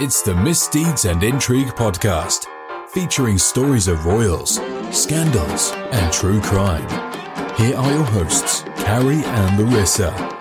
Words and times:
It's 0.00 0.22
the 0.22 0.32
Misdeeds 0.32 1.06
and 1.06 1.20
Intrigue 1.24 1.74
podcast, 1.74 2.46
featuring 2.88 3.36
stories 3.36 3.88
of 3.88 4.06
royals, 4.06 4.60
scandals, 4.92 5.72
and 5.90 6.12
true 6.12 6.40
crime. 6.40 6.88
Here 7.56 7.76
are 7.76 7.92
your 7.92 8.04
hosts, 8.04 8.62
Carrie 8.76 9.24
and 9.24 9.58
Larissa. 9.58 10.37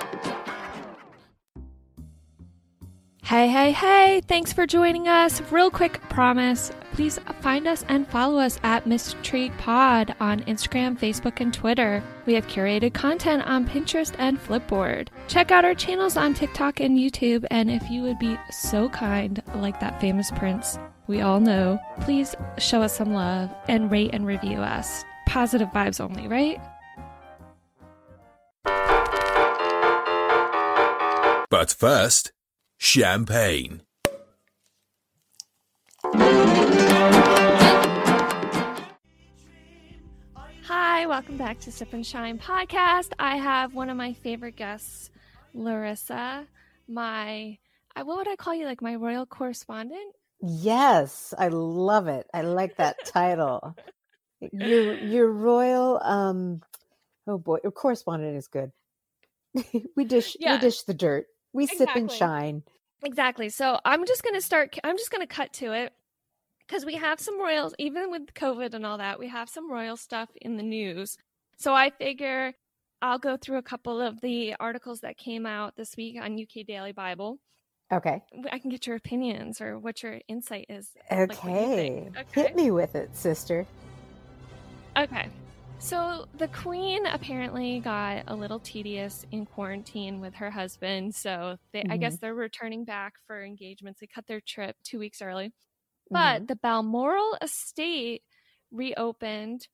Hey, 3.28 3.50
hey, 3.50 3.74
hey, 3.74 4.22
thanks 4.26 4.54
for 4.54 4.66
joining 4.66 5.10
us. 5.10 5.42
Real 5.52 5.70
quick 5.70 6.00
promise 6.10 6.72
please 6.94 7.20
find 7.42 7.68
us 7.68 7.84
and 7.90 8.08
follow 8.08 8.40
us 8.40 8.58
at 8.64 8.86
MisIntrigue 8.86 9.56
Pod 9.58 10.16
on 10.20 10.40
Instagram, 10.46 10.98
Facebook, 10.98 11.42
and 11.42 11.54
Twitter. 11.54 12.02
We 12.26 12.34
have 12.36 12.48
curated 12.48 12.94
content 12.94 13.44
on 13.46 13.68
Pinterest 13.68 14.16
and 14.18 14.42
Flipboard. 14.42 15.10
Check 15.28 15.52
out 15.52 15.66
our 15.66 15.76
channels 15.76 16.16
on 16.16 16.34
TikTok 16.34 16.80
and 16.80 16.98
YouTube, 16.98 17.46
and 17.52 17.70
if 17.70 17.88
you 17.92 18.02
would 18.02 18.18
be 18.18 18.40
so 18.50 18.88
kind, 18.90 19.44
like 19.56 19.80
that 19.82 20.00
famous 20.02 20.32
prince 20.32 20.80
we 21.08 21.22
all 21.22 21.42
know, 21.42 21.78
please 22.02 22.34
show 22.58 22.82
us 22.82 22.96
some 22.96 23.14
love 23.14 23.54
and 23.68 23.92
rate 23.92 24.12
and 24.14 24.26
review 24.26 24.58
us. 24.58 25.04
Positive 25.28 25.68
vibes 25.70 26.00
only, 26.00 26.28
right? 26.28 26.60
But 31.50 31.72
first, 31.72 32.32
champagne. 32.78 33.82
Hi, 40.66 41.06
welcome 41.06 41.38
back 41.38 41.60
to 41.62 41.72
Sip 41.72 41.94
and 41.94 42.06
Shine 42.06 42.40
podcast. 42.40 43.12
I 43.20 43.38
have 43.38 43.74
one 43.74 43.90
of 43.90 43.98
my 43.98 44.14
favorite 44.14 44.56
guests, 44.56 45.10
Larissa, 45.54 46.46
my 46.88 47.58
what 47.96 48.18
would 48.18 48.28
I 48.28 48.36
call 48.36 48.54
you 48.54 48.66
like 48.66 48.82
my 48.82 48.96
royal 48.96 49.26
correspondent? 49.26 50.14
Yes, 50.42 51.34
I 51.38 51.48
love 51.48 52.08
it. 52.08 52.28
I 52.34 52.42
like 52.42 52.78
that 52.78 52.98
title. 53.06 53.76
Your 54.52 54.94
your 54.96 55.32
royal 55.32 56.00
um 56.04 56.62
oh 57.28 57.38
boy, 57.38 57.58
correspondent 57.76 58.38
is 58.38 58.48
good. 58.48 58.72
we 59.96 60.06
dish 60.06 60.36
Yeah. 60.40 60.56
we 60.56 60.62
dish 60.62 60.84
the 60.84 60.94
dirt. 60.94 61.26
We 61.54 61.68
sip 61.68 61.90
and 61.96 62.12
shine. 62.12 62.64
Exactly. 63.04 63.50
So 63.50 63.80
I'm 63.86 64.06
just 64.06 64.24
going 64.24 64.36
to 64.36 64.42
start, 64.42 64.78
I'm 64.84 64.98
just 64.98 65.12
going 65.12 65.26
to 65.26 65.34
cut 65.34 65.54
to 65.54 65.74
it 65.74 65.94
because 66.68 66.86
we 66.86 66.96
have 66.96 67.20
some 67.20 67.40
royals, 67.40 67.74
even 67.78 68.12
with 68.12 68.34
COVID 68.34 68.74
and 68.74 68.86
all 68.86 68.98
that, 68.98 69.20
we 69.20 69.30
have 69.30 69.50
some 69.50 69.72
royal 69.72 69.98
stuff 69.98 70.30
in 70.42 70.58
the 70.58 70.64
news. 70.64 71.18
So 71.58 71.74
I 71.74 71.92
figure 71.92 72.54
I'll 73.02 73.20
go 73.20 73.38
through 73.38 73.58
a 73.58 73.64
couple 73.64 74.02
of 74.02 74.22
the 74.22 74.56
articles 74.60 75.02
that 75.02 75.18
came 75.18 75.46
out 75.46 75.76
this 75.76 75.96
week 75.96 76.18
on 76.22 76.40
UK 76.40 76.66
Daily 76.66 76.92
Bible. 76.92 77.40
Okay. 77.92 78.22
I 78.52 78.60
can 78.60 78.70
get 78.70 78.86
your 78.86 78.98
opinions 78.98 79.62
or 79.62 79.80
what 79.80 80.04
your 80.04 80.20
insight 80.28 80.66
is. 80.70 80.90
like 81.10 81.32
you 81.44 81.50
Okay. 81.50 81.76
think. 81.76 82.18
Okay. 82.18 82.42
Hit 82.42 82.56
me 82.56 82.72
with 82.72 82.96
it, 82.96 83.16
sister. 83.16 83.66
Okay. 84.98 85.30
So 85.80 86.28
the 86.38 86.48
queen 86.48 87.06
apparently 87.06 87.80
got 87.80 88.24
a 88.28 88.36
little 88.36 88.60
tedious 88.60 89.26
in 89.32 89.46
quarantine 89.46 90.20
with 90.20 90.36
her 90.36 90.50
husband. 90.50 91.16
So 91.16 91.58
they, 91.72 91.84
I 91.90 91.98
guess 91.98 92.16
mm-hmm. 92.16 92.26
they're 92.26 92.36
returning 92.36 92.84
back 92.84 93.14
for 93.28 93.44
engagements. 93.44 94.00
They 94.00 94.08
cut 94.08 94.26
their 94.28 94.42
trip 94.42 94.76
two 94.84 95.00
weeks 95.00 95.22
early. 95.22 95.54
But 96.10 96.38
mm-hmm. 96.38 96.46
the 96.48 96.56
Balmoral 96.56 97.38
estate 97.42 98.24
reopened 98.72 99.68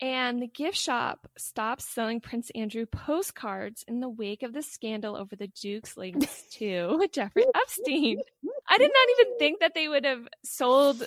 and 0.00 0.40
the 0.40 0.46
gift 0.46 0.78
shop 0.78 1.28
stopped 1.36 1.82
selling 1.82 2.20
Prince 2.20 2.50
Andrew 2.54 2.86
postcards 2.86 3.84
in 3.86 4.00
the 4.00 4.08
wake 4.08 4.42
of 4.42 4.54
the 4.54 4.62
scandal 4.62 5.14
over 5.14 5.36
the 5.36 5.48
Duke's 5.48 5.96
links 5.96 6.44
to 6.52 7.06
Jeffrey 7.12 7.44
Epstein. 7.54 8.20
I 8.68 8.78
did 8.78 8.90
not 8.90 9.26
even 9.26 9.36
think 9.38 9.60
that 9.60 9.74
they 9.74 9.88
would 9.88 10.06
have 10.06 10.26
sold 10.44 11.04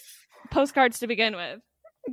postcards 0.52 1.00
to 1.00 1.07
begin 1.07 1.35
with. 1.35 1.59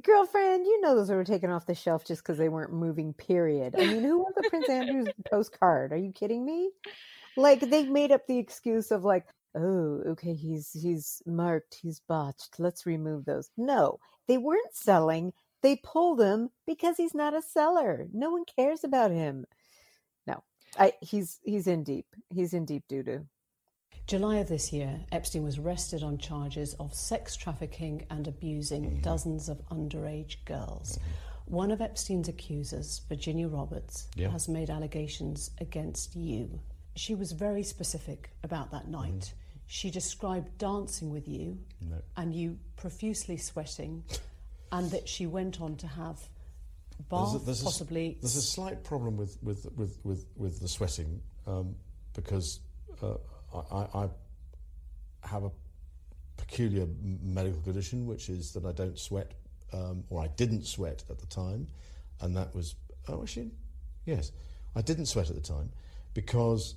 Girlfriend, 0.02 0.66
you 0.66 0.80
know 0.80 0.94
those 0.94 1.10
were 1.10 1.24
taken 1.24 1.50
off 1.50 1.66
the 1.66 1.74
shelf 1.74 2.04
just 2.04 2.22
because 2.22 2.38
they 2.38 2.48
weren't 2.48 2.72
moving, 2.72 3.12
period. 3.12 3.74
I 3.76 3.86
mean, 3.86 4.02
who 4.02 4.18
wants 4.18 4.38
a 4.38 4.48
Prince 4.48 4.68
Andrew's 4.68 5.08
postcard? 5.30 5.92
Are 5.92 5.96
you 5.96 6.12
kidding 6.12 6.44
me? 6.44 6.70
Like 7.36 7.60
they 7.60 7.84
made 7.84 8.12
up 8.12 8.26
the 8.26 8.38
excuse 8.38 8.92
of 8.92 9.04
like, 9.04 9.26
oh, 9.56 10.02
okay, 10.06 10.34
he's 10.34 10.70
he's 10.72 11.22
marked, 11.26 11.74
he's 11.82 12.00
botched. 12.00 12.60
Let's 12.60 12.86
remove 12.86 13.24
those. 13.24 13.50
No, 13.56 13.98
they 14.28 14.38
weren't 14.38 14.74
selling. 14.74 15.32
They 15.62 15.76
pulled 15.76 16.20
him 16.20 16.50
because 16.66 16.96
he's 16.96 17.14
not 17.14 17.34
a 17.34 17.42
seller. 17.42 18.06
No 18.12 18.30
one 18.30 18.44
cares 18.44 18.84
about 18.84 19.10
him. 19.10 19.44
No. 20.26 20.42
I 20.78 20.92
he's 21.00 21.40
he's 21.42 21.66
in 21.66 21.82
deep. 21.82 22.06
He's 22.30 22.54
in 22.54 22.64
deep 22.64 22.84
doo 22.88 23.02
doo. 23.02 23.26
July 24.10 24.38
of 24.38 24.48
this 24.48 24.72
year, 24.72 24.98
Epstein 25.12 25.44
was 25.44 25.56
arrested 25.56 26.02
on 26.02 26.18
charges 26.18 26.74
of 26.80 26.92
sex 26.92 27.36
trafficking 27.36 28.04
and 28.10 28.26
abusing 28.26 29.00
dozens 29.02 29.48
of 29.48 29.64
underage 29.68 30.34
girls. 30.46 30.98
One 31.44 31.70
of 31.70 31.80
Epstein's 31.80 32.26
accusers, 32.28 33.02
Virginia 33.08 33.46
Roberts, 33.46 34.08
Yeah. 34.16 34.30
has 34.30 34.48
made 34.48 34.68
allegations 34.68 35.52
against 35.58 36.16
you. 36.16 36.58
She 36.96 37.14
was 37.14 37.30
very 37.30 37.62
specific 37.62 38.30
about 38.42 38.72
that 38.72 38.88
night. 38.88 39.32
She 39.68 39.92
described 39.92 40.58
dancing 40.58 41.10
with 41.10 41.28
you 41.28 41.60
No. 41.80 42.02
and 42.16 42.34
you 42.34 42.58
profusely 42.74 43.36
sweating, 43.36 44.02
and 44.72 44.90
that 44.90 45.08
she 45.08 45.28
went 45.28 45.60
on 45.60 45.76
to 45.76 45.86
have 45.86 46.16
There's 46.98 47.08
bath, 47.08 47.34
a, 47.42 47.44
there's 47.44 47.58
a 47.58 47.60
s- 47.60 47.62
possibly. 47.62 48.18
there's 48.20 48.34
a 48.34 48.42
slight 48.42 48.82
problem 48.82 49.16
with 49.16 49.40
with 49.40 49.66
with 49.76 50.00
with, 50.04 50.26
with 50.36 50.58
the 50.58 50.66
sweating 50.66 51.22
um, 51.46 51.76
because 52.12 52.58
uh, 53.00 53.14
I, 53.54 53.86
I 53.94 54.08
have 55.22 55.44
a 55.44 55.50
peculiar 56.36 56.86
medical 57.22 57.60
condition, 57.62 58.06
which 58.06 58.28
is 58.28 58.52
that 58.52 58.64
I 58.64 58.72
don't 58.72 58.98
sweat, 58.98 59.32
um, 59.72 60.04
or 60.10 60.22
I 60.22 60.28
didn't 60.28 60.66
sweat 60.66 61.04
at 61.10 61.18
the 61.18 61.26
time, 61.26 61.66
and 62.20 62.36
that 62.36 62.54
was 62.54 62.74
oh 63.08 63.22
actually 63.22 63.50
yes, 64.06 64.32
I 64.74 64.82
didn't 64.82 65.06
sweat 65.06 65.30
at 65.30 65.36
the 65.36 65.42
time 65.42 65.70
because 66.14 66.74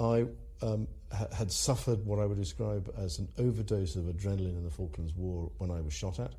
I 0.00 0.26
um, 0.62 0.88
ha- 1.12 1.28
had 1.36 1.50
suffered 1.50 2.04
what 2.06 2.18
I 2.18 2.26
would 2.26 2.38
describe 2.38 2.92
as 2.96 3.18
an 3.18 3.28
overdose 3.38 3.96
of 3.96 4.04
adrenaline 4.04 4.56
in 4.56 4.64
the 4.64 4.70
Falklands 4.70 5.14
War 5.14 5.50
when 5.58 5.70
I 5.70 5.80
was 5.80 5.92
shot 5.92 6.18
at. 6.20 6.34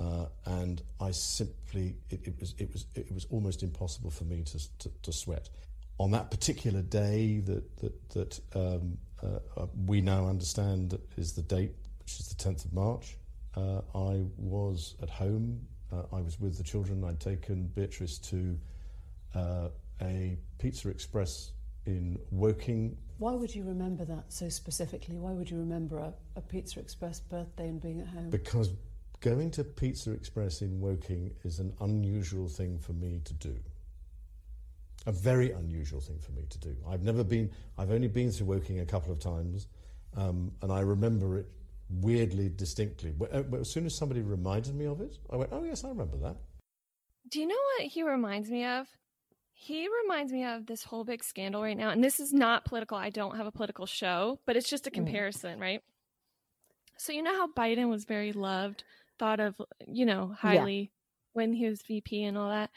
uh, 0.00 0.26
and 0.44 0.82
I 1.00 1.10
simply 1.10 1.96
it, 2.10 2.26
it 2.26 2.34
was 2.40 2.54
it 2.58 2.72
was 2.72 2.86
it 2.94 3.12
was 3.12 3.26
almost 3.30 3.62
impossible 3.62 4.10
for 4.10 4.24
me 4.24 4.42
to 4.42 4.58
to, 4.78 4.90
to 5.02 5.12
sweat. 5.12 5.48
On 5.98 6.10
that 6.10 6.30
particular 6.30 6.82
day 6.82 7.40
that 7.40 7.76
that 7.78 8.10
that 8.10 8.40
um, 8.54 8.98
uh, 9.22 9.38
uh, 9.56 9.66
we 9.86 10.00
now 10.00 10.26
understand 10.28 10.98
is 11.16 11.32
the 11.32 11.42
date, 11.42 11.72
which 12.00 12.20
is 12.20 12.28
the 12.28 12.34
tenth 12.34 12.64
of 12.64 12.72
March. 12.72 13.16
Uh, 13.56 13.80
I 13.94 14.24
was 14.36 14.94
at 15.02 15.08
home. 15.08 15.60
Uh, 15.92 16.02
I 16.12 16.20
was 16.20 16.38
with 16.38 16.58
the 16.58 16.64
children. 16.64 17.04
I'd 17.04 17.20
taken 17.20 17.68
Beatrice 17.68 18.18
to 18.18 18.58
uh, 19.34 19.68
a 20.02 20.36
Pizza 20.58 20.88
Express 20.88 21.52
in 21.86 22.18
Woking. 22.30 22.96
Why 23.18 23.32
would 23.32 23.54
you 23.54 23.64
remember 23.64 24.04
that 24.04 24.24
so 24.28 24.48
specifically? 24.48 25.16
Why 25.16 25.32
would 25.32 25.50
you 25.50 25.58
remember 25.58 25.98
a, 25.98 26.12
a 26.36 26.40
Pizza 26.42 26.80
Express 26.80 27.20
birthday 27.20 27.68
and 27.68 27.80
being 27.80 28.00
at 28.00 28.08
home? 28.08 28.28
Because 28.28 28.70
going 29.20 29.50
to 29.52 29.64
Pizza 29.64 30.10
Express 30.10 30.60
in 30.60 30.80
Woking 30.80 31.34
is 31.44 31.58
an 31.58 31.72
unusual 31.80 32.48
thing 32.48 32.78
for 32.78 32.92
me 32.92 33.20
to 33.24 33.32
do. 33.34 33.56
A 35.06 35.12
very 35.12 35.52
unusual 35.52 36.00
thing 36.00 36.18
for 36.18 36.32
me 36.32 36.44
to 36.50 36.58
do. 36.58 36.76
I've 36.88 37.02
never 37.02 37.22
been, 37.22 37.50
I've 37.78 37.92
only 37.92 38.08
been 38.08 38.30
through 38.32 38.46
Woking 38.46 38.80
a 38.80 38.86
couple 38.86 39.12
of 39.12 39.20
times, 39.20 39.68
um, 40.16 40.50
and 40.62 40.72
I 40.72 40.80
remember 40.80 41.38
it 41.38 41.46
weirdly 41.88 42.48
distinctly. 42.48 43.14
Wh- 43.18 43.32
uh, 43.32 43.56
As 43.60 43.70
soon 43.70 43.86
as 43.86 43.94
somebody 43.94 44.20
reminded 44.22 44.74
me 44.74 44.86
of 44.86 45.00
it, 45.00 45.18
I 45.30 45.36
went, 45.36 45.50
oh, 45.52 45.62
yes, 45.62 45.84
I 45.84 45.88
remember 45.90 46.16
that. 46.18 46.36
Do 47.30 47.40
you 47.40 47.46
know 47.46 47.54
what 47.78 47.86
he 47.88 48.02
reminds 48.02 48.50
me 48.50 48.64
of? 48.64 48.88
He 49.52 49.88
reminds 50.02 50.32
me 50.32 50.44
of 50.44 50.66
this 50.66 50.82
whole 50.82 51.04
big 51.04 51.22
scandal 51.24 51.62
right 51.62 51.76
now. 51.76 51.90
And 51.90 52.02
this 52.02 52.20
is 52.20 52.32
not 52.32 52.64
political. 52.64 52.96
I 52.96 53.10
don't 53.10 53.36
have 53.36 53.46
a 53.46 53.52
political 53.52 53.86
show, 53.86 54.40
but 54.44 54.56
it's 54.56 54.68
just 54.68 54.86
a 54.86 54.90
comparison, 54.90 55.58
right? 55.60 55.80
So, 56.98 57.12
you 57.12 57.22
know 57.22 57.34
how 57.34 57.52
Biden 57.52 57.88
was 57.88 58.04
very 58.04 58.32
loved, 58.32 58.84
thought 59.18 59.38
of, 59.38 59.60
you 59.86 60.04
know, 60.04 60.34
highly 60.38 60.90
when 61.32 61.52
he 61.52 61.66
was 61.68 61.82
VP 61.82 62.24
and 62.24 62.36
all 62.36 62.50
that. 62.50 62.70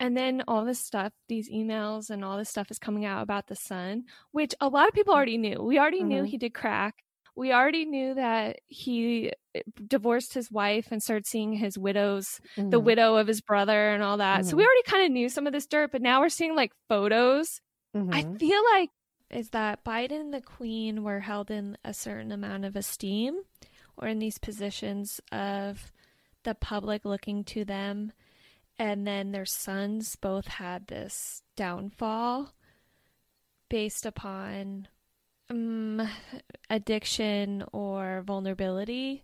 And 0.00 0.16
then 0.16 0.42
all 0.48 0.64
this 0.64 0.80
stuff, 0.80 1.12
these 1.28 1.50
emails 1.50 2.10
and 2.10 2.24
all 2.24 2.38
this 2.38 2.48
stuff 2.48 2.70
is 2.70 2.78
coming 2.78 3.04
out 3.04 3.22
about 3.22 3.46
the 3.48 3.54
son, 3.54 4.04
which 4.32 4.54
a 4.60 4.68
lot 4.68 4.88
of 4.88 4.94
people 4.94 5.14
already 5.14 5.36
knew. 5.38 5.62
We 5.62 5.78
already 5.78 6.02
knew 6.02 6.22
Mhm. 6.22 6.26
he 6.28 6.38
did 6.38 6.54
crack. 6.54 7.04
We 7.36 7.52
already 7.52 7.84
knew 7.84 8.14
that 8.14 8.58
he 8.66 9.32
eh, 9.54 9.62
divorced 9.86 10.32
his 10.34 10.50
wife 10.50 10.90
and 10.90 11.02
started 11.02 11.26
seeing 11.26 11.52
his 11.52 11.76
widow's 11.78 12.40
the 12.56 12.80
Mhm. 12.80 12.84
widow 12.84 13.16
of 13.16 13.26
his 13.26 13.40
brother 13.40 13.90
and 13.92 14.02
all 14.02 14.16
that. 14.16 14.46
So 14.46 14.56
we 14.56 14.62
Mhm. 14.62 14.66
already 14.66 14.82
kind 14.84 15.04
of 15.04 15.12
knew 15.12 15.28
some 15.28 15.46
of 15.46 15.52
this 15.52 15.66
dirt, 15.66 15.92
but 15.92 16.02
now 16.02 16.20
we're 16.20 16.28
seeing 16.30 16.54
like 16.56 16.72
photos. 16.88 17.60
I 17.94 18.22
Mhm. 18.22 18.38
feel 18.38 18.62
like 18.72 18.90
is 19.30 19.50
that 19.50 19.84
Biden 19.84 20.20
and 20.20 20.34
the 20.34 20.40
Queen 20.40 21.02
were 21.04 21.20
held 21.20 21.50
in 21.52 21.76
a 21.84 21.92
certain 21.94 22.32
amount 22.32 22.64
of 22.64 22.74
esteem 22.74 23.42
or 23.96 24.08
in 24.08 24.18
these 24.18 24.38
positions 24.38 25.20
of 25.30 25.92
the 26.42 26.54
public 26.54 27.04
looking 27.04 27.44
to 27.44 27.64
them. 27.64 28.12
And 28.80 29.06
then 29.06 29.30
their 29.30 29.44
sons 29.44 30.16
both 30.16 30.46
had 30.46 30.86
this 30.86 31.42
downfall 31.54 32.54
based 33.68 34.06
upon 34.06 34.88
um, 35.50 36.08
addiction 36.70 37.62
or 37.74 38.24
vulnerability. 38.26 39.22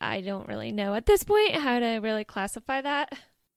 I 0.00 0.20
don't 0.20 0.48
really 0.48 0.72
know 0.72 0.94
at 0.94 1.06
this 1.06 1.22
point 1.22 1.54
how 1.54 1.78
to 1.78 1.98
really 1.98 2.24
classify 2.24 2.80
that. 2.80 3.12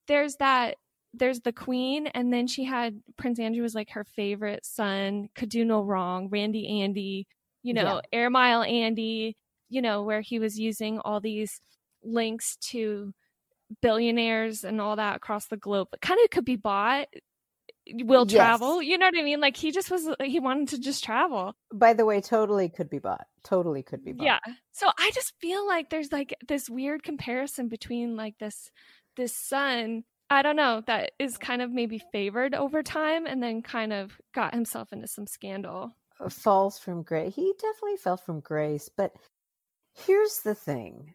There's 0.07 0.36
that 0.36 0.75
there's 1.12 1.39
the 1.39 1.54
queen 1.54 2.06
and 2.06 2.31
then 2.31 2.45
she 2.45 2.63
had 2.63 3.01
Prince 3.18 3.39
Andrew 3.39 3.63
was 3.63 3.74
like 3.74 3.89
her 3.92 4.04
favorite 4.04 4.63
son, 4.63 5.30
could 5.33 5.50
do 5.50 5.66
no 5.66 5.81
wrong, 5.81 6.30
Randy 6.30 6.81
Andy, 6.83 7.25
you 7.63 7.74
know, 7.74 7.95
yeah. 7.95 8.01
Air 8.19 8.30
Mile 8.30 8.62
Andy, 8.62 9.36
you 9.69 9.81
know, 9.81 10.04
where 10.04 10.21
he 10.21 10.38
was 10.38 10.60
using 10.60 11.00
all 11.00 11.19
these 11.19 11.62
links 12.04 12.57
to 12.57 13.12
billionaires 13.81 14.63
and 14.63 14.79
all 14.79 14.95
that 14.95 15.17
across 15.17 15.47
the 15.47 15.57
globe. 15.57 15.88
Kind 16.01 16.19
of 16.23 16.29
could 16.29 16.45
be 16.45 16.56
bought 16.56 17.07
will 17.94 18.25
travel. 18.25 18.81
Yes. 18.81 18.91
You 18.91 18.97
know 18.97 19.07
what 19.07 19.17
I 19.17 19.23
mean? 19.23 19.39
Like 19.39 19.57
he 19.57 19.71
just 19.71 19.91
was 19.91 20.07
he 20.23 20.39
wanted 20.39 20.69
to 20.69 20.79
just 20.79 21.03
travel. 21.03 21.56
By 21.73 21.94
the 21.94 22.06
way, 22.06 22.21
totally 22.21 22.69
could 22.69 22.89
be 22.89 23.00
bought. 23.00 23.25
Totally 23.44 23.83
could 23.83 24.03
be 24.03 24.12
bought. 24.12 24.25
Yeah. 24.25 24.39
So 24.71 24.89
I 24.97 25.12
just 25.13 25.33
feel 25.39 25.67
like 25.67 25.89
there's 25.89 26.12
like 26.12 26.35
this 26.47 26.69
weird 26.69 27.03
comparison 27.03 27.67
between 27.67 28.15
like 28.15 28.38
this 28.39 28.71
this 29.15 29.35
son 29.35 30.03
I 30.29 30.41
don't 30.41 30.56
know, 30.56 30.81
that 30.88 31.11
is 31.19 31.38
kind 31.38 31.61
of 31.61 31.71
maybe 31.71 32.01
favored 32.11 32.56
over 32.56 32.81
time 32.81 33.27
and 33.27 33.44
then 33.44 33.61
kind 33.61 33.94
of 33.94 34.19
got 34.33 34.56
himself 34.56 34.91
into 34.91 35.07
some 35.07 35.27
scandal. 35.27 35.95
Uh, 36.19 36.29
falls 36.29 36.79
from 36.79 37.03
grace. 37.03 37.35
He 37.35 37.53
definitely 37.59 37.97
fell 37.97 38.18
from 38.18 38.39
grace, 38.39 38.89
but 38.89 39.11
here's 39.94 40.39
the 40.39 40.56
thing. 40.56 41.13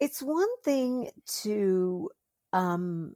It's 0.00 0.22
one 0.22 0.48
thing 0.64 1.10
to 1.42 2.10
um 2.52 3.14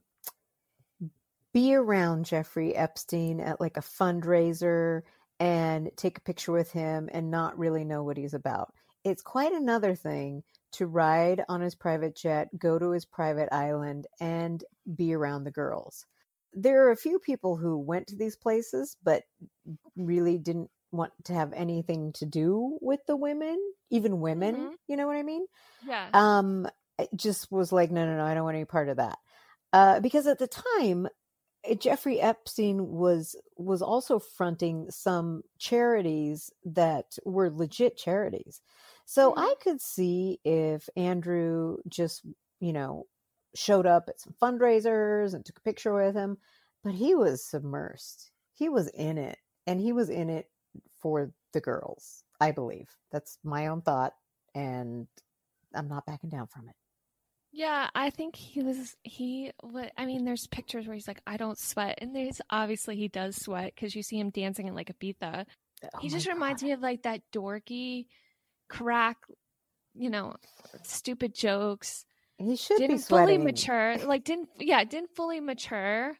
be 1.53 1.73
around 1.73 2.25
Jeffrey 2.25 2.75
Epstein 2.75 3.39
at 3.39 3.61
like 3.61 3.77
a 3.77 3.81
fundraiser 3.81 5.01
and 5.39 5.89
take 5.95 6.17
a 6.17 6.21
picture 6.21 6.51
with 6.51 6.71
him 6.71 7.09
and 7.11 7.31
not 7.31 7.57
really 7.57 7.83
know 7.83 8.03
what 8.03 8.17
he's 8.17 8.33
about. 8.33 8.73
It's 9.03 9.21
quite 9.21 9.53
another 9.53 9.95
thing 9.95 10.43
to 10.73 10.87
ride 10.87 11.43
on 11.47 11.61
his 11.61 11.73
private 11.75 12.15
jet, 12.15 12.49
go 12.59 12.77
to 12.77 12.91
his 12.91 13.05
private 13.05 13.47
island, 13.53 14.07
and 14.19 14.63
be 14.95 15.13
around 15.13 15.45
the 15.45 15.51
girls. 15.51 16.05
There 16.53 16.85
are 16.85 16.91
a 16.91 16.97
few 16.97 17.19
people 17.19 17.55
who 17.55 17.77
went 17.77 18.07
to 18.07 18.15
these 18.15 18.35
places, 18.35 18.97
but 19.03 19.23
really 19.95 20.37
didn't 20.37 20.69
want 20.95 21.13
to 21.25 21.33
have 21.33 21.53
anything 21.53 22.13
to 22.13 22.25
do 22.25 22.77
with 22.81 22.99
the 23.07 23.15
women, 23.15 23.57
even 23.89 24.19
women. 24.19 24.55
Mm-hmm. 24.55 24.73
You 24.87 24.97
know 24.97 25.07
what 25.07 25.17
I 25.17 25.23
mean? 25.23 25.45
Yeah. 25.87 26.07
Um, 26.13 26.67
it 26.97 27.09
just 27.15 27.51
was 27.51 27.71
like, 27.71 27.91
no, 27.91 28.05
no, 28.05 28.17
no, 28.17 28.23
I 28.23 28.33
don't 28.33 28.43
want 28.43 28.55
any 28.55 28.65
part 28.65 28.89
of 28.89 28.97
that. 28.97 29.17
Uh, 29.73 29.99
because 29.99 30.27
at 30.27 30.39
the 30.39 30.47
time, 30.79 31.07
Jeffrey 31.79 32.21
Epstein 32.21 32.87
was 32.87 33.35
was 33.57 33.81
also 33.81 34.19
fronting 34.19 34.87
some 34.89 35.41
charities 35.57 36.51
that 36.63 37.17
were 37.25 37.49
legit 37.49 37.97
charities. 37.97 38.61
So 39.05 39.31
mm-hmm. 39.31 39.39
I 39.39 39.55
could 39.61 39.81
see 39.81 40.39
if 40.43 40.87
Andrew 40.95 41.77
just, 41.87 42.25
you 42.59 42.73
know, 42.73 43.07
showed 43.55 43.85
up 43.85 44.05
at 44.09 44.19
some 44.19 44.35
fundraisers 44.41 45.33
and 45.33 45.43
took 45.43 45.57
a 45.57 45.61
picture 45.61 45.93
with 45.93 46.15
him, 46.15 46.37
but 46.83 46.93
he 46.93 47.15
was 47.15 47.43
submersed. 47.43 48.29
He 48.53 48.69
was 48.69 48.87
in 48.89 49.17
it 49.17 49.37
and 49.65 49.79
he 49.79 49.91
was 49.91 50.09
in 50.09 50.29
it 50.29 50.47
for 51.01 51.31
the 51.53 51.61
girls, 51.61 52.23
I 52.39 52.51
believe. 52.51 52.89
That's 53.11 53.37
my 53.43 53.67
own 53.67 53.81
thought 53.81 54.13
and 54.55 55.07
I'm 55.75 55.87
not 55.87 56.05
backing 56.05 56.29
down 56.29 56.47
from 56.47 56.69
it. 56.69 56.75
Yeah, 57.51 57.89
I 57.95 58.09
think 58.09 58.35
he 58.35 58.61
was 58.61 58.95
he. 59.03 59.51
What 59.61 59.91
I 59.97 60.05
mean, 60.05 60.25
there's 60.25 60.47
pictures 60.47 60.87
where 60.87 60.93
he's 60.93 61.07
like, 61.07 61.21
"I 61.25 61.37
don't 61.37 61.57
sweat," 61.57 61.99
and 62.01 62.13
there's 62.13 62.41
obviously 62.49 62.97
he 62.97 63.07
does 63.07 63.35
sweat 63.37 63.73
because 63.73 63.95
you 63.95 64.03
see 64.03 64.19
him 64.19 64.29
dancing 64.29 64.67
in 64.67 64.75
like 64.75 64.91
Ibiza. 64.99 65.45
Oh 65.83 65.99
he 66.01 66.09
just 66.09 66.27
reminds 66.27 66.63
me 66.63 66.71
of 66.71 66.81
like 66.81 67.03
that 67.03 67.21
dorky, 67.33 68.07
crack, 68.67 69.17
you 69.93 70.09
know, 70.09 70.35
stupid 70.83 71.33
jokes. 71.33 72.05
He 72.37 72.57
should 72.57 72.77
didn't 72.77 72.97
be 72.97 73.03
fully 73.03 73.37
mature. 73.37 73.97
Like 73.99 74.25
didn't 74.25 74.49
yeah 74.59 74.83
didn't 74.83 75.15
fully 75.15 75.39
mature, 75.39 76.17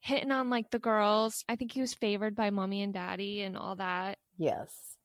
hitting 0.00 0.30
on 0.32 0.50
like 0.50 0.70
the 0.70 0.78
girls. 0.78 1.44
I 1.48 1.56
think 1.56 1.72
he 1.72 1.80
was 1.80 1.94
favored 1.94 2.34
by 2.34 2.50
mommy 2.50 2.82
and 2.82 2.92
daddy 2.92 3.42
and 3.42 3.56
all 3.56 3.76
that. 3.76 4.18
Yes, 4.36 4.96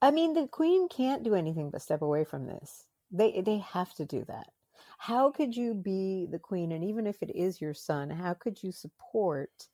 I 0.00 0.10
mean 0.10 0.32
the 0.34 0.48
queen 0.48 0.88
can't 0.88 1.22
do 1.22 1.34
anything 1.34 1.70
but 1.70 1.82
step 1.82 2.02
away 2.02 2.24
from 2.24 2.46
this. 2.46 2.86
They 3.10 3.40
they 3.40 3.58
have 3.58 3.94
to 3.94 4.04
do 4.06 4.24
that. 4.26 4.52
How 4.98 5.30
could 5.30 5.56
you 5.56 5.74
be 5.74 6.26
the 6.30 6.38
queen? 6.38 6.72
And 6.72 6.84
even 6.84 7.06
if 7.06 7.22
it 7.22 7.34
is 7.34 7.60
your 7.60 7.74
son 7.74 8.10
how 8.10 8.34
could 8.34 8.62
you 8.62 8.72
support 8.72 9.68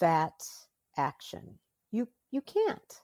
that 0.00 0.42
action? 0.96 1.58
You 1.90 2.08
you 2.30 2.40
can't. 2.42 3.02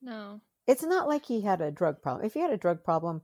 No. 0.00 0.40
It's 0.66 0.82
not 0.82 1.08
like 1.08 1.26
he 1.26 1.42
had 1.42 1.60
a 1.60 1.70
drug 1.70 2.02
problem. 2.02 2.24
If 2.26 2.34
he 2.34 2.40
had 2.40 2.50
a 2.52 2.56
drug 2.56 2.84
problem 2.84 3.22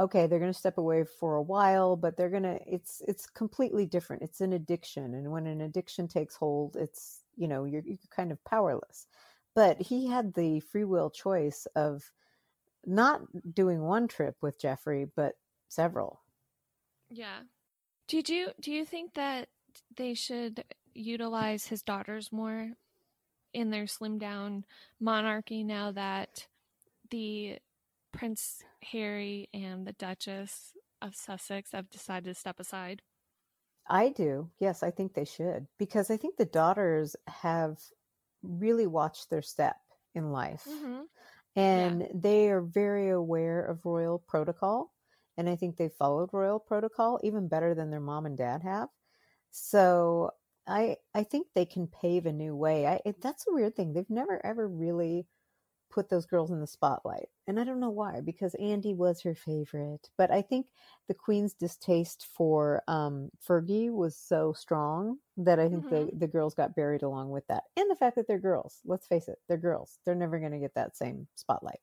okay 0.00 0.26
they're 0.26 0.38
going 0.38 0.52
to 0.52 0.58
step 0.58 0.78
away 0.78 1.04
for 1.04 1.36
a 1.36 1.42
while 1.42 1.96
but 1.96 2.16
they're 2.16 2.30
going 2.30 2.42
to 2.42 2.58
it's 2.66 3.02
it's 3.08 3.26
completely 3.26 3.86
different 3.86 4.22
it's 4.22 4.40
an 4.40 4.52
addiction 4.52 5.14
and 5.14 5.30
when 5.30 5.46
an 5.46 5.62
addiction 5.62 6.06
takes 6.06 6.36
hold 6.36 6.76
it's 6.76 7.20
you 7.36 7.48
know 7.48 7.64
you're, 7.64 7.82
you're 7.84 7.98
kind 8.14 8.32
of 8.32 8.42
powerless 8.44 9.06
but 9.54 9.80
he 9.80 10.06
had 10.06 10.34
the 10.34 10.60
free 10.60 10.84
will 10.84 11.10
choice 11.10 11.66
of 11.74 12.10
not 12.86 13.20
doing 13.54 13.82
one 13.82 14.06
trip 14.08 14.36
with 14.40 14.60
jeffrey 14.60 15.06
but 15.16 15.34
several 15.68 16.20
yeah. 17.10 17.40
Did 18.06 18.28
you 18.28 18.50
do 18.60 18.70
you 18.72 18.84
think 18.84 19.14
that 19.14 19.48
they 19.96 20.14
should 20.14 20.64
utilize 20.94 21.66
his 21.66 21.82
daughters 21.82 22.32
more 22.32 22.72
in 23.54 23.70
their 23.70 23.86
slim 23.86 24.18
down 24.18 24.64
monarchy 25.00 25.62
now 25.62 25.92
that 25.92 26.46
the 27.10 27.58
Prince 28.12 28.62
Harry 28.82 29.48
and 29.52 29.86
the 29.86 29.92
Duchess 29.92 30.72
of 31.02 31.14
Sussex 31.14 31.72
have 31.72 31.90
decided 31.90 32.26
to 32.26 32.34
step 32.34 32.60
aside? 32.60 33.02
I 33.88 34.10
do. 34.10 34.50
Yes, 34.58 34.82
I 34.82 34.90
think 34.90 35.14
they 35.14 35.24
should 35.24 35.66
because 35.78 36.10
I 36.10 36.16
think 36.16 36.36
the 36.36 36.44
daughters 36.44 37.16
have 37.26 37.78
really 38.42 38.86
watched 38.86 39.30
their 39.30 39.42
step 39.42 39.76
in 40.14 40.30
life. 40.30 40.66
Mm-hmm. 40.68 41.02
And 41.56 42.00
yeah. 42.02 42.06
they 42.14 42.50
are 42.50 42.60
very 42.60 43.10
aware 43.10 43.64
of 43.64 43.84
royal 43.84 44.18
protocol 44.18 44.92
and 45.38 45.48
I 45.48 45.56
think 45.56 45.76
they 45.76 45.88
followed 45.88 46.30
royal 46.32 46.58
protocol 46.58 47.20
even 47.22 47.48
better 47.48 47.74
than 47.74 47.90
their 47.90 48.00
mom 48.00 48.26
and 48.26 48.36
dad 48.36 48.62
have. 48.62 48.88
So 49.50 50.32
I 50.66 50.96
I 51.14 51.22
think 51.22 51.46
they 51.54 51.64
can 51.64 51.86
pave 51.86 52.26
a 52.26 52.32
new 52.32 52.54
way. 52.54 52.86
I 52.86 53.00
it, 53.06 53.22
that's 53.22 53.46
a 53.48 53.54
weird 53.54 53.74
thing. 53.74 53.92
They've 53.92 54.10
never 54.10 54.44
ever 54.44 54.68
really 54.68 55.26
put 55.90 56.08
those 56.08 56.26
girls 56.26 56.50
in 56.50 56.60
the 56.60 56.66
spotlight. 56.66 57.28
And 57.46 57.58
I 57.58 57.64
don't 57.64 57.80
know 57.80 57.90
why 57.90 58.20
because 58.20 58.54
Andy 58.54 58.94
was 58.94 59.22
her 59.22 59.34
favorite, 59.34 60.10
but 60.16 60.30
I 60.30 60.42
think 60.42 60.66
the 61.08 61.14
queen's 61.14 61.54
distaste 61.54 62.26
for 62.36 62.82
um 62.88 63.30
Fergie 63.46 63.90
was 63.92 64.16
so 64.16 64.52
strong 64.52 65.18
that 65.36 65.58
I 65.58 65.68
think 65.68 65.86
mm-hmm. 65.86 66.10
the 66.10 66.10
the 66.16 66.26
girls 66.26 66.54
got 66.54 66.74
buried 66.74 67.02
along 67.02 67.30
with 67.30 67.46
that. 67.48 67.64
And 67.76 67.90
the 67.90 67.96
fact 67.96 68.16
that 68.16 68.26
they're 68.26 68.38
girls. 68.38 68.80
Let's 68.84 69.06
face 69.06 69.28
it, 69.28 69.38
they're 69.48 69.56
girls. 69.56 69.98
They're 70.04 70.14
never 70.14 70.38
going 70.38 70.52
to 70.52 70.58
get 70.58 70.74
that 70.74 70.96
same 70.96 71.26
spotlight. 71.34 71.80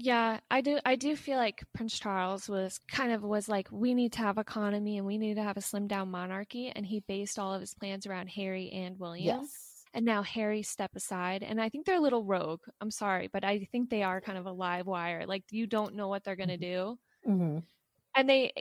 Yeah, 0.00 0.38
I 0.48 0.60
do. 0.60 0.78
I 0.84 0.94
do 0.94 1.16
feel 1.16 1.38
like 1.38 1.64
Prince 1.74 1.98
Charles 1.98 2.48
was 2.48 2.78
kind 2.88 3.10
of 3.10 3.24
was 3.24 3.48
like, 3.48 3.68
we 3.72 3.94
need 3.94 4.12
to 4.12 4.20
have 4.20 4.38
economy 4.38 4.96
and 4.96 5.06
we 5.06 5.18
need 5.18 5.34
to 5.34 5.42
have 5.42 5.56
a 5.56 5.60
slim 5.60 5.88
down 5.88 6.08
monarchy, 6.10 6.70
and 6.74 6.86
he 6.86 7.00
based 7.00 7.38
all 7.38 7.52
of 7.52 7.60
his 7.60 7.74
plans 7.74 8.06
around 8.06 8.28
Harry 8.28 8.70
and 8.70 8.96
William. 9.00 9.40
Yes. 9.40 9.67
And 9.94 10.04
now 10.04 10.22
Harry 10.22 10.62
step 10.62 10.90
aside, 10.94 11.42
and 11.42 11.60
I 11.60 11.68
think 11.68 11.86
they're 11.86 11.96
a 11.96 12.00
little 12.00 12.24
rogue. 12.24 12.60
I'm 12.80 12.90
sorry, 12.90 13.28
but 13.32 13.44
I 13.44 13.68
think 13.72 13.90
they 13.90 14.02
are 14.02 14.20
kind 14.20 14.38
of 14.38 14.46
a 14.46 14.52
live 14.52 14.86
wire. 14.86 15.24
Like 15.26 15.44
you 15.50 15.66
don't 15.66 15.94
know 15.94 16.08
what 16.08 16.24
they're 16.24 16.36
gonna 16.36 16.54
mm-hmm. 16.54 16.94
do, 17.26 17.30
mm-hmm. 17.30 17.58
and 18.16 18.28
they. 18.28 18.52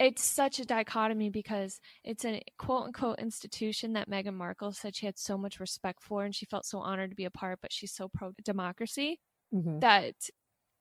It's 0.00 0.22
such 0.22 0.60
a 0.60 0.64
dichotomy 0.64 1.28
because 1.28 1.80
it's 2.04 2.24
a 2.24 2.40
quote 2.56 2.84
unquote 2.84 3.18
institution 3.18 3.94
that 3.94 4.08
Meghan 4.08 4.34
Markle 4.34 4.70
said 4.70 4.94
she 4.94 5.06
had 5.06 5.18
so 5.18 5.36
much 5.36 5.58
respect 5.58 6.04
for 6.04 6.24
and 6.24 6.32
she 6.32 6.46
felt 6.46 6.64
so 6.64 6.78
honored 6.78 7.10
to 7.10 7.16
be 7.16 7.24
a 7.24 7.32
part, 7.32 7.58
but 7.60 7.72
she's 7.72 7.92
so 7.92 8.08
pro 8.08 8.30
democracy 8.44 9.18
mm-hmm. 9.52 9.80
that 9.80 10.14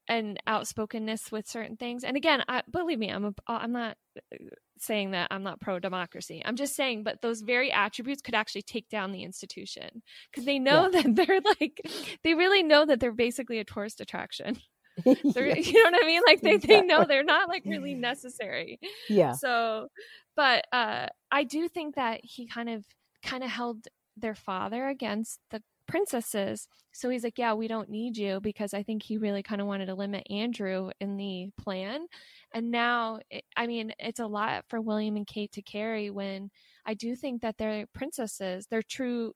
and 0.08 0.40
outspokenness 0.48 1.32
with 1.32 1.48
certain 1.48 1.78
things. 1.78 2.04
And 2.04 2.16
again, 2.18 2.44
I, 2.48 2.64
believe 2.70 3.00
me, 3.00 3.10
I'm 3.10 3.26
a, 3.26 3.34
I'm 3.48 3.72
not 3.72 3.98
uh, 4.18 4.38
saying 4.80 5.12
that 5.12 5.28
I'm 5.32 5.44
not 5.44 5.60
pro 5.60 5.80
democracy. 5.80 6.42
I'm 6.46 6.56
just 6.56 6.76
saying, 6.76 7.04
but 7.04 7.22
those 7.22 7.42
very 7.42 7.72
attributes 7.72 8.22
could 8.22 8.36
actually 8.36 8.62
take 8.62 8.90
down 8.90 9.12
the 9.12 9.24
institution 9.24 10.02
because 10.32 10.46
they 10.46 10.60
know 10.60 10.90
yeah. 10.92 11.02
that 11.02 11.16
they're 11.28 11.42
like 11.60 11.82
they 12.24 12.34
really 12.34 12.64
know 12.64 12.86
that 12.86 13.00
they're 13.00 13.12
basically 13.12 13.60
a 13.60 13.64
tourist 13.64 14.02
attraction. 14.02 14.58
yeah. 15.06 15.16
You 15.24 15.84
know 15.84 15.92
what 15.92 16.04
I 16.04 16.06
mean? 16.06 16.22
Like 16.26 16.42
they 16.42 16.56
exactly. 16.56 16.76
they 16.76 16.82
know 16.82 17.06
they're 17.06 17.24
not 17.24 17.50
like 17.50 17.64
really 17.66 17.94
necessary. 17.96 18.80
Yeah. 19.10 19.34
So, 19.34 19.88
but 20.36 20.66
uh, 20.72 21.08
I 21.32 21.44
do 21.44 21.68
think 21.68 21.96
that 21.96 22.22
he 22.24 22.48
kind 22.48 22.70
of 22.70 22.86
kind 23.24 23.44
of 23.44 23.50
held 23.50 23.88
their 24.16 24.36
father 24.36 24.88
against 24.88 25.40
the 25.52 25.62
princesses. 25.88 26.68
So 26.92 27.10
he's 27.10 27.24
like, 27.24 27.38
Yeah, 27.38 27.54
we 27.54 27.68
don't 27.68 27.90
need 27.90 28.18
you 28.18 28.40
because 28.42 28.74
I 28.74 28.84
think 28.84 29.04
he 29.04 29.18
really 29.18 29.44
kind 29.44 29.62
of 29.62 29.68
wanted 29.68 29.88
to 29.88 29.96
limit 29.96 30.28
Andrew 30.30 30.90
in 31.00 31.18
the 31.18 31.50
plan. 31.58 32.08
And 32.54 32.72
now, 32.72 33.20
it, 33.30 33.44
I 33.56 33.68
mean, 33.68 33.94
it's 34.00 34.20
a 34.20 34.28
lot 34.28 34.66
for 34.68 34.82
William 34.82 35.16
and 35.16 35.28
Kate 35.28 35.52
to 35.54 35.62
carry 35.62 36.10
when 36.10 36.50
I 36.86 36.94
do 36.94 37.16
think 37.16 37.42
that 37.42 37.58
they're 37.58 37.86
princesses. 37.94 38.68
They're 38.70 38.82
true 38.82 39.34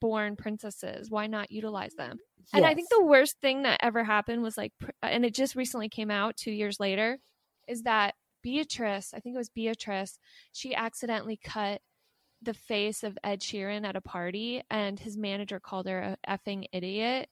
born 0.00 0.36
princesses. 0.36 1.10
Why 1.10 1.26
not 1.26 1.50
utilize 1.50 1.94
them? 1.94 2.18
Yes. 2.38 2.48
And 2.52 2.66
I 2.66 2.74
think 2.74 2.88
the 2.90 3.04
worst 3.04 3.36
thing 3.40 3.62
that 3.62 3.80
ever 3.82 4.04
happened 4.04 4.42
was 4.42 4.56
like, 4.56 4.72
uh, 4.82 5.06
and 5.06 5.24
it 5.24 5.34
just 5.34 5.56
recently 5.56 5.88
came 5.88 6.10
out 6.10 6.36
two 6.36 6.52
years 6.52 6.78
later, 6.80 7.18
is 7.66 7.82
that 7.82 8.14
Beatrice, 8.42 9.12
I 9.14 9.20
think 9.20 9.34
it 9.34 9.38
was 9.38 9.50
Beatrice, 9.50 10.18
she 10.52 10.74
accidentally 10.74 11.38
cut 11.42 11.80
the 12.42 12.54
face 12.54 13.02
of 13.02 13.18
Ed 13.24 13.40
Sheeran 13.40 13.84
at 13.84 13.96
a 13.96 14.00
party, 14.00 14.62
and 14.70 14.98
his 14.98 15.16
manager 15.16 15.60
called 15.60 15.86
her 15.86 16.16
a 16.26 16.38
effing 16.38 16.66
idiot. 16.72 17.28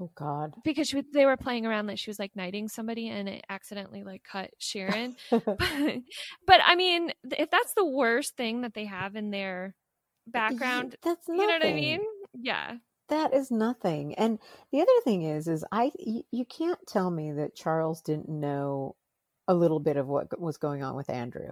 Oh 0.00 0.10
God! 0.14 0.54
Because 0.64 0.88
she, 0.88 1.02
they 1.12 1.26
were 1.26 1.36
playing 1.36 1.66
around 1.66 1.86
like 1.86 1.98
she 1.98 2.10
was 2.10 2.18
like 2.18 2.34
knighting 2.34 2.68
somebody, 2.68 3.08
and 3.08 3.28
it 3.28 3.44
accidentally 3.48 4.02
like 4.04 4.22
cut 4.24 4.50
Sheeran. 4.60 5.14
but, 5.30 5.44
but 6.46 6.60
I 6.64 6.76
mean, 6.76 7.12
if 7.36 7.50
that's 7.50 7.74
the 7.74 7.84
worst 7.84 8.36
thing 8.36 8.62
that 8.62 8.74
they 8.74 8.86
have 8.86 9.16
in 9.16 9.30
their 9.30 9.74
background, 10.26 10.96
that's 11.02 11.28
nothing. 11.28 11.40
you 11.40 11.46
know 11.46 11.52
what 11.54 11.66
I 11.66 11.74
mean? 11.74 12.00
Yeah, 12.34 12.76
that 13.08 13.34
is 13.34 13.50
nothing. 13.50 14.14
And 14.14 14.38
the 14.72 14.80
other 14.80 15.00
thing 15.04 15.22
is, 15.22 15.46
is 15.46 15.64
I 15.70 15.92
you 15.98 16.44
can't 16.46 16.78
tell 16.86 17.10
me 17.10 17.32
that 17.32 17.54
Charles 17.54 18.00
didn't 18.00 18.28
know 18.28 18.96
a 19.46 19.54
little 19.54 19.80
bit 19.80 19.96
of 19.96 20.06
what 20.06 20.40
was 20.40 20.56
going 20.56 20.82
on 20.82 20.96
with 20.96 21.10
Andrew. 21.10 21.50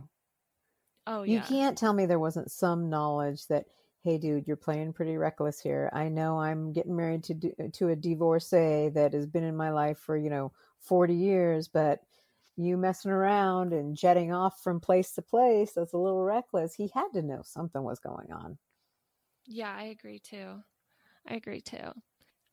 Oh 1.13 1.23
yeah. 1.25 1.35
You 1.35 1.41
can't 1.41 1.77
tell 1.79 1.93
me 1.93 2.07
there 2.07 2.19
wasn't 2.19 2.51
some 2.51 2.89
knowledge 2.89 3.47
that 3.49 3.67
hey 4.03 4.19
dude 4.19 4.47
you're 4.47 4.57
playing 4.57 4.93
pretty 4.93 5.17
reckless 5.17 5.61
here. 5.61 5.91
I 5.93 6.09
know 6.09 6.39
i'm 6.41 6.73
getting 6.73 6.97
married 6.97 7.25
to 7.25 7.35
to 7.71 7.89
a 7.89 7.97
divorcee 7.97 8.89
that 8.91 9.13
has 9.15 9.27
been 9.27 9.45
in 9.45 9.57
my 9.57 9.71
life 9.71 9.99
for 9.99 10.17
you 10.17 10.31
know 10.31 10.53
40 10.81 11.15
years 11.15 11.69
but 11.69 12.01
you 12.57 12.77
messing 12.77 13.11
around 13.11 13.73
and 13.73 13.97
jetting 13.97 14.33
off 14.33 14.63
from 14.63 14.81
place 14.81 15.13
to 15.15 15.23
place 15.23 15.73
that's 15.73 15.93
a 15.95 15.99
little 15.99 16.25
reckless. 16.25 16.75
He 16.75 16.91
had 16.95 17.09
to 17.15 17.23
know 17.23 17.43
something 17.43 17.83
was 17.83 17.99
going 18.01 18.33
on. 18.33 18.59
Yeah 19.47 19.75
i 19.75 19.85
agree 19.85 20.19
too. 20.19 20.63
I 21.27 21.35
agree 21.37 21.61
too 21.63 21.93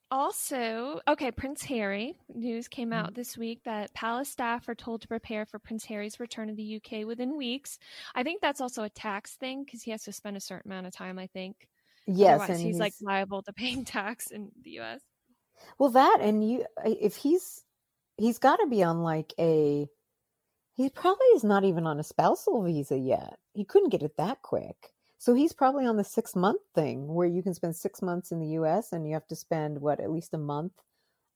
also, 0.09 0.99
okay, 1.07 1.31
Prince 1.31 1.63
Harry 1.63 2.15
news 2.33 2.67
came 2.67 2.93
out 2.93 3.07
mm-hmm. 3.07 3.15
this 3.15 3.37
week 3.37 3.61
that 3.65 3.93
palace 3.93 4.29
staff 4.29 4.67
are 4.69 4.75
told 4.75 5.01
to 5.01 5.07
prepare 5.07 5.45
for 5.45 5.59
Prince 5.59 5.85
Harry's 5.85 6.19
return 6.19 6.47
to 6.47 6.53
the 6.53 6.81
UK 6.81 7.05
within 7.05 7.35
weeks. 7.35 7.77
I 8.15 8.23
think 8.23 8.41
that's 8.41 8.61
also 8.61 8.83
a 8.83 8.89
tax 8.89 9.35
thing 9.35 9.63
because 9.63 9.83
he 9.83 9.91
has 9.91 10.03
to 10.03 10.13
spend 10.13 10.37
a 10.37 10.41
certain 10.41 10.71
amount 10.71 10.87
of 10.87 10.93
time, 10.93 11.19
I 11.19 11.27
think. 11.27 11.67
Yes, 12.05 12.41
Otherwise, 12.41 12.49
and 12.49 12.57
he's, 12.59 12.67
he's 12.67 12.79
like 12.79 12.93
liable 13.01 13.41
to 13.43 13.53
paying 13.53 13.83
tax 13.85 14.31
in 14.31 14.49
the 14.63 14.79
US. 14.79 15.01
Well, 15.77 15.89
that 15.91 16.19
and 16.21 16.47
you 16.47 16.65
if 16.85 17.15
he's 17.15 17.63
he's 18.17 18.39
got 18.39 18.57
to 18.57 18.67
be 18.67 18.83
on 18.83 19.03
like 19.03 19.33
a 19.39 19.87
he 20.75 20.89
probably 20.89 21.25
is 21.35 21.43
not 21.43 21.63
even 21.63 21.87
on 21.87 21.99
a 21.99 22.03
spousal 22.03 22.63
visa 22.63 22.97
yet. 22.97 23.39
He 23.53 23.65
couldn't 23.65 23.89
get 23.89 24.03
it 24.03 24.15
that 24.17 24.41
quick. 24.43 24.93
So 25.17 25.33
he's 25.33 25.53
probably 25.53 25.85
on 25.85 25.97
the 25.97 26.03
six 26.03 26.35
month 26.35 26.61
thing 26.75 27.07
where 27.07 27.27
you 27.27 27.41
can 27.41 27.53
spend 27.53 27.75
six 27.75 28.01
months 28.01 28.31
in 28.31 28.39
the 28.39 28.59
US 28.59 28.93
and 28.93 29.07
you 29.07 29.13
have 29.13 29.27
to 29.27 29.35
spend 29.35 29.81
what, 29.81 29.99
at 29.99 30.11
least 30.11 30.33
a 30.33 30.37
month 30.37 30.73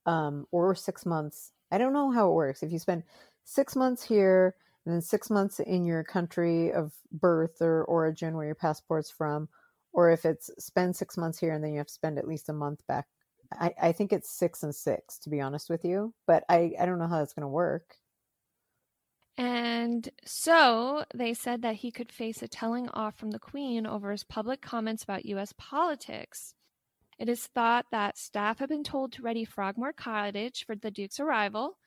um, 0.06 0.46
or 0.52 0.76
six 0.76 1.06
months. 1.06 1.52
I 1.72 1.78
don't 1.78 1.94
know 1.94 2.12
how 2.12 2.30
it 2.30 2.34
works. 2.34 2.64
If 2.64 2.72
you 2.72 2.80
spend 2.80 3.04
six 3.44 3.76
months 3.76 4.04
here 4.04 4.56
and 4.86 4.94
then 4.94 5.02
six 5.02 5.30
months 5.30 5.60
in 5.60 5.86
your 5.86 6.04
country 6.04 6.72
of 6.72 6.94
birth 7.12 7.62
or 7.62 7.84
origin 7.86 8.36
where 8.36 8.46
your 8.46 8.56
passport's 8.56 9.10
from, 9.10 9.50
or 9.94 10.12
if 10.12 10.26
it's 10.26 10.50
spend 10.58 10.96
six 10.96 11.18
months 11.18 11.40
here 11.40 11.54
and 11.54 11.64
then 11.64 11.72
you 11.72 11.78
have 11.78 11.88
to 11.88 11.94
spend 11.94 12.18
at 12.18 12.28
least 12.28 12.50
a 12.50 12.54
month 12.54 12.86
back. 12.88 13.08
I, 13.54 13.74
I 13.82 13.92
think 13.92 14.14
it's 14.14 14.30
six 14.30 14.64
and 14.64 14.74
six, 14.74 15.18
to 15.20 15.30
be 15.30 15.42
honest 15.42 15.70
with 15.70 15.84
you, 15.84 16.14
but 16.26 16.44
I, 16.50 16.74
I 16.80 16.86
don't 16.86 17.00
know 17.00 17.08
how 17.08 17.18
that's 17.18 17.34
going 17.34 17.42
to 17.42 17.50
work. 17.50 17.96
And 19.38 20.10
so 20.26 21.06
they 21.14 21.34
said 21.34 21.62
that 21.62 21.78
he 21.78 21.92
could 21.92 22.12
face 22.12 22.42
a 22.42 22.48
telling 22.48 22.90
off 22.90 23.16
from 23.16 23.32
the 23.32 23.40
Queen 23.40 23.88
over 23.88 24.12
his 24.12 24.24
public 24.24 24.62
comments 24.62 25.04
about 25.04 25.26
U.S. 25.26 25.54
politics. 25.58 26.54
It 27.18 27.30
is 27.30 27.48
thought 27.48 27.86
that 27.92 28.18
staff 28.18 28.60
have 28.60 28.70
been 28.70 28.84
told 28.84 29.14
to 29.14 29.22
ready 29.22 29.46
Frogmore 29.46 29.94
Cottage 29.94 30.66
for 30.66 30.76
the 30.76 30.92
Duke's 30.92 31.20
arrival. 31.20 31.78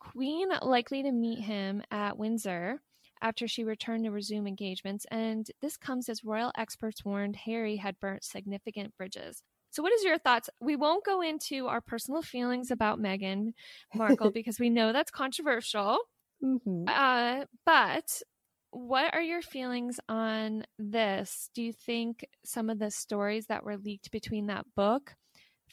Queen 0.00 0.48
likely 0.62 1.02
to 1.02 1.12
meet 1.12 1.40
him 1.40 1.82
at 1.90 2.16
Windsor 2.16 2.80
after 3.20 3.48
she 3.48 3.64
returned 3.64 4.04
to 4.04 4.10
resume 4.10 4.46
engagements, 4.46 5.04
and 5.10 5.50
this 5.60 5.76
comes 5.76 6.08
as 6.08 6.24
royal 6.24 6.52
experts 6.56 7.04
warned 7.04 7.36
Harry 7.36 7.76
had 7.76 7.98
burnt 8.00 8.24
significant 8.24 8.96
bridges. 8.96 9.42
So, 9.70 9.82
what 9.82 9.92
is 9.92 10.04
your 10.04 10.18
thoughts? 10.18 10.48
We 10.60 10.76
won't 10.76 11.04
go 11.04 11.20
into 11.20 11.66
our 11.66 11.80
personal 11.80 12.22
feelings 12.22 12.70
about 12.70 13.00
Meghan 13.00 13.52
Markle 13.94 14.30
because 14.34 14.58
we 14.58 14.70
know 14.70 14.92
that's 14.92 15.10
controversial. 15.10 15.98
Mm-hmm. 16.42 16.84
Uh, 16.88 17.44
but 17.66 18.22
what 18.70 19.14
are 19.14 19.22
your 19.22 19.42
feelings 19.42 19.98
on 20.08 20.64
this? 20.78 21.50
Do 21.54 21.62
you 21.62 21.72
think 21.72 22.26
some 22.44 22.70
of 22.70 22.78
the 22.78 22.90
stories 22.90 23.46
that 23.46 23.64
were 23.64 23.76
leaked 23.76 24.10
between 24.10 24.46
that 24.46 24.66
book, 24.76 25.14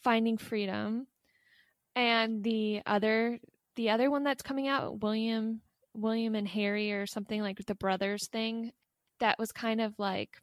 Finding 0.04 0.38
Freedom, 0.38 1.08
and 1.96 2.44
the 2.44 2.82
other 2.86 3.40
the 3.76 3.90
other 3.90 4.10
one 4.10 4.24
that's 4.24 4.42
coming 4.44 4.68
out, 4.68 5.02
William 5.02 5.62
William 5.94 6.36
and 6.36 6.48
Harry 6.48 6.92
or 6.92 7.06
something 7.06 7.42
like 7.42 7.66
the 7.66 7.76
brothers 7.76 8.28
thing, 8.28 8.72
that 9.20 9.40
was 9.40 9.52
kind 9.52 9.82
of 9.82 9.94
like 9.98 10.42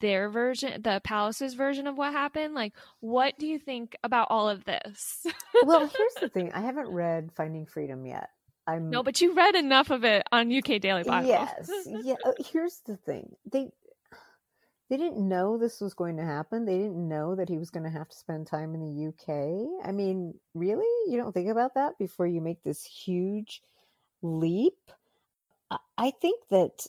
their 0.00 0.28
version, 0.28 0.82
the 0.82 1.00
palace's 1.04 1.54
version 1.54 1.86
of 1.86 1.96
what 1.96 2.12
happened. 2.12 2.54
Like, 2.54 2.74
what 3.00 3.38
do 3.38 3.46
you 3.46 3.58
think 3.58 3.96
about 4.02 4.28
all 4.30 4.48
of 4.48 4.64
this? 4.64 5.24
well, 5.62 5.80
here's 5.80 6.14
the 6.20 6.28
thing: 6.28 6.52
I 6.52 6.60
haven't 6.60 6.88
read 6.88 7.30
Finding 7.34 7.66
Freedom 7.66 8.04
yet. 8.06 8.28
I'm 8.66 8.90
no, 8.90 9.02
but 9.02 9.20
you 9.20 9.34
read 9.34 9.54
enough 9.54 9.90
of 9.90 10.04
it 10.04 10.24
on 10.30 10.56
UK 10.56 10.80
Daily 10.80 11.02
Bible. 11.02 11.28
Yes, 11.28 11.70
yeah. 11.86 12.14
Uh, 12.24 12.32
here's 12.38 12.80
the 12.86 12.96
thing: 12.96 13.34
they 13.50 13.70
they 14.88 14.96
didn't 14.96 15.26
know 15.26 15.56
this 15.56 15.80
was 15.80 15.94
going 15.94 16.16
to 16.18 16.24
happen. 16.24 16.64
They 16.64 16.78
didn't 16.78 17.08
know 17.08 17.34
that 17.34 17.48
he 17.48 17.58
was 17.58 17.70
going 17.70 17.84
to 17.84 17.98
have 17.98 18.08
to 18.08 18.16
spend 18.16 18.46
time 18.46 18.74
in 18.74 18.80
the 18.80 19.08
UK. 19.08 19.86
I 19.88 19.90
mean, 19.90 20.34
really, 20.54 20.86
you 21.10 21.16
don't 21.16 21.32
think 21.32 21.48
about 21.48 21.74
that 21.74 21.98
before 21.98 22.26
you 22.26 22.40
make 22.40 22.62
this 22.62 22.84
huge 22.84 23.62
leap. 24.20 24.78
I 25.96 26.10
think 26.10 26.42
that 26.50 26.86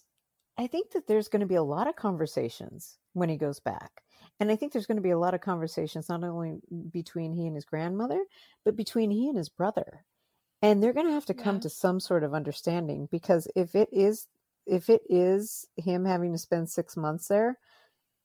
I 0.57 0.67
think 0.67 0.91
that 0.91 1.07
there's 1.07 1.29
going 1.29 1.39
to 1.39 1.45
be 1.45 1.55
a 1.55 1.63
lot 1.63 1.87
of 1.87 1.95
conversations 1.95 2.97
when 3.13 3.29
he 3.29 3.37
goes 3.37 3.59
back. 3.59 4.03
And 4.39 4.51
I 4.51 4.55
think 4.55 4.73
there's 4.73 4.85
going 4.85 4.97
to 4.97 5.01
be 5.01 5.11
a 5.11 5.17
lot 5.17 5.33
of 5.33 5.41
conversations 5.41 6.09
not 6.09 6.23
only 6.23 6.59
between 6.91 7.33
he 7.33 7.47
and 7.47 7.55
his 7.55 7.65
grandmother, 7.65 8.23
but 8.65 8.75
between 8.75 9.11
he 9.11 9.29
and 9.29 9.37
his 9.37 9.49
brother 9.49 10.05
and 10.63 10.81
they're 10.81 10.93
going 10.93 11.05
to 11.05 11.13
have 11.13 11.25
to 11.25 11.33
come 11.33 11.55
yeah. 11.55 11.61
to 11.61 11.69
some 11.69 11.99
sort 11.99 12.23
of 12.23 12.33
understanding 12.33 13.07
because 13.11 13.47
if 13.55 13.75
it 13.75 13.89
is 13.91 14.27
if 14.65 14.89
it 14.89 15.01
is 15.09 15.67
him 15.75 16.05
having 16.05 16.31
to 16.31 16.37
spend 16.37 16.69
six 16.69 16.97
months 16.97 17.27
there 17.27 17.59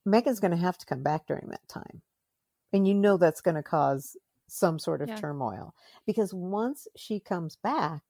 meghan's 0.07 0.39
going 0.39 0.51
to 0.51 0.57
have 0.57 0.77
to 0.77 0.85
come 0.85 1.03
back 1.03 1.27
during 1.27 1.49
that 1.49 1.67
time 1.67 2.01
and 2.73 2.87
you 2.87 2.95
know 2.95 3.17
that's 3.17 3.41
going 3.41 3.55
to 3.55 3.63
cause 3.63 4.17
some 4.47 4.79
sort 4.79 5.01
of 5.01 5.09
yeah. 5.09 5.15
turmoil 5.17 5.75
because 6.07 6.33
once 6.33 6.87
she 6.95 7.19
comes 7.19 7.57
back 7.57 8.01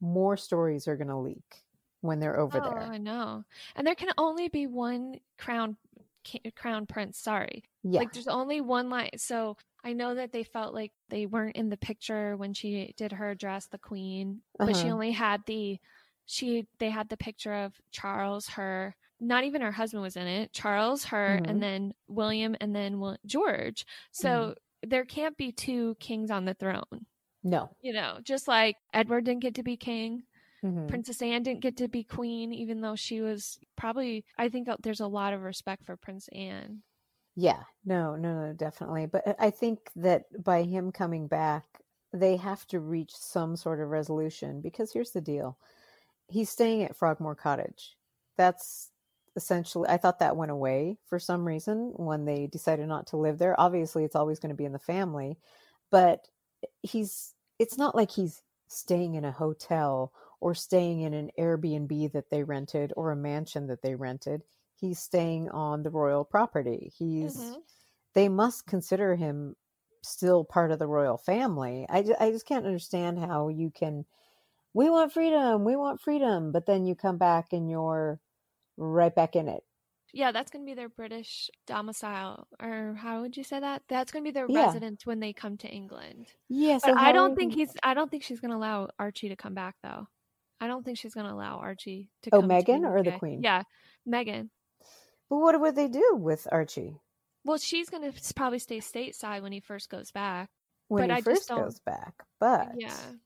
more 0.00 0.36
stories 0.36 0.88
are 0.88 0.96
going 0.96 1.06
to 1.06 1.16
leak 1.16 1.62
when 2.00 2.18
they're 2.18 2.40
over 2.40 2.60
oh, 2.60 2.70
there 2.70 2.82
i 2.82 2.98
know 2.98 3.44
and 3.76 3.86
there 3.86 3.94
can 3.94 4.10
only 4.18 4.48
be 4.48 4.66
one 4.66 5.16
crown 5.38 5.76
crown 6.56 6.86
prince 6.86 7.18
sorry 7.18 7.62
yeah. 7.84 8.00
like 8.00 8.12
there's 8.12 8.26
only 8.26 8.60
one 8.60 8.90
line 8.90 9.10
so 9.16 9.56
I 9.86 9.92
know 9.92 10.16
that 10.16 10.32
they 10.32 10.42
felt 10.42 10.74
like 10.74 10.90
they 11.10 11.26
weren't 11.26 11.54
in 11.54 11.70
the 11.70 11.76
picture 11.76 12.36
when 12.36 12.52
she 12.52 12.92
did 12.96 13.12
her 13.12 13.30
address, 13.30 13.68
the 13.68 13.78
queen, 13.78 14.40
but 14.58 14.70
uh-huh. 14.70 14.82
she 14.82 14.90
only 14.90 15.12
had 15.12 15.42
the 15.46 15.78
she 16.26 16.66
they 16.80 16.90
had 16.90 17.08
the 17.08 17.16
picture 17.16 17.54
of 17.54 17.72
Charles, 17.92 18.48
her 18.48 18.96
not 19.20 19.44
even 19.44 19.62
her 19.62 19.70
husband 19.70 20.02
was 20.02 20.16
in 20.16 20.26
it. 20.26 20.52
Charles, 20.52 21.04
her, 21.04 21.36
mm-hmm. 21.36 21.48
and 21.48 21.62
then 21.62 21.94
William, 22.08 22.56
and 22.60 22.74
then 22.74 23.00
George. 23.26 23.86
So 24.10 24.28
mm-hmm. 24.28 24.90
there 24.90 25.04
can't 25.04 25.36
be 25.36 25.52
two 25.52 25.94
kings 26.00 26.32
on 26.32 26.46
the 26.46 26.54
throne. 26.54 27.06
No, 27.44 27.70
you 27.80 27.92
know, 27.92 28.18
just 28.24 28.48
like 28.48 28.74
Edward 28.92 29.24
didn't 29.24 29.42
get 29.42 29.54
to 29.54 29.62
be 29.62 29.76
king. 29.76 30.24
Mm-hmm. 30.64 30.88
Princess 30.88 31.22
Anne 31.22 31.44
didn't 31.44 31.60
get 31.62 31.76
to 31.76 31.86
be 31.86 32.02
queen, 32.02 32.52
even 32.52 32.80
though 32.80 32.96
she 32.96 33.20
was 33.20 33.60
probably. 33.76 34.24
I 34.36 34.48
think 34.48 34.68
there's 34.82 34.98
a 34.98 35.06
lot 35.06 35.32
of 35.32 35.42
respect 35.42 35.86
for 35.86 35.96
Prince 35.96 36.28
Anne. 36.32 36.82
Yeah, 37.36 37.64
no, 37.84 38.16
no, 38.16 38.46
no, 38.46 38.52
definitely. 38.54 39.06
But 39.06 39.26
uh, 39.26 39.34
I 39.38 39.50
think 39.50 39.90
that 39.96 40.24
by 40.42 40.62
him 40.62 40.90
coming 40.90 41.26
back, 41.28 41.64
they 42.12 42.36
have 42.36 42.66
to 42.68 42.80
reach 42.80 43.14
some 43.14 43.56
sort 43.56 43.80
of 43.80 43.88
resolution 43.90 44.60
because 44.62 44.92
here's 44.92 45.10
the 45.10 45.20
deal 45.20 45.58
he's 46.28 46.50
staying 46.50 46.82
at 46.84 46.96
Frogmore 46.96 47.36
Cottage. 47.36 47.96
That's 48.38 48.90
essentially, 49.36 49.88
I 49.88 49.98
thought 49.98 50.20
that 50.20 50.36
went 50.36 50.52
away 50.52 50.98
for 51.06 51.18
some 51.18 51.46
reason 51.46 51.92
when 51.96 52.24
they 52.24 52.46
decided 52.48 52.88
not 52.88 53.08
to 53.08 53.18
live 53.18 53.38
there. 53.38 53.60
Obviously, 53.60 54.04
it's 54.04 54.16
always 54.16 54.38
going 54.40 54.50
to 54.50 54.56
be 54.56 54.64
in 54.64 54.72
the 54.72 54.78
family, 54.80 55.38
but 55.90 56.28
he's, 56.82 57.34
it's 57.58 57.78
not 57.78 57.94
like 57.94 58.10
he's 58.12 58.42
staying 58.68 59.14
in 59.14 59.24
a 59.24 59.32
hotel 59.32 60.12
or 60.40 60.54
staying 60.54 61.02
in 61.02 61.14
an 61.14 61.30
Airbnb 61.38 62.12
that 62.12 62.30
they 62.30 62.42
rented 62.44 62.92
or 62.96 63.12
a 63.12 63.16
mansion 63.16 63.66
that 63.68 63.82
they 63.82 63.94
rented 63.94 64.42
he's 64.78 64.98
staying 64.98 65.48
on 65.50 65.82
the 65.82 65.90
royal 65.90 66.24
property. 66.24 66.92
He's 66.96 67.36
mm-hmm. 67.36 67.60
they 68.14 68.28
must 68.28 68.66
consider 68.66 69.16
him 69.16 69.56
still 70.02 70.44
part 70.44 70.70
of 70.70 70.78
the 70.78 70.86
royal 70.86 71.18
family. 71.18 71.86
I 71.88 72.02
just, 72.02 72.20
I 72.20 72.30
just 72.30 72.46
can't 72.46 72.66
understand 72.66 73.18
how 73.18 73.48
you 73.48 73.70
can 73.70 74.04
we 74.74 74.90
want 74.90 75.12
freedom, 75.12 75.64
we 75.64 75.74
want 75.74 76.02
freedom, 76.02 76.52
but 76.52 76.66
then 76.66 76.84
you 76.84 76.94
come 76.94 77.16
back 77.16 77.52
and 77.52 77.70
you're 77.70 78.20
right 78.76 79.14
back 79.14 79.34
in 79.34 79.48
it. 79.48 79.62
Yeah, 80.12 80.32
that's 80.32 80.50
going 80.50 80.64
to 80.64 80.70
be 80.70 80.74
their 80.74 80.88
British 80.88 81.50
domicile, 81.66 82.46
or 82.62 82.94
how 82.94 83.22
would 83.22 83.36
you 83.36 83.44
say 83.44 83.58
that? 83.58 83.82
That's 83.88 84.12
going 84.12 84.24
to 84.24 84.28
be 84.28 84.32
their 84.32 84.46
Yeah. 84.48 84.66
residence 84.66 85.04
when 85.04 85.20
they 85.20 85.32
come 85.32 85.56
to 85.58 85.68
England. 85.68 86.28
Yeah, 86.48 86.78
so 86.78 86.94
I 86.94 87.12
don't 87.12 87.36
think 87.36 87.54
he's. 87.54 87.74
I 87.82 87.94
don't 87.94 88.10
think 88.10 88.22
she's 88.22 88.40
going 88.40 88.50
to 88.50 88.56
allow 88.56 88.88
Archie 88.98 89.28
to 89.30 89.36
come 89.36 89.54
back, 89.54 89.76
though. 89.82 90.06
I 90.60 90.68
don't 90.68 90.84
think 90.84 90.96
she's 90.96 91.12
going 91.12 91.26
to 91.26 91.32
allow 91.32 91.58
Archie 91.58 92.08
to. 92.22 92.30
Oh, 92.32 92.40
come 92.40 92.48
to 92.48 92.86
or 92.86 93.02
the 93.02 93.12
Queen? 93.12 93.42
Yeah, 93.42 93.62
Meghan. 94.08 94.48
But 95.28 95.36
what 95.38 95.60
would 95.60 95.76
they 95.76 95.86
do 95.86 96.16
with 96.16 96.48
Archie 96.50 97.00
Well, 97.44 97.58
she's 97.58 97.88
going 97.88 98.10
to 98.12 98.34
probably 98.34 98.58
stay 98.58 98.78
stateside 98.78 99.42
when 99.42 99.52
he 99.52 99.60
first 99.60 99.88
goes 99.88 100.10
back. 100.10 100.50
when 100.88 101.10
he 101.10 101.16
I 101.16 101.20
first 101.22 101.48
goes 101.48 101.78
back? 101.80 102.24
But 102.40 102.68
Yeah. 102.74 103.16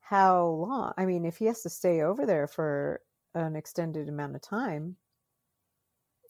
how 0.00 0.44
long? 0.46 0.92
I 0.96 1.06
mean, 1.06 1.24
if 1.24 1.36
he 1.38 1.44
has 1.46 1.62
to 1.62 1.70
stay 1.70 2.00
over 2.00 2.26
there 2.26 2.46
for 2.48 3.02
an 3.34 3.54
extended 3.56 4.08
amount 4.08 4.34
of 4.36 4.42
time, 4.42 4.96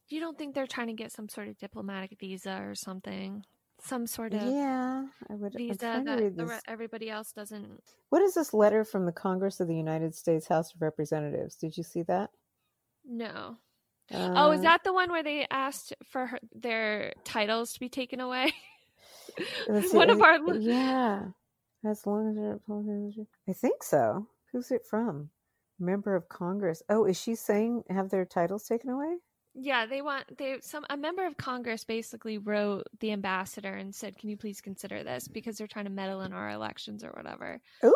You 0.09 0.21
don't 0.21 0.39
think 0.39 0.55
they're 0.55 0.67
trying 0.67 0.87
to 0.89 0.93
get 0.95 1.13
some 1.13 1.29
sort 1.29 1.49
of 1.49 1.59
diplomatic 1.59 2.19
visa 2.19 2.63
or 2.63 2.75
something? 2.75 3.45
Some 3.81 4.07
sort 4.07 4.33
of 4.35 4.55
yeah, 4.55 5.09
I 5.29 5.35
would. 5.35 5.55
Visa 5.55 6.03
that 6.05 6.63
everybody 6.67 7.11
else 7.11 7.33
doesn't. 7.33 7.83
What 8.11 8.21
is 8.21 8.35
this 8.35 8.53
letter 8.53 8.85
from 8.85 9.07
the 9.07 9.13
Congress 9.13 9.61
of 9.61 9.69
the 9.69 9.77
United 9.77 10.15
States 10.15 10.47
House 10.49 10.75
of 10.75 10.83
Representatives? 10.83 11.57
Did 11.57 11.77
you 11.79 11.83
see 11.83 12.03
that? 12.03 12.31
No. 13.05 13.59
Oh, 14.13 14.51
is 14.53 14.61
Uh, 14.61 14.63
that 14.63 14.85
the 14.85 14.93
one 14.93 15.11
where 15.11 15.23
they 15.23 15.47
asked 15.51 15.95
for 16.05 16.27
her, 16.27 16.39
their 16.55 17.13
titles 17.25 17.75
to 17.75 17.81
be 17.81 17.89
taken 17.89 18.21
away? 18.21 18.53
see, 19.83 19.97
one 19.97 20.11
of 20.11 20.21
our. 20.21 20.39
Yeah, 20.55 21.27
as 21.85 22.07
long 22.07 22.31
as 22.31 22.37
they're. 22.37 23.27
I 23.49 23.53
think 23.53 23.83
so. 23.83 24.27
Who's 24.53 24.71
it 24.71 24.87
from? 24.89 25.31
Member 25.79 26.17
of 26.17 26.29
Congress. 26.29 26.83
Oh, 26.89 27.05
is 27.05 27.21
she 27.21 27.35
saying 27.35 27.85
have 27.89 28.11
their 28.11 28.25
titles 28.25 28.65
taken 28.65 28.91
away? 28.91 29.19
Yeah, 29.55 29.87
they 29.87 30.03
want 30.03 30.39
they 30.39 30.59
some 30.61 30.85
a 30.89 30.97
member 30.97 31.27
of 31.27 31.37
Congress 31.37 31.85
basically 31.85 32.39
wrote 32.39 32.85
the 33.01 33.13
ambassador 33.13 33.73
and 33.73 33.95
said, 33.95 34.17
"Can 34.17 34.29
you 34.29 34.37
please 34.37 34.61
consider 34.61 35.03
this 35.03 35.27
because 35.29 35.59
they're 35.59 35.67
trying 35.67 35.87
to 35.87 35.91
meddle 35.91 36.21
in 36.23 36.33
our 36.33 36.51
elections 36.51 37.03
or 37.03 37.11
whatever." 37.11 37.61
Ooh, 37.85 37.93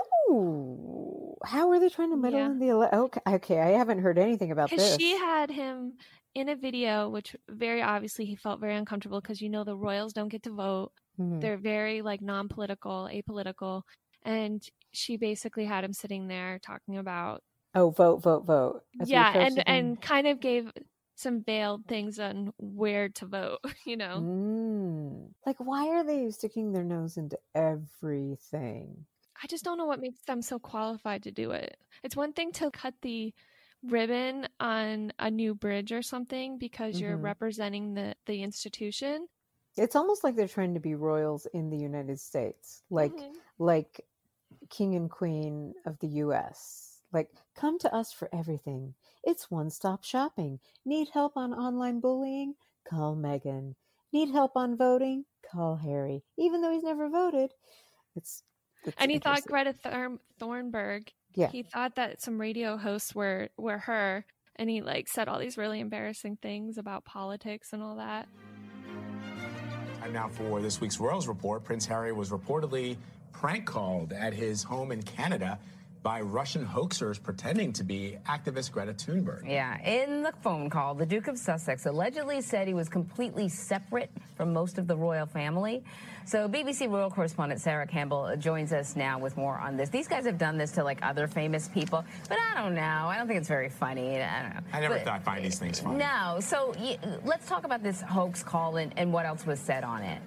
how 1.45 1.71
are 1.71 1.81
they 1.81 1.89
trying 1.89 2.11
to 2.11 2.17
meddle 2.17 2.39
Yeah. 2.41 2.47
in 2.47 2.59
the 2.59 2.69
ele- 2.71 2.89
okay? 3.05 3.21
Okay, 3.27 3.61
I 3.61 3.71
haven't 3.79 4.01
heard 4.01 4.19
anything 4.19 4.51
about 4.53 4.71
this. 4.71 4.97
she 4.97 5.17
had 5.17 5.51
him 5.51 5.97
in 6.35 6.49
a 6.49 6.57
video, 6.57 7.09
which 7.11 7.37
very 7.49 7.83
obviously 7.83 8.25
he 8.25 8.37
felt 8.37 8.61
very 8.61 8.75
uncomfortable 8.77 9.21
because 9.21 9.41
you 9.41 9.49
know 9.51 9.65
the 9.65 9.77
royals 9.77 10.13
don't 10.13 10.29
get 10.29 10.43
to 10.45 10.51
vote. 10.53 10.93
Mhm. 11.19 11.41
They're 11.41 11.59
very 11.59 12.03
like 12.03 12.23
non-political, 12.23 13.09
apolitical, 13.13 13.83
and 14.25 14.63
she 14.93 15.17
basically 15.17 15.65
had 15.67 15.85
him 15.85 15.93
sitting 15.93 16.29
there 16.29 16.59
talking 16.59 16.97
about 16.99 17.43
Oh, 17.75 17.91
vote, 17.91 18.19
vote, 18.23 18.45
vote. 18.45 18.83
we 19.01 19.07
yeah, 19.07 19.33
and 19.37 19.63
and 19.69 20.01
kind 20.01 20.27
of 20.27 20.41
gave 20.41 20.71
some 21.17 21.43
veiled 21.43 21.87
things 21.87 22.19
on 22.19 22.53
where 22.59 23.09
to 23.11 23.27
vote. 23.27 23.61
You 23.87 23.97
know, 23.97 24.21
Mm. 24.21 25.33
Like, 25.47 25.59
why 25.59 25.89
are 25.89 26.05
they 26.05 26.31
sticking 26.31 26.73
their 26.73 26.85
nose 26.85 27.17
into 27.17 27.39
everything? 27.55 29.07
I 29.43 29.47
just 29.49 29.65
don't 29.65 29.79
know 29.79 29.87
what 29.87 30.01
makes 30.01 30.21
them 30.27 30.41
so 30.43 30.59
qualified 30.59 31.23
to 31.25 31.31
do 31.33 31.51
it. 31.51 31.77
It's 32.03 32.17
one 32.17 32.33
thing 32.33 32.53
to 32.53 32.71
cut 32.71 32.95
the 33.03 33.35
ribbon 33.83 34.47
on 34.61 35.13
a 35.19 35.31
new 35.31 35.55
bridge 35.55 35.91
or 35.91 36.03
something 36.03 36.59
because 36.59 37.01
you're 37.01 37.19
Mhm. 37.19 37.25
representing 37.25 37.95
the 37.95 38.15
the 38.27 38.43
institution. 38.43 39.29
It's 39.77 39.97
almost 39.97 40.23
like 40.23 40.37
they're 40.37 40.47
trying 40.47 40.75
to 40.75 40.81
be 40.81 40.95
royals 40.95 41.47
in 41.47 41.71
the 41.71 41.79
United 41.79 42.21
States, 42.21 42.83
like 42.91 43.13
Mhm. 43.13 43.35
like 43.59 44.07
king 44.69 44.95
and 44.95 45.11
queen 45.11 45.75
of 45.87 45.99
the 45.99 46.09
U.S. 46.09 47.03
Like, 47.13 47.31
come 47.55 47.79
to 47.81 47.93
us 47.95 48.13
for 48.13 48.29
everything. 48.33 48.95
It's 49.25 49.51
one-stop 49.51 50.05
shopping. 50.05 50.61
Need 50.85 51.09
help 51.11 51.37
on 51.37 51.53
online 51.53 52.01
bullying? 52.01 52.55
Call 52.85 53.17
Meghan. 53.17 53.75
Need 54.13 54.31
help 54.31 54.57
on 54.57 54.77
voting? 54.77 55.27
Call 55.43 55.77
Harry. 55.77 56.23
Even 56.37 56.61
though 56.61 56.73
he's 56.73 56.83
never 56.85 57.09
voted, 57.09 57.53
it's. 58.15 58.45
It's 58.85 58.97
and 58.99 59.11
he 59.11 59.19
thought. 59.19 59.43
Greta 59.45 59.73
Thurm- 59.73 60.21
Thornburg. 60.39 61.11
Yeah. 61.35 61.49
He 61.49 61.63
thought 61.63 61.97
that 61.97 62.21
some 62.21 62.41
radio 62.41 62.77
hosts 62.77 63.15
were 63.15 63.49
were 63.57 63.79
her, 63.79 64.25
and 64.57 64.69
he 64.69 64.83
like 64.83 65.09
said 65.09 65.29
all 65.29 65.39
these 65.39 65.57
really 65.57 65.81
embarrassing 65.81 66.37
things 66.43 66.79
about 66.79 67.05
politics 67.05 67.73
and 67.73 67.83
all 67.83 67.97
that. 67.97 68.29
Time 70.01 70.13
now 70.13 70.29
for 70.29 70.61
this 70.61 70.81
week's 70.81 70.99
Royals 70.99 71.29
Report. 71.29 71.65
Prince 71.65 71.87
Harry 71.87 72.13
was 72.13 72.31
reportedly 72.31 72.97
prank 73.33 73.65
called 73.67 74.13
at 74.13 74.35
his 74.35 74.63
home 74.63 74.93
in 74.93 75.03
Canada 75.03 75.59
by 76.03 76.21
Russian 76.21 76.67
hoaxers 76.67 77.23
pretending 77.23 77.73
to 77.75 77.85
be 77.85 78.17
activist 78.29 78.73
Greta 78.73 78.93
Thunberg. 78.93 79.49
Yeah, 79.49 79.81
in 79.83 80.23
the 80.23 80.33
phone 80.43 80.69
call, 80.69 80.95
the 80.95 81.07
Duke 81.07 81.29
of 81.29 81.39
Sussex 81.39 81.87
allegedly 81.87 82.41
said 82.41 82.67
he 82.67 82.75
was 82.75 82.89
completely 82.89 83.49
separate 83.49 84.11
from 84.37 84.53
most 84.53 84.79
of 84.79 84.89
the 84.89 84.97
royal 84.97 85.27
family. 85.27 85.85
So, 86.25 86.49
BBC 86.49 86.89
royal 86.91 87.11
correspondent 87.11 87.61
Sarah 87.61 87.87
Campbell 87.87 88.35
joins 88.37 88.73
us 88.73 88.95
now 88.97 89.19
with 89.19 89.37
more 89.37 89.59
on 89.59 89.77
this. 89.77 89.89
These 89.91 90.09
guys 90.09 90.25
have 90.27 90.39
done 90.39 90.57
this 90.57 90.73
to 90.73 90.85
like 90.85 90.99
other 91.03 91.27
famous 91.27 91.69
people, 91.69 92.05
but 92.29 92.39
I 92.39 92.61
don't 92.61 92.75
know. 92.75 92.81
I 92.83 93.17
don't 93.17 93.27
think 93.27 93.39
it's 93.41 93.49
very 93.49 93.69
funny. 93.69 94.21
I 94.23 94.43
don't 94.43 94.55
know. 94.55 94.61
I 94.73 94.81
never 94.81 94.95
But- 94.95 95.05
thought 95.05 95.23
find 95.25 95.45
these 95.45 95.59
things 95.59 95.81
funny. 95.81 95.99
No. 95.99 96.39
So, 96.41 96.75
y- 96.79 96.99
let's 97.25 97.49
talk 97.49 97.65
about 97.65 97.83
this 97.83 98.01
hoax 98.01 98.43
call 98.43 98.77
and, 98.77 98.93
and 98.97 99.13
what 99.13 99.27
else 99.27 99.47
was 99.47 99.59
said 99.61 99.83
on 99.85 100.03
it. 100.03 100.21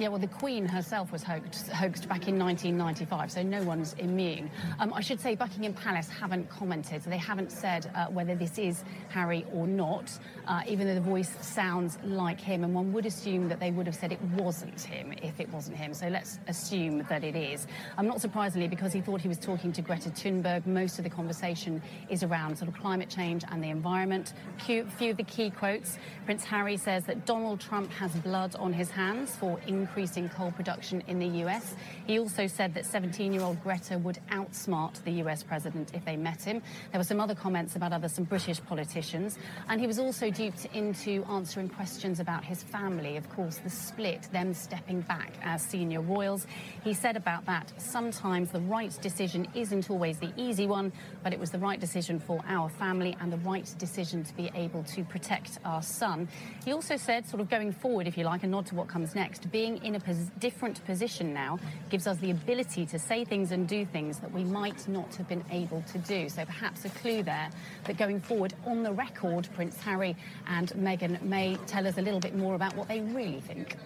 Yeah, 0.00 0.08
well, 0.08 0.18
the 0.18 0.28
Queen 0.28 0.64
herself 0.64 1.12
was 1.12 1.22
hoaxed, 1.22 1.68
hoaxed 1.68 2.08
back 2.08 2.26
in 2.26 2.38
1995, 2.38 3.32
so 3.32 3.42
no 3.42 3.62
one's 3.64 3.92
immune. 3.98 4.50
Um, 4.78 4.94
I 4.94 5.02
should 5.02 5.20
say 5.20 5.34
Buckingham 5.34 5.74
Palace 5.74 6.08
haven't 6.08 6.48
commented, 6.48 7.02
so 7.02 7.10
they 7.10 7.18
haven't 7.18 7.52
said 7.52 7.90
uh, 7.94 8.06
whether 8.06 8.34
this 8.34 8.56
is 8.56 8.82
Harry 9.10 9.44
or 9.52 9.66
not, 9.66 10.10
uh, 10.48 10.62
even 10.66 10.86
though 10.86 10.94
the 10.94 11.02
voice 11.02 11.36
sounds 11.42 11.98
like 12.02 12.40
him, 12.40 12.64
and 12.64 12.74
one 12.74 12.94
would 12.94 13.04
assume 13.04 13.50
that 13.50 13.60
they 13.60 13.72
would 13.72 13.84
have 13.84 13.94
said 13.94 14.10
it 14.10 14.22
wasn't 14.38 14.80
him 14.80 15.12
if 15.22 15.38
it 15.38 15.50
wasn't 15.50 15.76
him. 15.76 15.92
So 15.92 16.08
let's 16.08 16.38
assume 16.48 17.04
that 17.10 17.22
it 17.22 17.36
is. 17.36 17.66
Um, 17.98 18.06
not 18.06 18.22
surprisingly, 18.22 18.68
because 18.68 18.94
he 18.94 19.02
thought 19.02 19.20
he 19.20 19.28
was 19.28 19.38
talking 19.38 19.70
to 19.70 19.82
Greta 19.82 20.08
Thunberg, 20.08 20.64
most 20.64 20.96
of 20.96 21.04
the 21.04 21.10
conversation 21.10 21.82
is 22.08 22.22
around 22.22 22.56
sort 22.56 22.70
of 22.70 22.74
climate 22.74 23.10
change 23.10 23.44
and 23.50 23.62
the 23.62 23.68
environment. 23.68 24.32
Few, 24.64 24.86
few 24.96 25.10
of 25.10 25.18
the 25.18 25.24
key 25.24 25.50
quotes. 25.50 25.98
Prince 26.24 26.44
Harry 26.44 26.78
says 26.78 27.04
that 27.04 27.26
Donald 27.26 27.60
Trump 27.60 27.90
has 27.90 28.12
blood 28.12 28.56
on 28.56 28.72
his 28.72 28.90
hands 28.90 29.36
for 29.36 29.60
increasing 29.90 30.28
coal 30.28 30.52
production 30.52 31.02
in 31.08 31.18
the 31.18 31.26
US. 31.44 31.74
He 32.06 32.20
also 32.20 32.46
said 32.46 32.74
that 32.74 32.86
17 32.86 33.32
year 33.32 33.42
old 33.42 33.60
Greta 33.60 33.98
would 33.98 34.20
outsmart 34.30 35.02
the 35.02 35.10
US 35.24 35.42
president 35.42 35.90
if 35.94 36.04
they 36.04 36.16
met 36.16 36.44
him. 36.44 36.62
There 36.92 37.00
were 37.00 37.04
some 37.04 37.20
other 37.20 37.34
comments 37.34 37.74
about 37.74 37.92
other 37.92 38.08
some 38.08 38.22
British 38.22 38.62
politicians. 38.62 39.36
And 39.68 39.80
he 39.80 39.88
was 39.88 39.98
also 39.98 40.30
duped 40.30 40.66
into 40.74 41.24
answering 41.28 41.70
questions 41.70 42.20
about 42.20 42.44
his 42.44 42.62
family. 42.62 43.16
Of 43.16 43.28
course, 43.30 43.56
the 43.56 43.70
split, 43.70 44.28
them 44.32 44.54
stepping 44.54 45.00
back 45.00 45.32
as 45.42 45.60
senior 45.60 46.02
royals. 46.02 46.46
He 46.84 46.94
said 46.94 47.16
about 47.16 47.44
that 47.46 47.72
sometimes 47.76 48.52
the 48.52 48.60
right 48.60 48.96
decision 49.02 49.48
isn't 49.56 49.90
always 49.90 50.20
the 50.20 50.32
easy 50.36 50.68
one, 50.68 50.92
but 51.24 51.32
it 51.32 51.40
was 51.40 51.50
the 51.50 51.58
right 51.58 51.80
decision 51.80 52.20
for 52.20 52.40
our 52.46 52.68
family 52.68 53.16
and 53.20 53.32
the 53.32 53.38
right 53.38 53.74
decision 53.78 54.22
to 54.22 54.34
be 54.36 54.52
able 54.54 54.84
to 54.84 55.02
protect 55.02 55.58
our 55.64 55.82
son. 55.82 56.28
He 56.64 56.72
also 56.72 56.96
said, 56.96 57.26
sort 57.26 57.40
of 57.40 57.50
going 57.50 57.72
forward, 57.72 58.06
if 58.06 58.16
you 58.16 58.22
like, 58.22 58.44
a 58.44 58.46
nod 58.46 58.66
to 58.66 58.76
what 58.76 58.86
comes 58.86 59.16
next, 59.16 59.50
being 59.50 59.79
in 59.82 59.94
a 59.94 60.00
pos- 60.00 60.30
different 60.38 60.84
position 60.84 61.32
now 61.34 61.58
gives 61.90 62.06
us 62.06 62.18
the 62.18 62.30
ability 62.30 62.86
to 62.86 62.98
say 62.98 63.24
things 63.24 63.50
and 63.52 63.66
do 63.68 63.84
things 63.84 64.18
that 64.20 64.32
we 64.32 64.44
might 64.44 64.86
not 64.88 65.14
have 65.16 65.28
been 65.28 65.44
able 65.50 65.82
to 65.92 65.98
do. 65.98 66.28
So 66.28 66.44
perhaps 66.44 66.84
a 66.84 66.90
clue 66.90 67.22
there 67.22 67.50
that 67.84 67.96
going 67.96 68.20
forward, 68.20 68.54
on 68.66 68.82
the 68.82 68.92
record, 68.92 69.48
Prince 69.54 69.76
Harry 69.82 70.16
and 70.46 70.68
Meghan 70.70 71.20
may 71.22 71.56
tell 71.66 71.86
us 71.86 71.98
a 71.98 72.02
little 72.02 72.20
bit 72.20 72.34
more 72.36 72.54
about 72.54 72.74
what 72.76 72.88
they 72.88 73.00
really 73.00 73.40
think. 73.40 73.76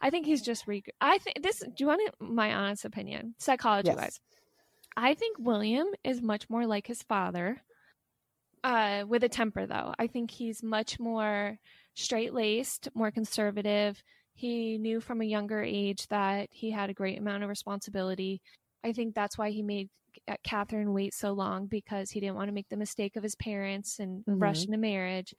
I 0.00 0.10
think 0.10 0.26
he's 0.26 0.42
just 0.42 0.66
re. 0.66 0.82
I 1.00 1.18
think 1.18 1.42
this. 1.42 1.60
Do 1.60 1.72
you 1.78 1.86
want 1.86 2.02
my 2.20 2.52
honest 2.52 2.84
opinion? 2.84 3.34
Psychology 3.38 3.88
Yes. 3.88 3.96
wise, 3.96 4.20
I 4.96 5.14
think 5.14 5.36
William 5.38 5.86
is 6.02 6.20
much 6.20 6.50
more 6.50 6.66
like 6.66 6.88
his 6.88 7.02
father, 7.04 7.62
uh, 8.64 9.04
with 9.06 9.22
a 9.22 9.28
temper 9.28 9.64
though. 9.66 9.94
I 9.98 10.08
think 10.08 10.30
he's 10.32 10.60
much 10.62 10.98
more 10.98 11.58
straight 11.94 12.34
laced, 12.34 12.88
more 12.94 13.10
conservative. 13.10 14.02
He 14.34 14.78
knew 14.78 15.00
from 15.00 15.20
a 15.20 15.24
younger 15.26 15.62
age 15.62 16.06
that 16.08 16.48
he 16.52 16.70
had 16.70 16.90
a 16.90 16.94
great 16.94 17.18
amount 17.18 17.42
of 17.42 17.48
responsibility. 17.48 18.40
I 18.84 18.92
think 18.92 19.14
that's 19.14 19.38
why 19.38 19.50
he 19.50 19.62
made 19.62 19.90
Catherine 20.44 20.92
wait 20.92 21.14
so 21.14 21.32
long 21.32 21.66
because 21.66 22.10
he 22.10 22.20
didn't 22.20 22.36
want 22.36 22.48
to 22.48 22.52
make 22.54 22.68
the 22.68 22.76
mistake 22.76 23.16
of 23.16 23.22
his 23.22 23.34
parents 23.36 23.98
and 23.98 24.24
rush 24.38 24.64
Mhm. 24.64 24.66
into 24.66 24.78
marriage. 24.78 25.34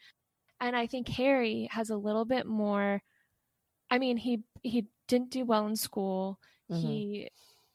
And 0.61 0.75
I 0.75 0.87
think 0.87 1.09
Harry 1.09 1.67
has 1.71 1.89
a 1.89 1.97
little 1.97 2.25
bit 2.25 2.45
more. 2.47 3.01
I 3.89 3.99
mean, 3.99 4.17
he 4.17 4.43
he 4.63 4.87
didn't 5.07 5.31
do 5.31 5.45
well 5.45 5.67
in 5.67 5.75
school. 5.75 6.39
Mhm. 6.69 6.81
He 6.81 7.29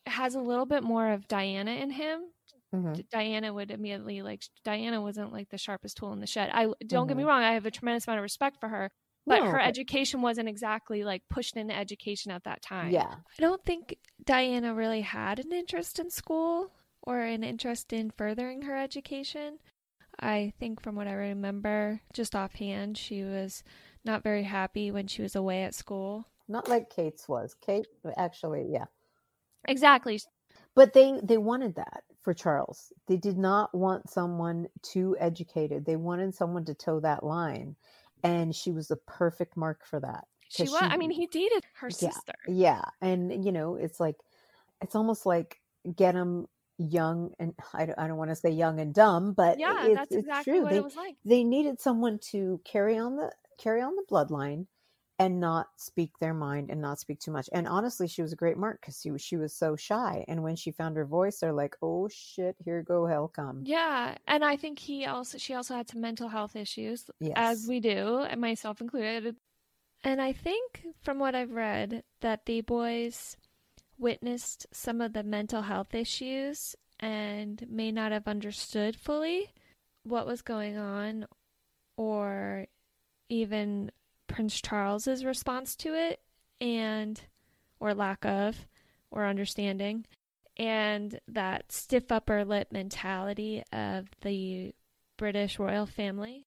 has 0.07 0.35
a 0.35 0.41
little 0.41 0.67
bit 0.67 0.83
more 0.83 1.11
of 1.13 1.29
Diana 1.29 1.73
in 1.73 1.91
him. 1.91 2.33
Mhm. 2.75 3.09
Diana 3.09 3.53
would 3.55 3.71
immediately 3.71 4.21
like 4.23 4.43
Diana 4.65 5.01
wasn't 5.01 5.33
like 5.33 5.49
the 5.49 5.59
sharpest 5.59 5.97
tool 5.97 6.13
in 6.13 6.21
the 6.21 6.27
shed. 6.27 6.51
I 6.53 6.67
don't 6.87 7.07
get 7.07 7.17
me 7.17 7.23
Mhm. 7.23 7.27
wrong, 7.27 7.43
I 7.43 7.53
have 7.55 7.67
a 7.67 7.71
tremendous 7.71 8.07
amount 8.07 8.19
of 8.19 8.23
respect 8.25 8.59
for 8.61 8.69
her, 8.69 8.91
but 9.27 9.41
No, 9.41 9.47
her 9.47 9.59
but- 9.59 9.67
education 9.67 10.21
wasn't 10.23 10.49
exactly 10.49 11.03
like 11.05 11.23
pushed 11.31 11.57
into 11.57 11.75
education 11.75 12.31
at 12.31 12.45
that 12.45 12.61
time. 12.63 12.91
Yeah. 12.91 13.15
I 13.39 13.41
don't 13.41 13.65
think 13.65 13.97
Diana 14.23 14.75
really 14.75 15.01
had 15.01 15.39
an 15.39 15.53
interest 15.53 15.99
in 15.99 16.11
school 16.11 16.73
or 17.03 17.21
an 17.21 17.43
interest 17.43 17.93
in 17.93 18.11
furthering 18.11 18.63
her 18.63 18.77
education. 18.77 19.61
I 20.21 20.53
think 20.59 20.83
from 20.83 20.95
what 20.97 21.07
I 21.07 21.13
remember, 21.13 22.01
just 22.13 22.35
offhand, 22.35 22.99
she 22.99 23.23
was 23.23 23.63
not 24.05 24.23
very 24.23 24.43
happy 24.43 24.91
when 24.91 25.07
she 25.07 25.23
was 25.23 25.35
away 25.37 25.63
at 25.63 25.75
school. 25.75 26.27
Not 26.49 26.69
like 26.69 26.91
Kate's 26.91 27.29
was. 27.29 27.55
Kate 27.55 27.87
actually, 28.17 28.67
yeah. 28.71 28.87
Exactly. 29.67 30.21
But 30.75 30.93
they 30.93 31.19
they 31.23 31.39
wanted 31.39 31.75
that 31.77 32.05
for 32.29 32.35
Charles. 32.35 32.93
They 33.07 33.17
did 33.17 33.39
not 33.39 33.75
want 33.75 34.11
someone 34.11 34.67
too 34.83 35.17
educated. 35.19 35.87
They 35.87 35.97
wanted 35.97 36.35
someone 36.35 36.67
to 36.67 36.75
toe 36.75 37.01
that 37.01 37.25
line. 37.25 37.75
And 38.23 38.55
she 38.55 38.71
was 38.71 38.89
the 38.89 38.97
perfect 38.97 39.57
mark 39.57 39.87
for 39.87 39.99
that. 40.01 40.27
She 40.51 40.65
was. 40.65 40.77
I 40.79 40.99
mean, 40.99 41.11
he 41.11 41.27
dated 41.27 41.65
her 41.77 41.89
yeah, 41.89 42.11
sister. 42.11 42.35
Yeah. 42.47 42.83
And, 43.01 43.47
you 43.47 43.51
know, 43.51 43.77
it's 43.77 43.99
like, 43.99 44.17
it's 44.83 44.95
almost 44.95 45.25
like 45.25 45.59
get 45.97 46.13
them 46.13 46.49
young 46.77 47.31
and 47.39 47.55
I 47.73 47.87
don't, 47.87 47.99
I 47.99 48.07
don't 48.07 48.19
want 48.19 48.29
to 48.29 48.37
say 48.37 48.51
young 48.51 48.79
and 48.79 48.93
dumb, 48.93 49.33
but 49.33 49.59
Yeah, 49.59 49.87
it's, 49.87 49.95
that's 49.95 50.13
it's 50.13 50.21
exactly 50.27 50.53
true. 50.53 50.63
what 50.65 50.71
they, 50.71 50.77
it 50.77 50.85
was 50.85 50.97
like. 50.97 51.15
they 51.25 51.45
needed 51.45 51.81
someone 51.81 52.19
to 52.33 52.61
carry 52.63 52.99
on 52.99 53.17
the 53.17 53.33
carry 53.57 53.81
on 53.81 53.97
the 53.97 54.05
bloodline 54.11 54.67
and 55.19 55.41
not 55.41 55.67
speak 55.77 56.19
their 56.21 56.35
mind 56.35 56.71
and 56.71 56.81
not 56.81 56.99
speak 57.01 57.19
too 57.21 57.31
much. 57.33 57.49
And 57.53 57.67
honestly, 57.67 58.07
she 58.07 58.23
was 58.23 58.33
a 58.33 58.37
great 58.37 58.57
mark 58.57 58.81
because 58.81 59.01
she 59.01 59.11
was 59.11 59.23
she 59.23 59.37
was 59.37 59.55
so 59.55 59.77
shy. 59.77 60.25
And 60.29 60.43
when 60.43 60.57
she 60.57 60.71
found 60.71 60.97
her 60.97 61.05
voice, 61.05 61.41
they're 61.41 61.53
like, 61.53 61.77
"Oh 61.83 62.09
shit, 62.09 62.57
here 62.65 62.83
go 62.83 63.07
hell 63.07 63.29
come." 63.29 63.63
Yeah, 63.65 64.17
and 64.27 64.45
I 64.45 64.57
think 64.57 64.79
he 64.79 65.07
also 65.07 65.39
she 65.39 65.55
also 65.55 65.75
had 65.75 65.89
some 65.89 66.01
mental 66.01 66.29
health 66.29 66.55
issues, 66.57 67.11
Yes. 67.21 67.35
as 67.37 67.67
we 67.69 67.81
do, 67.81 68.21
and 68.21 68.41
myself 68.41 68.81
included. 68.81 69.37
And 70.05 70.21
I 70.21 70.33
think 70.33 70.85
from 71.03 71.19
what 71.19 71.35
I've 71.35 71.53
read 71.53 72.05
that 72.21 72.47
the 72.47 72.61
boys 72.61 73.37
witnessed 73.99 74.67
some 74.73 75.01
of 75.01 75.13
the 75.13 75.25
mental 75.25 75.63
health 75.63 75.93
issues 75.95 76.77
and 77.01 77.65
may 77.69 77.91
not 77.91 78.13
have 78.13 78.29
understood 78.29 78.95
fully 78.95 79.53
what 80.05 80.27
was 80.27 80.43
going 80.43 80.77
on 80.77 81.27
or 81.97 82.67
even 83.29 83.91
Prince 84.29 84.61
Charles's 84.61 85.25
response 85.25 85.75
to 85.77 85.95
it 85.95 86.21
and 86.61 87.21
or 87.81 87.95
lack 87.95 88.25
of 88.25 88.67
or 89.11 89.27
understanding 89.27 90.05
and 90.57 91.21
that 91.29 91.71
stiff 91.71 92.11
upper 92.11 92.45
lip 92.45 92.69
mentality 92.73 93.63
of 93.73 94.09
the 94.23 94.75
British 95.17 95.59
royal 95.59 95.87
family. 95.87 96.47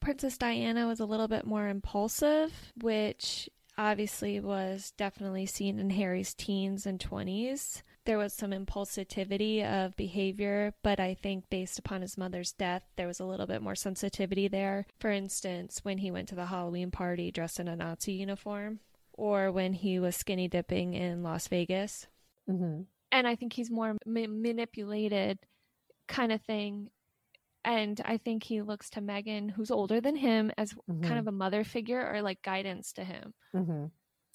Princess 0.00 0.36
Diana 0.36 0.86
was 0.86 0.98
a 0.98 1.04
little 1.04 1.28
bit 1.28 1.46
more 1.46 1.68
impulsive, 1.68 2.52
which 2.80 3.48
obviously 3.78 4.40
was 4.40 4.92
definitely 4.96 5.46
seen 5.46 5.78
in 5.78 5.90
Harry's 5.90 6.34
teens 6.34 6.86
and 6.86 6.98
20s. 6.98 7.82
There 8.04 8.18
was 8.18 8.32
some 8.32 8.50
impulsivity 8.50 9.64
of 9.64 9.94
behavior, 9.96 10.74
but 10.82 10.98
I 10.98 11.14
think 11.14 11.48
based 11.50 11.78
upon 11.78 12.02
his 12.02 12.18
mother's 12.18 12.52
death, 12.52 12.82
there 12.96 13.06
was 13.06 13.20
a 13.20 13.24
little 13.24 13.46
bit 13.46 13.62
more 13.62 13.76
sensitivity 13.76 14.48
there. 14.48 14.86
For 14.98 15.10
instance, 15.10 15.80
when 15.84 15.98
he 15.98 16.10
went 16.10 16.28
to 16.30 16.34
the 16.34 16.46
Halloween 16.46 16.90
party 16.90 17.30
dressed 17.30 17.60
in 17.60 17.68
a 17.68 17.76
Nazi 17.76 18.12
uniform, 18.14 18.80
or 19.12 19.52
when 19.52 19.72
he 19.74 20.00
was 20.00 20.16
skinny 20.16 20.48
dipping 20.48 20.94
in 20.94 21.22
Las 21.22 21.46
Vegas 21.48 22.06
hmm 22.48 22.82
and 23.12 23.28
I 23.28 23.36
think 23.36 23.52
he's 23.52 23.70
more 23.70 23.94
ma- 24.06 24.26
manipulated 24.26 25.38
kind 26.08 26.32
of 26.32 26.40
thing. 26.42 26.88
And 27.62 28.00
I 28.06 28.16
think 28.16 28.42
he 28.42 28.62
looks 28.62 28.88
to 28.90 29.00
Meghan, 29.02 29.50
who's 29.50 29.70
older 29.70 30.00
than 30.00 30.16
him, 30.16 30.50
as 30.56 30.72
kind 30.88 31.04
Mhm. 31.04 31.18
of 31.18 31.26
a 31.28 31.32
mother 31.32 31.62
figure 31.62 32.10
or 32.10 32.22
like 32.22 32.40
guidance 32.42 32.92
to 32.94 33.04
him. 33.04 33.34
hmm 33.52 33.86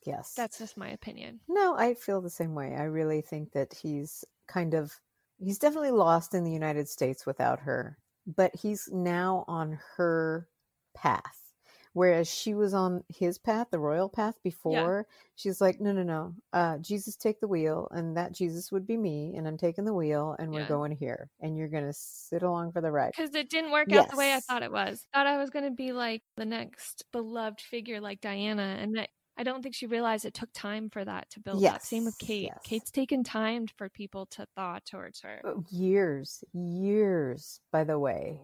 Yes. 0.05 0.47
That's 0.47 0.57
just 0.57 0.77
my 0.77 0.89
opinion. 0.89 1.41
No, 1.47 1.75
I 1.77 1.93
feel 1.93 2.21
the 2.21 2.29
same 2.29 2.55
way. 2.55 2.75
I 2.75 2.83
really 2.83 3.21
think 3.21 3.51
that 3.53 3.73
he's 3.73 4.25
kind 4.47 4.73
of 4.73 4.99
he's 5.39 5.59
definitely 5.59 5.91
lost 5.91 6.33
in 6.33 6.43
the 6.43 6.51
United 6.51 6.89
States 6.89 7.25
without 7.25 7.59
her, 7.61 7.99
but 8.25 8.55
he's 8.55 8.89
now 8.91 9.45
on 9.47 9.79
her 9.97 10.49
path. 10.93 11.53
Whereas 11.93 12.27
she 12.31 12.53
was 12.53 12.73
on 12.73 13.03
his 13.09 13.39
path, 13.39 13.69
the 13.71 13.79
royal 13.79 14.09
path 14.09 14.35
before, 14.43 15.07
she's 15.35 15.59
like, 15.61 15.79
no, 15.81 15.91
no, 15.91 16.03
no. 16.03 16.35
Uh, 16.53 16.77
Jesus, 16.77 17.15
take 17.15 17.39
the 17.39 17.47
wheel, 17.47 17.87
and 17.91 18.15
that 18.17 18.33
Jesus 18.33 18.71
would 18.71 18.85
be 18.85 18.97
me, 18.97 19.35
and 19.35 19.47
I'm 19.47 19.57
taking 19.57 19.85
the 19.85 19.93
wheel, 19.95 20.35
and 20.37 20.53
we're 20.53 20.63
Yeah. 20.63 20.65
going 20.65 20.91
here, 20.91 21.31
and 21.39 21.57
you're 21.57 21.69
gonna 21.69 21.93
sit 21.93 22.43
along 22.43 22.73
for 22.73 22.81
the 22.81 22.91
ride. 22.91 23.13
Because 23.15 23.33
it 23.35 23.49
didn't 23.49 23.71
work 23.71 23.91
out 23.91 24.09
the 24.09 24.15
way 24.17 24.33
I 24.33 24.41
thought 24.41 24.63
it 24.63 24.71
was. 24.71 25.07
Thought 25.13 25.27
I 25.27 25.37
was 25.37 25.49
going 25.49 25.65
to 25.65 25.71
be 25.71 25.91
like 25.91 26.23
the 26.35 26.45
next 26.45 27.03
beloved 27.11 27.61
figure 27.61 27.99
like 27.99 28.21
Diana. 28.21 28.77
And 28.79 28.95
that, 28.95 29.09
I 29.37 29.43
don't 29.43 29.61
think 29.61 29.75
she 29.75 29.85
realized 29.85 30.25
it 30.25 30.33
took 30.33 30.49
time 30.53 30.89
for 30.89 31.05
that 31.05 31.29
to 31.31 31.39
build 31.39 31.63
up. 31.63 31.81
Same 31.81 32.05
with 32.05 32.17
Kate. 32.17 32.43
yes. 32.45 32.59
Kate's 32.63 32.91
taken 32.91 33.23
time 33.23 33.67
for 33.77 33.87
people 33.89 34.25
to 34.27 34.47
thaw 34.55 34.79
towards 34.85 35.21
her. 35.21 35.41
Uh, 35.45 35.53
years 35.69 36.43
years 36.53 37.59
by 37.71 37.83
the 37.83 37.99
way 37.99 38.39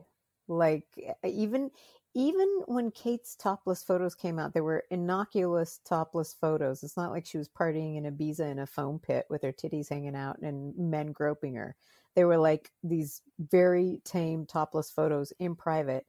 like 0.48 0.86
even 1.24 1.72
even 2.14 2.48
when 2.66 2.92
kate's 2.92 3.36
topless 3.36 3.82
photos 3.84 4.14
came 4.14 4.38
out 4.38 4.54
they 4.54 4.62
were 4.62 4.84
innocuous 4.92 5.80
topless 5.86 6.34
photos 6.40 6.84
it's 6.84 6.98
not 6.98 7.12
like 7.12 7.26
she 7.26 7.38
was 7.38 7.48
partying 7.50 7.96
in 7.98 8.04
ibiza 8.04 8.42
in 8.52 8.60
a 8.60 8.66
foam 8.68 9.00
pit 9.00 9.26
with 9.30 9.42
her 9.42 9.54
titties 9.54 9.90
hanging 9.90 10.16
out 10.16 10.38
and 10.42 10.78
men 10.78 11.12
groping 11.14 11.56
her 11.56 11.76
they 12.16 12.26
were 12.26 12.38
like 12.38 12.72
these 12.84 13.22
very 13.40 14.02
tame 14.04 14.46
topless 14.46 14.92
photos 14.92 15.32
in 15.40 15.56
private 15.56 16.06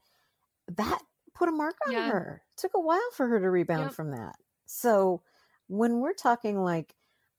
that 0.77 0.99
put 1.35 1.49
a 1.49 1.53
mark 1.53 1.77
on 1.87 1.93
Yeah. 1.93 2.11
her 2.11 2.43
it 2.57 2.61
took 2.61 2.73
a 2.75 2.81
while 2.81 3.11
for 3.13 3.29
her 3.29 3.39
to 3.41 3.49
rebound 3.51 3.85
Yep. 3.85 3.93
from 3.95 4.11
that 4.11 4.35
so 4.67 5.23
when 5.69 6.01
we're 6.01 6.15
talking 6.15 6.63
like 6.63 6.95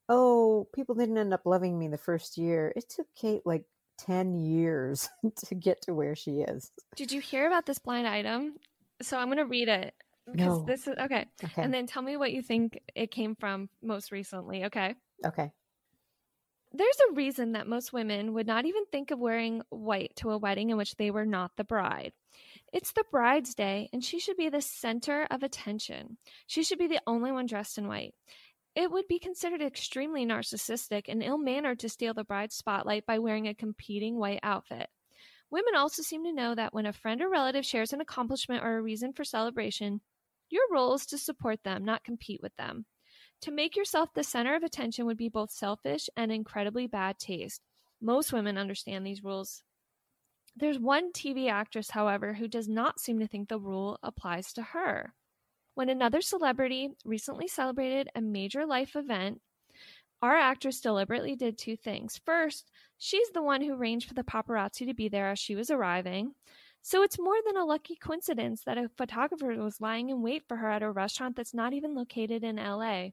oh, 0.10 0.68
people 0.74 0.96
didn't 0.96 1.18
end 1.18 1.34
up 1.34 1.46
loving 1.46 1.78
me 1.78 1.88
the 1.88 1.98
first 1.98 2.38
year. 2.38 2.72
It 2.76 2.90
took 2.90 3.08
Kate 3.16 3.42
like 3.46 3.64
10 4.00 4.36
years 4.36 5.10
to 5.48 5.56
get 5.56 5.82
to 5.84 5.94
where 5.94 6.16
she 6.16 6.42
is. 6.42 6.72
Did 6.96 7.12
you 7.12 7.22
hear 7.22 7.48
about 7.48 7.66
this 7.66 7.80
blind 7.80 8.08
item? 8.08 8.56
So 9.02 9.18
I'm 9.18 9.28
going 9.28 9.38
to 9.38 9.46
read 9.46 9.68
it. 9.68 9.94
Because 10.26 10.60
No. 10.60 10.66
this 10.66 10.88
is 10.88 10.96
okay. 11.00 11.26
Okay. 11.44 11.62
And 11.62 11.72
then 11.74 11.86
tell 11.86 12.02
me 12.02 12.18
what 12.18 12.34
you 12.34 12.42
think 12.42 12.80
it 12.96 13.12
came 13.12 13.36
from 13.36 13.70
most 13.84 14.12
recently, 14.12 14.66
okay? 14.66 14.96
okay. 15.24 15.52
There's 16.74 16.98
a 17.10 17.14
reason 17.14 17.54
that 17.54 17.68
most 17.68 17.94
women 17.94 18.34
would 18.34 18.48
not 18.48 18.66
even 18.66 18.86
think 18.92 19.12
of 19.12 19.20
wearing 19.20 19.62
white 19.70 20.14
to 20.18 20.32
a 20.32 20.38
wedding 20.38 20.72
in 20.72 20.78
which 20.78 20.96
they 20.96 21.12
were 21.12 21.26
not 21.26 21.52
the 21.56 21.64
bride. 21.64 22.12
It's 22.76 22.92
the 22.92 23.06
bride's 23.10 23.56
day, 23.56 23.90
and 23.94 24.04
she 24.04 24.20
should 24.20 24.36
be 24.36 24.50
the 24.50 24.60
center 24.60 25.26
of 25.32 25.44
attention. 25.44 26.18
She 26.46 26.62
should 26.62 26.78
be 26.78 26.88
the 26.88 27.00
only 27.08 27.32
one 27.32 27.46
dressed 27.46 27.78
in 27.78 27.88
white. 27.88 28.14
It 28.76 28.92
would 28.92 29.08
be 29.08 29.18
considered 29.18 29.62
extremely 29.62 30.26
narcissistic 30.26 31.04
and 31.08 31.24
ill 31.24 31.38
mannered 31.38 31.80
to 31.80 31.88
steal 31.88 32.14
the 32.14 32.26
bride's 32.26 32.58
spotlight 32.58 33.06
by 33.06 33.20
wearing 33.20 33.48
a 33.48 33.54
competing 33.54 34.18
white 34.18 34.42
outfit. 34.44 34.90
Women 35.50 35.76
also 35.78 36.02
seem 36.02 36.26
to 36.26 36.34
know 36.34 36.54
that 36.54 36.74
when 36.74 36.86
a 36.86 36.92
friend 36.92 37.22
or 37.22 37.30
relative 37.30 37.66
shares 37.66 37.94
an 37.94 38.02
accomplishment 38.02 38.62
or 38.62 38.76
a 38.76 38.82
reason 38.82 39.14
for 39.14 39.24
celebration, 39.24 40.02
your 40.50 40.64
role 40.70 40.96
is 40.96 41.06
to 41.06 41.18
support 41.18 41.64
them, 41.64 41.86
not 41.86 42.04
compete 42.04 42.42
with 42.44 42.58
them. 42.58 42.86
To 43.44 43.52
make 43.52 43.78
yourself 43.78 44.10
the 44.14 44.22
center 44.22 44.54
of 44.54 44.64
attention 44.64 45.06
would 45.06 45.16
be 45.16 45.30
both 45.30 45.52
selfish 45.52 46.10
and 46.18 46.30
incredibly 46.30 46.88
bad 46.88 47.20
taste. 47.20 47.62
Most 48.02 48.34
women 48.34 48.58
understand 48.58 49.08
these 49.08 49.24
rules. 49.24 49.64
There's 50.58 50.80
one 50.80 51.12
TV 51.12 51.50
actress, 51.50 51.92
however, 51.92 52.34
who 52.34 52.48
does 52.48 52.70
not 52.70 53.00
seem 53.00 53.20
to 53.20 53.28
think 53.28 53.50
the 53.50 53.60
rule 53.60 54.00
applies 54.02 54.54
to 54.54 54.62
her. 54.62 55.14
When 55.74 55.90
another 55.90 56.22
celebrity 56.22 56.92
recently 57.04 57.50
celebrated 57.50 58.10
a 58.16 58.22
major 58.22 58.66
life 58.66 58.96
event, 58.96 59.42
our 60.22 60.36
actress 60.36 60.80
deliberately 60.80 61.36
did 61.36 61.58
two 61.58 61.76
things. 61.76 62.22
First, 62.26 62.72
she's 62.98 63.30
the 63.32 63.44
one 63.44 63.62
who 63.62 63.74
arranged 63.74 64.08
for 64.08 64.14
the 64.14 64.24
paparazzi 64.24 64.88
to 64.88 64.94
be 64.94 65.10
there 65.10 65.30
as 65.30 65.40
she 65.40 65.56
was 65.56 65.70
arriving. 65.70 66.34
So 66.82 67.04
it's 67.04 67.20
more 67.20 67.38
than 67.46 67.58
a 67.58 67.66
lucky 67.66 67.96
coincidence 67.96 68.64
that 68.64 68.78
a 68.78 68.90
photographer 68.96 69.48
was 69.62 69.82
lying 69.82 70.10
in 70.10 70.22
wait 70.22 70.44
for 70.48 70.56
her 70.56 70.70
at 70.70 70.84
a 70.84 70.90
restaurant 70.90 71.36
that's 71.36 71.54
not 71.54 71.74
even 71.74 71.96
located 71.96 72.46
in 72.46 72.56
LA. 72.56 73.10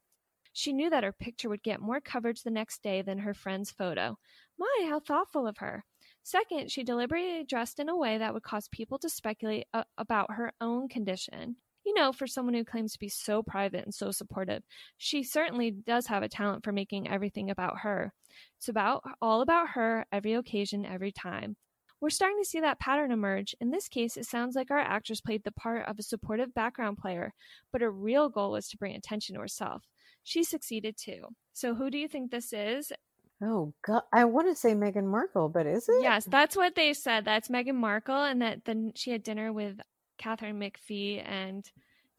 She 0.53 0.73
knew 0.73 0.91
that 0.91 1.05
her 1.05 1.13
picture 1.13 1.49
would 1.49 1.63
get 1.63 1.81
more 1.81 2.01
coverage 2.01 2.43
the 2.43 2.51
next 2.51 2.83
day 2.83 3.03
than 3.03 3.19
her 3.19 3.35
friend's 3.35 3.71
photo. 3.71 4.19
My, 4.59 4.87
how 4.89 5.01
thoughtful 5.01 5.47
of 5.47 5.59
her. 5.59 5.85
Second, 6.23 6.71
she 6.71 6.85
deliberately 6.85 7.45
dressed 7.45 7.81
in 7.81 7.89
a 7.89 7.97
way 7.97 8.19
that 8.19 8.33
would 8.33 8.43
cause 8.43 8.69
people 8.69 8.99
to 8.99 9.09
speculate 9.09 9.67
a- 9.73 9.85
about 9.99 10.33
her 10.33 10.53
own 10.61 10.89
condition. 10.89 11.57
You 11.85 11.95
know, 11.95 12.13
for 12.13 12.29
someone 12.29 12.55
who 12.55 12.65
claims 12.65 12.93
to 12.93 12.99
be 12.99 13.09
so 13.09 13.43
private 13.43 13.85
and 13.85 13.93
so 13.93 14.13
supportive, 14.13 14.63
she 14.97 15.25
certainly 15.25 15.73
does 15.73 16.07
have 16.07 16.23
a 16.23 16.29
talent 16.29 16.63
for 16.63 16.71
making 16.71 17.09
everything 17.09 17.51
about 17.51 17.79
her. 17.81 18.13
It's 18.59 18.69
about 18.69 19.03
all 19.21 19.41
about 19.41 19.71
her, 19.71 20.07
every 20.13 20.35
occasion, 20.35 20.87
every 20.87 21.11
time. 21.11 21.57
We're 22.01 22.11
starting 22.11 22.41
to 22.41 22.49
see 22.49 22.61
that 22.61 22.81
pattern 22.81 23.11
emerge. 23.11 23.55
In 23.61 23.71
this 23.71 23.89
case, 23.89 24.17
it 24.17 24.27
sounds 24.27 24.55
like 24.55 24.71
our 24.71 24.79
actress 24.79 25.21
played 25.21 25.45
the 25.45 25.53
part 25.53 25.87
of 25.89 25.99
a 25.99 26.03
supportive 26.03 26.55
background 26.55 26.99
player, 26.99 27.33
but 27.73 27.81
her 27.81 27.91
real 27.91 28.29
goal 28.29 28.53
was 28.53 28.69
to 28.69 28.77
bring 28.77 28.95
attention 28.95 29.35
to 29.35 29.41
herself. 29.41 29.85
She 30.25 30.45
succeeded 30.45 30.97
too. 30.97 31.29
So, 31.53 31.75
who 31.75 31.91
do 31.91 31.99
you 31.99 32.09
think 32.09 32.31
this 32.31 32.53
is? 32.53 32.93
Oh, 33.43 33.75
God. 33.85 34.03
I 34.13 34.25
want 34.25 34.49
to 34.49 34.55
say 34.55 34.73
Meghan 34.73 35.07
Markle, 35.07 35.49
but 35.49 35.67
is 35.67 35.89
it? 35.89 36.03
Yes, 36.03 36.25
that's 36.25 36.57
what 36.57 36.75
they 36.75 36.93
said. 36.93 37.25
That's 37.25 37.49
Meghan 37.49 37.75
Markle, 37.75 38.23
and 38.23 38.41
that 38.41 38.65
then 38.65 38.93
she 38.95 39.11
had 39.11 39.23
dinner 39.23 39.53
with 39.53 39.81
Katharine 40.19 40.61
McPhee 40.61 41.23
and 41.27 41.69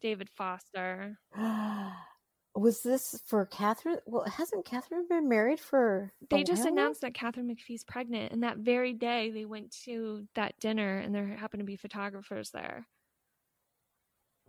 David 0.02 0.28
Foster. 0.28 1.18
was 2.54 2.82
this 2.82 3.20
for 3.26 3.46
Katharine? 3.46 3.98
Well, 4.06 4.24
hasn't 4.24 4.66
Katharine 4.66 5.06
been 5.08 5.28
married 5.28 5.60
for? 5.60 6.12
They 6.30 6.44
just 6.44 6.66
announced 6.66 7.00
that 7.00 7.14
Katharine 7.14 7.48
McPhee's 7.48 7.84
pregnant, 7.84 8.32
and 8.32 8.42
that 8.42 8.58
very 8.58 8.92
day 8.92 9.30
they 9.30 9.46
went 9.46 9.74
to 9.84 10.26
that 10.34 10.58
dinner, 10.60 10.98
and 10.98 11.14
there 11.14 11.26
happened 11.26 11.60
to 11.60 11.66
be 11.66 11.76
photographers 11.76 12.50
there. 12.50 12.86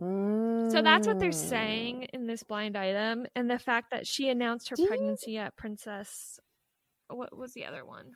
Mm. 0.00 0.70
So 0.70 0.82
that's 0.82 1.06
what 1.06 1.18
they're 1.18 1.32
saying 1.32 2.08
in 2.12 2.26
this 2.26 2.42
blind 2.42 2.76
item, 2.76 3.26
and 3.34 3.50
the 3.50 3.58
fact 3.58 3.90
that 3.90 4.06
she 4.06 4.28
announced 4.28 4.68
her 4.68 4.76
you- 4.78 4.86
pregnancy 4.86 5.38
at 5.38 5.56
Princess. 5.56 6.38
What 7.08 7.36
was 7.36 7.52
the 7.52 7.64
other 7.66 7.84
one? 7.84 8.12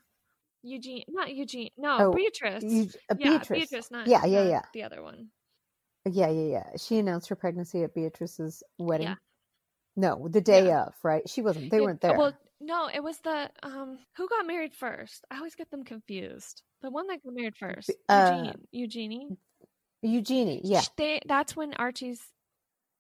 Eugene, 0.63 1.05
not 1.09 1.35
Eugene. 1.35 1.71
No, 1.79 1.97
Oh, 2.01 2.13
Beatrice. 2.13 2.63
You, 2.65 2.89
uh, 3.11 3.15
yeah, 3.19 3.39
Beatrice. 3.49 3.91
not 3.91 4.07
Yeah, 4.07 4.25
yeah, 4.27 4.43
not 4.43 4.51
yeah. 4.51 4.63
The 4.75 4.83
other 4.83 5.03
one. 5.03 5.29
Yeah, 6.05 6.29
yeah, 6.29 6.47
yeah. 6.51 6.77
She 6.79 6.99
announced 6.99 7.29
her 7.29 7.37
pregnancy 7.37 7.83
at 7.83 7.95
Beatrice's 7.95 8.63
wedding. 8.79 9.09
Yeah. 9.09 9.15
No, 9.97 10.29
the 10.29 10.41
day 10.41 10.73
of, 10.73 10.95
right? 11.03 11.29
She 11.29 11.43
wasn't. 11.43 11.71
They 11.71 11.79
It- 11.79 11.83
weren't 11.83 12.01
there. 12.01 12.17
Well, 12.17 12.33
no, 12.61 12.89
it 12.93 13.03
was 13.03 13.19
the 13.21 13.51
um. 13.63 13.99
Who 14.17 14.29
got 14.29 14.47
married 14.47 14.75
first? 14.75 15.25
I 15.31 15.37
always 15.39 15.55
get 15.55 15.71
them 15.71 15.83
confused. 15.85 16.63
The 16.83 16.91
one 16.91 17.07
that 17.09 17.23
got 17.23 17.35
married 17.35 17.57
first, 17.57 17.91
uh, 18.09 18.33
Eugene. 18.43 18.67
Eugenie. 18.73 19.37
Eugenie. 20.03 20.61
Yeah. 20.65 20.83
They. 20.97 21.21
That's 21.27 21.57
when 21.57 21.75
Archie's 21.75 22.21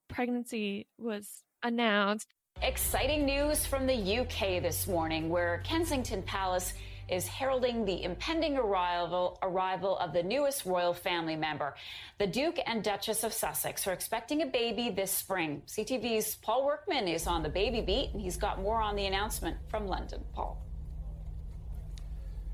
pregnancy 0.08 0.86
was 0.98 1.42
announced. 1.62 2.26
Exciting 2.62 3.24
news 3.24 3.64
from 3.64 3.86
the 3.86 4.18
UK 4.18 4.62
this 4.62 4.86
morning, 4.86 5.30
where 5.30 5.62
Kensington 5.64 6.22
Palace 6.22 6.74
is 7.08 7.26
heralding 7.26 7.86
the 7.86 8.04
impending 8.04 8.58
arrival, 8.58 9.38
arrival 9.42 9.96
of 9.96 10.12
the 10.12 10.22
newest 10.22 10.66
royal 10.66 10.92
family 10.92 11.36
member. 11.36 11.74
The 12.18 12.26
Duke 12.26 12.58
and 12.66 12.84
Duchess 12.84 13.24
of 13.24 13.32
Sussex 13.32 13.86
are 13.86 13.92
expecting 13.92 14.42
a 14.42 14.46
baby 14.46 14.90
this 14.90 15.10
spring. 15.10 15.62
CTV's 15.66 16.34
Paul 16.36 16.66
Workman 16.66 17.08
is 17.08 17.26
on 17.26 17.42
the 17.42 17.48
baby 17.48 17.80
beat, 17.80 18.10
and 18.12 18.20
he's 18.20 18.36
got 18.36 18.60
more 18.60 18.82
on 18.82 18.94
the 18.94 19.06
announcement 19.06 19.56
from 19.68 19.86
London. 19.86 20.22
Paul. 20.34 20.62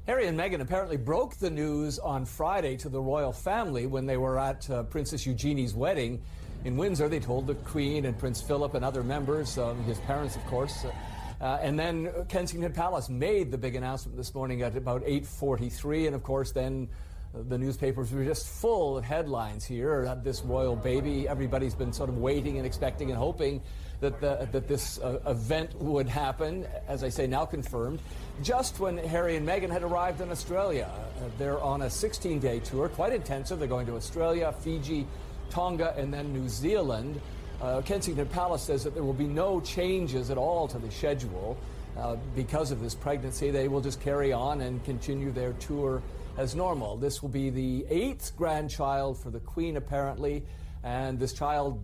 Harry 0.06 0.28
and 0.28 0.38
Meghan 0.38 0.60
apparently 0.60 0.96
broke 0.96 1.34
the 1.34 1.50
news 1.50 1.98
on 1.98 2.24
Friday 2.24 2.76
to 2.76 2.88
the 2.88 3.00
royal 3.00 3.32
family 3.32 3.88
when 3.88 4.06
they 4.06 4.16
were 4.16 4.38
at 4.38 4.70
uh, 4.70 4.84
Princess 4.84 5.26
Eugenie's 5.26 5.74
wedding 5.74 6.22
in 6.66 6.76
Windsor. 6.76 7.08
They 7.08 7.20
told 7.20 7.46
the 7.46 7.54
Queen 7.54 8.04
and 8.04 8.18
Prince 8.18 8.42
Philip 8.42 8.74
and 8.74 8.84
other 8.84 9.04
members, 9.04 9.56
um, 9.56 9.82
his 9.84 9.98
parents, 10.00 10.34
of 10.34 10.44
course. 10.46 10.84
Uh, 10.84 10.92
uh, 11.40 11.58
and 11.62 11.78
then 11.78 12.10
Kensington 12.28 12.72
Palace 12.72 13.08
made 13.08 13.52
the 13.52 13.58
big 13.58 13.76
announcement 13.76 14.16
this 14.16 14.34
morning 14.34 14.62
at 14.62 14.76
about 14.76 15.02
8:43, 15.04 16.06
and 16.06 16.14
of 16.16 16.22
course, 16.22 16.50
then 16.50 16.88
uh, 17.34 17.42
the 17.48 17.56
newspapers 17.56 18.10
were 18.10 18.24
just 18.24 18.48
full 18.48 18.98
of 18.98 19.04
headlines 19.04 19.64
here. 19.64 20.12
This 20.24 20.42
royal 20.42 20.74
baby, 20.74 21.28
everybody's 21.28 21.74
been 21.74 21.92
sort 21.92 22.08
of 22.08 22.18
waiting 22.18 22.56
and 22.56 22.66
expecting 22.66 23.10
and 23.10 23.18
hoping 23.18 23.62
that 24.00 24.20
the, 24.20 24.48
that 24.50 24.66
this 24.66 24.98
uh, 24.98 25.20
event 25.26 25.74
would 25.80 26.08
happen. 26.08 26.66
As 26.88 27.04
I 27.04 27.10
say, 27.10 27.26
now 27.26 27.46
confirmed. 27.46 28.00
Just 28.42 28.80
when 28.80 28.98
Harry 28.98 29.36
and 29.36 29.46
Meghan 29.46 29.70
had 29.70 29.82
arrived 29.82 30.20
in 30.20 30.30
Australia, 30.30 30.90
Uh, 31.16 31.30
they're 31.38 31.62
on 31.62 31.80
a 31.82 31.86
16-day 31.86 32.60
tour, 32.60 32.90
quite 32.90 33.12
intensive. 33.12 33.58
They're 33.58 33.68
going 33.68 33.86
to 33.86 33.96
Australia, 33.96 34.52
Fiji, 34.52 35.06
Tonga, 35.50 35.94
and 35.96 36.12
then 36.12 36.32
New 36.32 36.48
Zealand. 36.48 37.20
Uh, 37.60 37.80
Kensington 37.82 38.26
Palace 38.26 38.62
says 38.62 38.84
that 38.84 38.94
there 38.94 39.02
will 39.02 39.14
be 39.14 39.26
no 39.26 39.60
changes 39.60 40.30
at 40.30 40.36
all 40.36 40.68
to 40.68 40.78
the 40.78 40.90
schedule 40.90 41.56
uh, 41.96 42.16
because 42.34 42.70
of 42.70 42.80
this 42.80 42.94
pregnancy. 42.94 43.50
They 43.50 43.68
will 43.68 43.80
just 43.80 44.00
carry 44.00 44.32
on 44.32 44.60
and 44.60 44.84
continue 44.84 45.32
their 45.32 45.54
tour 45.54 46.02
as 46.36 46.54
normal. 46.54 46.96
This 46.96 47.22
will 47.22 47.30
be 47.30 47.50
the 47.50 47.86
eighth 47.88 48.36
grandchild 48.36 49.18
for 49.18 49.30
the 49.30 49.40
Queen, 49.40 49.76
apparently, 49.76 50.44
and 50.84 51.18
this 51.18 51.32
child, 51.32 51.80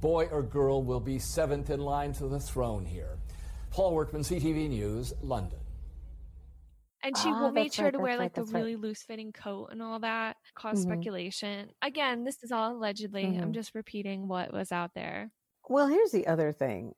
boy 0.00 0.26
or 0.26 0.42
girl, 0.42 0.82
will 0.82 1.00
be 1.00 1.18
seventh 1.18 1.70
in 1.70 1.80
line 1.80 2.12
to 2.14 2.26
the 2.26 2.40
throne 2.40 2.86
here. 2.86 3.18
Paul 3.70 3.94
Workman, 3.94 4.22
CTV 4.22 4.70
News, 4.70 5.12
London. 5.22 5.59
And 7.02 7.16
she 7.16 7.32
will 7.32 7.50
made 7.50 7.72
sure 7.72 7.90
right, 7.90 7.92
to 7.92 7.98
wear 7.98 8.18
right, 8.18 8.18
like 8.18 8.34
the 8.34 8.44
that's 8.44 8.52
right. 8.54 8.66
really 8.66 8.76
loose 8.76 9.02
fitting 9.02 9.32
coat 9.32 9.68
and 9.72 9.82
all 9.82 10.00
that. 10.00 10.36
Cause 10.54 10.80
Mhm. 10.80 10.82
speculation. 10.82 11.72
Again, 11.82 12.24
this 12.24 12.42
is 12.42 12.52
all 12.52 12.72
allegedly. 12.76 13.38
I'm 13.38 13.52
Mhm. 13.52 13.54
just 13.54 13.74
repeating 13.74 14.28
what 14.28 14.52
was 14.52 14.70
out 14.70 14.92
there. 14.94 15.32
Well, 15.70 15.86
here's 15.88 16.10
the 16.12 16.26
other 16.26 16.52
thing. 16.52 16.94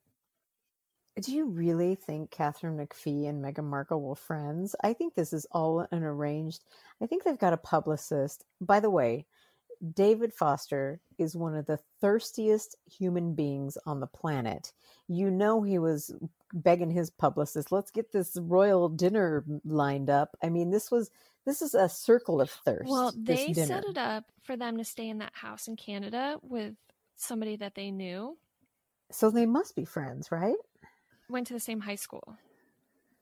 Do 1.21 1.35
you 1.35 1.45
really 1.47 1.95
think 1.95 2.31
Katharine 2.31 2.77
McPhee 2.79 3.27
and 3.29 3.43
Meghan 3.45 3.65
Markle 3.65 4.01
were 4.03 4.15
friends? 4.15 4.75
I 4.83 4.93
think 4.95 5.15
this 5.15 5.33
is 5.33 5.47
all 5.51 5.87
an 5.91 6.03
arranged. 6.03 6.65
I 7.03 7.07
think 7.07 7.25
they've 7.25 7.39
got 7.39 7.53
a 7.53 7.59
publicist. 7.59 8.45
By 8.61 8.81
the 8.81 8.91
way, 8.91 9.27
David 9.95 10.33
Foster 10.33 11.01
is 11.19 11.35
one 11.37 11.57
of 11.57 11.67
the 11.67 11.79
thirstiest 12.01 12.77
human 12.87 13.35
beings 13.35 13.77
on 13.87 14.01
the 14.01 14.07
planet. 14.07 14.73
You 15.09 15.31
know, 15.31 15.63
he 15.63 15.79
was 15.79 16.15
begging 16.55 16.91
his 16.91 17.11
publicist, 17.11 17.73
let's 17.73 17.91
get 17.91 18.13
this 18.13 18.37
royal 18.41 18.89
dinner 18.89 19.45
lined 19.65 20.11
up. 20.11 20.37
I 20.43 20.49
mean, 20.51 20.71
this 20.71 20.91
was 20.91 21.11
this 21.45 21.63
is 21.63 21.75
a 21.75 21.89
circle 21.89 22.41
of 22.41 22.51
thirst. 22.51 22.89
Well, 22.91 23.13
they 23.17 23.53
set 23.53 23.85
it 23.85 23.99
up 23.99 24.25
for 24.43 24.57
them 24.57 24.77
to 24.79 24.85
stay 24.85 25.09
in 25.09 25.19
that 25.19 25.33
house 25.35 25.67
in 25.67 25.77
Canada 25.77 26.39
with 26.43 26.75
somebody 27.17 27.57
that 27.57 27.75
they 27.75 27.91
knew, 27.91 28.37
So 29.11 29.31
they 29.31 29.47
must 29.47 29.75
be 29.75 29.85
friends, 29.85 30.31
right? 30.31 30.55
went 31.29 31.47
to 31.49 31.55
the 31.55 31.61
same 31.61 31.81
high 31.81 31.97
school. 31.97 32.37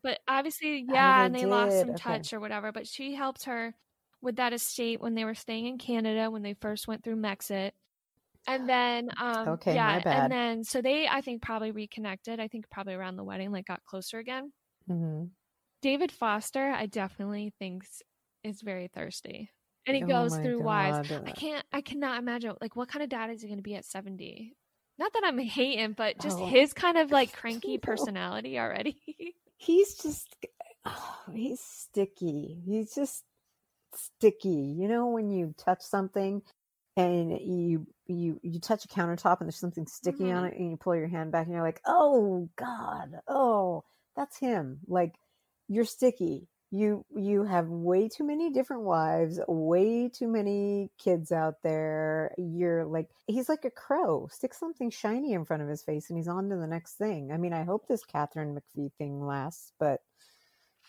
But 0.03 0.19
obviously, 0.27 0.85
Oh, 0.89 0.93
yeah, 0.95 1.21
they 1.21 1.27
and 1.27 1.35
they 1.35 1.47
lost 1.47 1.81
some. 1.81 1.91
Okay. 1.91 1.99
touch 2.03 2.33
or 2.33 2.41
whatever. 2.41 2.73
But 2.73 2.87
she 2.87 3.15
helped 3.15 3.45
her 3.45 3.75
with 4.23 4.37
that 4.37 4.53
estate 4.53 5.01
when 5.01 5.15
they 5.15 5.25
were 5.25 5.35
staying 5.35 5.67
in 5.67 5.79
Canada 5.79 6.31
when 6.31 6.43
they 6.43 6.55
first 6.55 6.87
went 6.89 7.03
through 7.05 7.17
Megxit. 7.17 7.73
And 8.47 8.69
then, 8.69 9.11
um, 9.21 9.49
Okay, 9.49 9.75
yeah, 9.75 10.01
and 10.07 10.33
then 10.33 10.65
so 10.65 10.81
they, 10.83 11.07
I 11.07 11.21
think, 11.21 11.43
probably 11.43 11.73
reconnected. 11.73 12.41
I 12.41 12.49
think 12.49 12.69
probably 12.71 12.95
around 12.95 13.17
the 13.17 13.25
wedding, 13.25 13.53
like 13.53 13.67
got 13.67 13.85
closer 13.85 14.19
again. 14.19 14.53
hmm 14.89 15.25
David 15.83 16.13
Foster, 16.13 16.71
I 16.71 16.87
definitely 16.87 17.53
think 17.59 17.85
is 18.45 18.61
very 18.63 18.89
thirsty, 18.89 19.51
and 19.87 19.97
he 19.97 20.03
Oh 20.03 20.07
goes 20.07 20.37
through 20.37 20.61
wives. 20.61 20.99
God. 20.99 21.23
I 21.27 21.31
can't, 21.33 21.65
I 21.73 21.81
cannot 21.81 22.19
imagine 22.19 22.55
like 22.61 22.77
what 22.77 22.89
kind 22.89 23.03
of 23.03 23.09
dad 23.09 23.31
is 23.31 23.43
he 23.43 23.49
going 23.49 23.59
to 23.59 23.63
be 23.63 23.75
at 23.75 23.85
seventy? 23.85 24.57
Not 24.99 25.13
that 25.15 25.23
I'm 25.25 25.39
hating, 25.39 25.93
but 25.95 26.19
just 26.19 26.39
Oh. 26.39 26.47
his 26.51 26.73
kind 26.73 26.99
of 26.99 27.11
like 27.11 27.33
cranky 27.37 27.79
personality 27.79 28.59
already. 28.59 28.97
he's 29.57 29.95
just 29.97 30.37
oh, 30.85 31.19
he's 31.33 31.61
sticky 31.61 32.63
he's 32.65 32.95
just 32.95 33.25
sticky 33.95 34.75
you 34.79 34.89
know 34.89 35.07
when 35.09 35.31
you 35.31 35.55
touch 35.59 35.81
something 35.83 36.43
and 36.97 37.31
you 37.41 37.87
you 38.07 38.39
you 38.43 38.59
touch 38.61 38.85
a 38.85 38.89
countertop 38.89 39.41
and 39.41 39.49
there's 39.49 39.57
something 39.61 39.87
sticky 39.87 40.31
on 40.33 40.45
Mhm. 40.45 40.53
it 40.53 40.59
and 40.59 40.71
you 40.71 40.77
pull 40.77 40.97
your 40.97 41.09
hand 41.09 41.33
back 41.33 41.47
and 41.47 41.55
you're 41.55 41.63
like 41.63 41.81
oh 41.87 42.49
god 42.57 43.21
oh 43.29 43.85
that's 44.17 44.39
him. 44.39 44.81
Like 44.89 45.15
you're 45.69 45.85
sticky. 45.85 46.49
You 46.73 47.05
you 47.17 47.45
have 47.45 47.69
way 47.69 48.09
too 48.09 48.25
many 48.25 48.51
different 48.51 48.83
wives 48.83 49.41
way 49.49 50.09
too 50.09 50.29
many 50.29 50.91
kids 50.99 51.33
out 51.33 51.55
there. 51.63 52.33
You're 52.37 52.85
like 52.85 53.09
he's 53.29 53.49
like 53.49 53.65
a 53.65 53.71
crow. 53.71 54.29
Stick 54.31 54.53
something 54.53 54.91
shiny 54.91 55.33
in 55.33 55.45
front 55.45 55.63
of 55.63 55.69
his 55.69 55.83
face 55.83 56.11
and 56.11 56.19
he's 56.19 56.29
on 56.29 56.49
to 56.51 56.57
the 56.57 56.67
next 56.67 56.95
thing. 56.95 57.31
I 57.33 57.37
mean 57.39 57.53
i 57.53 57.63
hope 57.65 57.87
this 57.87 58.05
katharine 58.05 58.55
mcphee 58.59 58.93
thing 58.99 59.25
lasts 59.25 59.73
but 59.79 60.01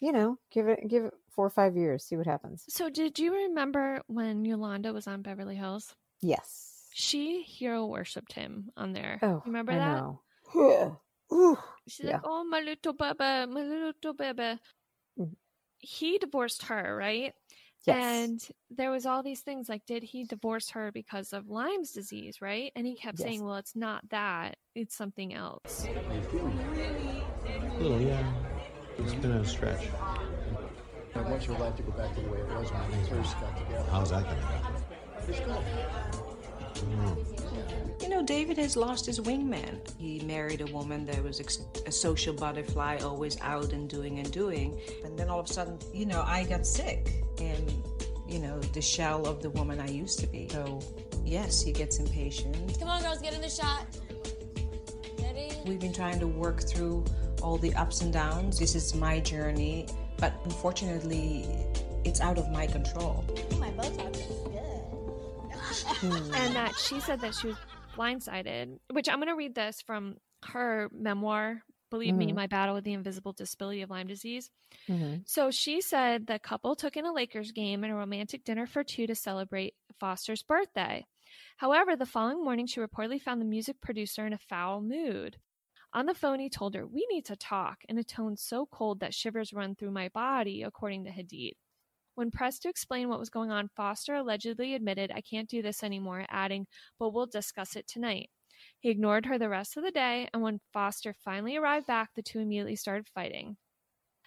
you 0.01 0.11
know 0.11 0.37
give 0.51 0.67
it 0.67 0.87
give 0.89 1.05
it 1.05 1.13
four 1.29 1.45
or 1.45 1.49
five 1.49 1.77
years 1.77 2.03
see 2.03 2.17
what 2.17 2.27
happens 2.27 2.67
So, 2.67 2.89
did 2.89 3.19
you 3.19 3.33
remember 3.33 4.01
when 4.07 4.45
Yolanda 4.45 4.93
was 4.93 5.05
on 5.07 5.21
Beverly 5.21 5.55
Hills? 5.57 5.95
yes 6.21 6.87
She 6.93 7.41
hero 7.43 7.85
worshipped 7.85 8.33
him 8.33 8.71
on 8.77 8.93
there. 8.93 9.23
oh 9.23 9.43
You 9.43 9.49
remember 9.51 9.73
I 9.73 9.75
that? 9.75 10.03
know. 10.03 10.21
Ooh, 11.33 11.57
She's 11.87 12.05
yeah. 12.05 12.13
like, 12.13 12.21
"Oh, 12.23 12.43
my 12.43 12.59
little 12.61 12.93
baby, 12.93 13.17
my 13.19 13.61
little 13.61 14.13
baby." 14.13 14.59
Mhm. 15.17 15.35
He 15.79 16.17
divorced 16.17 16.63
her, 16.63 16.95
right? 16.95 17.33
yes 17.85 18.33
And 18.37 18.47
there 18.69 18.91
was 18.91 19.05
all 19.05 19.23
these 19.23 19.41
things 19.41 19.67
like, 19.67 19.85
did 19.85 20.03
he 20.03 20.23
divorce 20.23 20.69
her 20.71 20.91
because 20.91 21.33
of 21.33 21.49
Lyme's 21.49 21.91
disease, 21.91 22.41
right? 22.41 22.71
And 22.75 22.85
he 22.87 22.95
kept 22.95 23.17
Yes. 23.17 23.27
saying, 23.27 23.43
well, 23.43 23.55
it's 23.57 23.75
not 23.75 24.07
that; 24.09 24.57
it's 24.75 24.95
something 24.95 25.33
else. 25.33 25.89
A 27.79 27.83
little, 27.83 28.01
yeah. 28.01 28.40
It's 29.03 29.13
been 29.15 29.31
a 29.31 29.45
stretch. 29.45 29.87
I 31.15 31.21
want 31.21 31.45
your 31.45 31.57
life 31.57 31.75
to 31.77 31.83
go 31.83 31.91
back 31.91 32.15
to 32.15 32.21
the 32.21 32.29
way 32.29 32.39
it 32.39 32.47
was 32.47 32.71
when 32.71 33.01
we 33.01 33.07
first 33.09 33.39
got 33.39 33.57
together. 33.57 33.85
How's 33.91 34.11
that 34.11 34.23
gonna 34.23 34.41
happen? 34.41 34.83
It's 35.27 35.39
good. 35.39 35.57
You 38.01 38.09
know, 38.09 38.23
David 38.23 38.57
has 38.57 38.75
lost 38.75 39.05
his 39.05 39.19
wingman. 39.19 39.79
He 39.97 40.19
married 40.21 40.61
a 40.61 40.65
woman 40.67 41.05
that 41.05 41.23
was 41.23 41.39
ex- 41.39 41.61
a 41.85 41.91
social 41.91 42.33
butterfly, 42.33 42.97
always 43.03 43.39
out 43.41 43.73
and 43.73 43.87
doing 43.89 44.19
and 44.19 44.31
doing. 44.31 44.79
And 45.03 45.17
then 45.17 45.29
all 45.29 45.39
of 45.39 45.49
a 45.49 45.53
sudden, 45.53 45.77
you 45.93 46.05
know, 46.05 46.23
I 46.25 46.43
got 46.45 46.65
sick 46.65 47.23
and, 47.39 47.71
you 48.27 48.39
know, 48.39 48.59
the 48.59 48.81
shell 48.81 49.27
of 49.27 49.41
the 49.41 49.51
woman 49.51 49.79
I 49.79 49.89
used 49.89 50.19
to 50.19 50.27
be. 50.27 50.47
So, 50.49 50.79
yes, 51.23 51.61
he 51.61 51.71
gets 51.71 51.99
impatient. 51.99 52.79
Come 52.79 52.87
on, 52.87 53.01
girls, 53.03 53.21
get 53.21 53.33
in 53.33 53.41
the 53.41 53.49
shot. 53.49 53.85
Ready? 55.21 55.51
We've 55.65 55.79
been 55.79 55.93
trying 55.93 56.19
to 56.19 56.27
work 56.27 56.61
through 56.61 57.05
all 57.41 57.57
the 57.57 57.73
ups 57.75 58.01
and 58.01 58.11
downs. 58.13 58.59
This 58.59 58.75
is 58.75 58.93
my 58.95 59.19
journey, 59.19 59.87
but 60.17 60.33
unfortunately, 60.45 61.47
it's 62.03 62.21
out 62.21 62.37
of 62.37 62.49
my 62.51 62.67
control. 62.67 63.23
My 63.59 63.69
Botox 63.71 64.17
is 64.17 64.27
good. 64.27 64.67
And 66.35 66.55
that 66.55 66.75
she 66.75 66.99
said 66.99 67.21
that 67.21 67.33
she 67.35 67.47
was 67.47 67.57
blindsided, 67.95 68.77
which 68.91 69.07
I'm 69.07 69.17
going 69.17 69.27
to 69.29 69.35
read 69.35 69.55
this 69.55 69.81
from 69.85 70.17
her 70.45 70.89
memoir, 70.93 71.61
Believe 71.89 72.15
Me, 72.15 72.27
Mhm. 72.31 72.35
My 72.35 72.47
Battle 72.47 72.75
with 72.75 72.83
the 72.83 72.93
Invisible 72.93 73.33
Disability 73.33 73.81
of 73.81 73.89
Lyme 73.89 74.07
Disease. 74.07 74.49
Mhm. 74.87 75.23
So 75.27 75.51
she 75.51 75.81
said 75.81 76.25
the 76.27 76.39
couple 76.39 76.75
took 76.75 76.97
in 76.97 77.05
a 77.05 77.13
Lakers 77.13 77.51
game 77.51 77.83
and 77.83 77.91
a 77.93 77.95
romantic 77.95 78.43
dinner 78.43 78.65
for 78.65 78.83
two 78.83 79.07
to 79.07 79.15
celebrate 79.15 79.75
Foster's 79.99 80.41
birthday. 80.43 81.05
However, 81.57 81.95
the 81.95 82.05
following 82.05 82.43
morning, 82.43 82.65
she 82.65 82.79
reportedly 82.79 83.21
found 83.21 83.39
the 83.39 83.45
music 83.45 83.79
producer 83.81 84.25
in 84.25 84.33
a 84.33 84.37
foul 84.37 84.81
mood. 84.81 85.37
On 85.93 86.05
the 86.05 86.13
phone, 86.13 86.39
he 86.39 86.49
told 86.49 86.73
her, 86.75 86.87
We 86.87 87.05
need 87.11 87.25
to 87.25 87.35
talk, 87.35 87.83
in 87.89 87.97
a 87.97 88.03
tone 88.03 88.37
so 88.37 88.65
cold 88.65 89.01
that 89.01 89.13
shivers 89.13 89.53
run 89.53 89.75
through 89.75 89.91
my 89.91 90.09
body, 90.09 90.63
according 90.63 91.03
to 91.03 91.11
Hadid. 91.11 91.53
When 92.15 92.31
pressed 92.31 92.61
to 92.63 92.69
explain 92.69 93.09
what 93.09 93.19
was 93.19 93.29
going 93.29 93.51
on, 93.51 93.69
Foster 93.75 94.15
allegedly 94.15 94.73
admitted, 94.73 95.11
I 95.13 95.21
can't 95.21 95.49
do 95.49 95.61
this 95.61 95.83
anymore, 95.83 96.25
adding, 96.29 96.67
But 96.97 97.09
we'll 97.13 97.25
discuss 97.25 97.75
it 97.75 97.87
tonight. 97.87 98.29
He 98.79 98.89
ignored 98.89 99.25
her 99.25 99.37
the 99.37 99.49
rest 99.49 99.75
of 99.75 99.83
the 99.83 99.91
day, 99.91 100.29
and 100.33 100.41
when 100.41 100.61
Foster 100.71 101.13
finally 101.13 101.57
arrived 101.57 101.87
back, 101.87 102.13
the 102.15 102.21
two 102.21 102.39
immediately 102.39 102.75
started 102.75 103.09
fighting. 103.09 103.57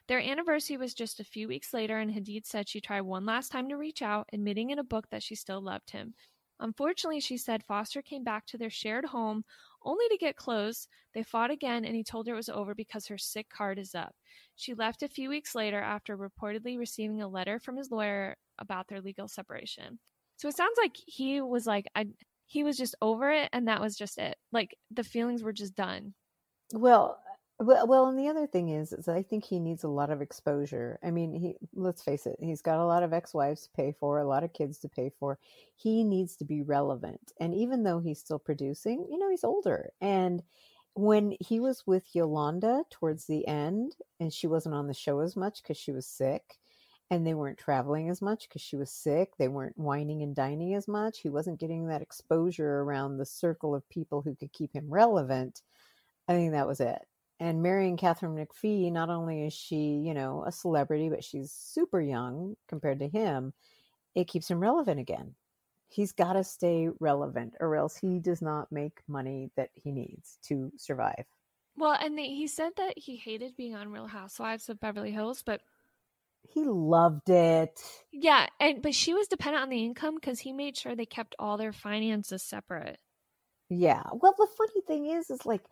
Their 0.07 0.21
anniversary 0.21 0.77
was 0.77 0.93
just 0.93 1.19
a 1.19 1.25
few 1.25 1.49
weeks 1.49 1.73
later, 1.73 1.99
and 1.99 2.11
Hadid 2.11 2.45
said 2.45 2.69
she 2.69 2.81
tried 2.81 3.03
one 3.03 3.25
last 3.25 3.51
time 3.51 3.71
to 3.71 3.77
reach 3.77 4.03
out, 4.03 4.29
admitting 4.33 4.71
in 4.71 4.79
a 4.79 4.85
book 4.85 5.09
that 5.11 5.23
she 5.23 5.35
still 5.35 5.63
loved 5.63 5.91
him. 5.91 6.15
Unfortunately, 6.61 7.21
she 7.21 7.37
said 7.37 7.65
Foster 7.65 8.03
came 8.03 8.23
back 8.23 8.47
to 8.47 8.59
their 8.59 8.71
shared 8.71 9.07
home 9.07 9.45
only 9.85 10.09
to 10.09 10.17
get 10.17 10.37
close. 10.37 10.89
They 11.15 11.23
fought 11.23 11.51
again, 11.51 11.85
and 11.85 11.95
he 11.95 12.05
told 12.05 12.27
her 12.27 12.35
it 12.35 12.37
was 12.37 12.49
over 12.49 12.75
because 12.75 13.07
her 13.07 13.19
sick 13.19 13.49
card 13.49 13.79
is 13.79 13.95
up. 13.95 14.15
She 14.57 14.75
left 14.75 15.03
a 15.03 15.09
few 15.09 15.29
weeks 15.29 15.55
later 15.55 15.81
after 15.81 16.17
reportedly 16.17 16.79
receiving 16.79 17.23
a 17.23 17.29
letter 17.29 17.59
from 17.59 17.77
his 17.77 17.91
lawyer 17.91 18.37
about 18.59 18.89
their 18.89 19.01
legal 19.01 19.29
separation. 19.29 19.99
So 20.37 20.49
it 20.49 20.57
sounds 20.57 20.77
like 20.81 20.97
he 20.97 21.41
was 21.41 21.67
like, 21.67 21.87
I, 21.95 22.07
he 22.47 22.65
was 22.65 22.77
just 22.77 22.95
over 23.01 23.31
it, 23.31 23.49
and 23.53 23.69
that 23.69 23.81
was 23.81 23.97
just 23.97 24.19
it. 24.19 24.37
Like 24.53 24.77
the 24.91 25.05
feelings 25.05 25.43
were 25.43 25.53
just 25.53 25.75
done. 25.75 26.15
Well, 26.73 27.21
well, 27.61 27.87
well, 27.87 28.07
and 28.09 28.19
the 28.19 28.29
other 28.29 28.47
thing 28.47 28.71
is, 28.71 28.93
is 28.93 29.09
I 29.09 29.23
think 29.23 29.45
he 29.45 29.61
needs 29.61 29.85
a 29.85 29.89
lot 29.89 30.11
of 30.11 30.21
exposure. 30.21 30.99
I 31.05 31.11
mean, 31.11 31.33
he 31.35 31.57
let's 31.75 32.03
face 32.03 32.27
it, 32.27 32.37
he's 32.41 32.63
got 32.63 32.79
a 32.79 32.85
lot 32.85 33.03
of 33.03 33.13
ex-wives 33.13 33.63
to 33.63 33.71
pay 33.71 33.95
for, 33.99 34.19
a 34.19 34.27
lot 34.27 34.45
of 34.45 34.53
kids 34.53 34.79
to 34.81 34.89
pay 34.89 35.11
for. 35.19 35.39
He 35.77 36.05
needs 36.05 36.37
to 36.37 36.45
be 36.45 36.63
relevant. 36.63 37.33
And 37.41 37.55
even 37.55 37.85
though 37.85 38.01
he's 38.01 38.19
still 38.19 38.39
producing, 38.39 39.07
you 39.11 39.19
know, 39.19 39.31
he's 39.31 39.45
older. 39.45 39.91
And 40.01 40.43
when 40.95 41.37
he 41.41 41.61
was 41.61 41.85
with 41.87 42.05
Yolanda 42.15 42.85
towards 42.91 43.27
the 43.27 43.47
end, 43.47 43.97
and 44.21 44.33
she 44.33 44.47
wasn't 44.47 44.75
on 44.75 44.87
the 44.87 44.95
show 44.95 45.21
as 45.21 45.37
much 45.37 45.63
because 45.63 45.77
she 45.77 45.93
was 45.93 46.07
sick, 46.07 46.59
and 47.11 47.27
they 47.27 47.35
weren't 47.35 47.59
traveling 47.59 48.09
as 48.11 48.23
much 48.23 48.49
because 48.49 48.63
she 48.63 48.77
was 48.77 48.91
sick, 48.91 49.37
they 49.39 49.49
weren't 49.49 49.79
whining 49.79 50.23
and 50.23 50.35
dining 50.35 50.75
as 50.75 50.89
much. 50.89 51.21
He 51.21 51.29
wasn't 51.29 51.61
getting 51.61 51.87
that 51.87 52.03
exposure 52.03 52.81
around 52.81 53.19
the 53.19 53.27
circle 53.27 53.75
of 53.75 53.89
people 53.89 54.23
who 54.23 54.35
could 54.35 54.53
keep 54.53 54.73
him 54.73 54.87
relevant. 54.89 55.63
I 56.29 56.33
think 56.33 56.53
that 56.53 56.67
was 56.67 56.81
it. 56.81 57.01
And 57.41 57.63
marrying 57.63 57.97
Katharine 57.97 58.35
McPhee, 58.37 58.91
not 58.93 59.11
only 59.11 59.47
is 59.47 59.53
she, 59.53 59.77
you 59.77 60.15
know, 60.15 60.45
a 60.47 60.53
celebrity, 60.53 61.09
but 61.09 61.25
she's 61.25 61.53
super 61.53 62.01
young 62.01 62.57
compared 62.69 63.01
to 63.01 63.09
him. 63.09 63.53
It 64.15 64.29
keeps 64.29 64.51
him 64.51 64.61
relevant 64.61 65.01
again. 65.01 65.35
He's 65.89 66.13
got 66.13 66.35
to 66.35 66.45
stay 66.45 66.89
relevant, 67.01 67.55
or 67.61 67.77
else 67.77 67.97
he 67.97 68.19
does 68.21 68.43
not 68.43 68.73
make 68.73 69.01
money 69.09 69.51
that 69.57 69.71
he 69.75 69.93
needs 69.93 70.39
to 70.45 70.73
survive. 70.77 71.27
Well, 71.77 71.93
and 71.93 72.19
they, 72.19 72.29
he 72.29 72.47
said 72.49 72.73
that 72.77 72.99
he 72.99 73.17
hated 73.17 73.57
being 73.57 73.75
on 73.77 73.91
Real 73.93 74.07
Housewives 74.09 74.69
of 74.69 74.81
Beverly 74.81 75.11
Hills, 75.13 75.43
but 75.43 75.61
He 76.43 76.65
loved 76.65 77.29
it. 77.29 77.83
yeah, 78.13 78.47
and 78.61 78.81
but 78.81 78.95
she 78.95 79.13
was 79.13 79.29
dependent 79.29 79.63
on 79.63 79.69
the 79.69 79.85
income 79.85 80.15
because 80.15 80.41
he 80.41 80.53
made 80.53 80.77
sure 80.77 80.95
they 80.95 81.05
kept 81.07 81.35
all 81.39 81.57
their 81.59 81.73
finances 81.73 82.43
separate. 82.43 82.99
Yeah. 83.69 84.03
Well, 84.13 84.35
the 84.37 84.47
funny 84.57 84.81
thing 84.87 85.07
is, 85.07 85.31
is 85.31 85.47
like 85.47 85.65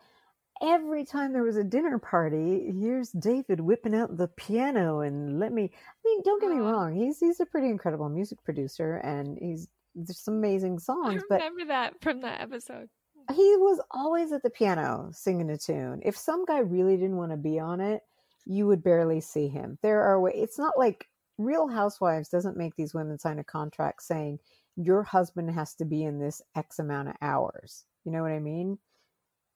every 0.62 1.05
time 1.05 1.33
there 1.33 1.42
was 1.42 1.57
a 1.57 1.64
dinner 1.64 1.98
party, 1.98 2.72
here's 2.81 3.11
David 3.11 3.61
whipping 3.61 3.94
out 3.94 4.16
the 4.16 4.29
piano 4.29 5.01
and 5.01 5.38
let 5.38 5.53
me. 5.53 5.64
I 5.64 6.01
mean, 6.05 6.22
don't 6.25 6.40
get 6.40 6.51
me 6.51 6.61
wrong. 6.61 6.94
He's 6.94 7.18
he's 7.18 7.40
a 7.40 7.46
pretty 7.46 7.68
incredible 7.68 8.09
music 8.09 8.42
producer, 8.44 8.96
and 8.98 9.38
he's 9.40 9.68
there's 9.94 10.20
some 10.20 10.35
amazing 10.35 10.75
I 10.75 10.83
songs. 10.83 11.22
But 11.29 11.40
remember 11.40 11.66
that 11.66 12.01
from 12.01 12.20
that 12.22 12.40
episode. 12.40 12.88
he 13.31 13.57
was 13.57 13.81
always 13.90 14.33
at 14.33 14.42
the 14.42 14.51
piano 14.51 15.11
singing 15.12 15.51
a 15.51 15.59
tune. 15.59 16.01
If 16.05 16.16
some 16.16 16.44
guy 16.44 16.59
really 16.59 16.96
didn't 16.96 17.16
want 17.16 17.33
to 17.33 17.37
be 17.37 17.59
on 17.59 17.81
it, 17.81 18.03
you 18.46 18.66
would 18.66 18.83
barely 18.83 19.20
see 19.20 19.48
him. 19.48 19.79
There 19.83 20.03
are 20.03 20.20
ways. 20.20 20.35
It's 20.37 20.59
not 20.59 20.79
like 20.79 21.09
Real 21.38 21.68
Housewives 21.68 22.29
doesn't 22.29 22.57
make 22.57 22.77
these 22.77 22.94
women 22.94 23.18
sign 23.18 23.38
a 23.38 23.44
contract 23.44 24.03
saying 24.03 24.38
your 24.77 25.03
husband 25.03 25.51
has 25.51 25.75
to 25.75 25.85
be 25.85 26.05
in 26.05 26.18
this 26.18 26.40
X 26.57 26.79
amount 26.79 27.09
of 27.09 27.16
hours. 27.20 27.85
You 28.05 28.12
know 28.12 28.22
what 28.22 28.33
I 28.33 28.40
mean? 28.40 28.79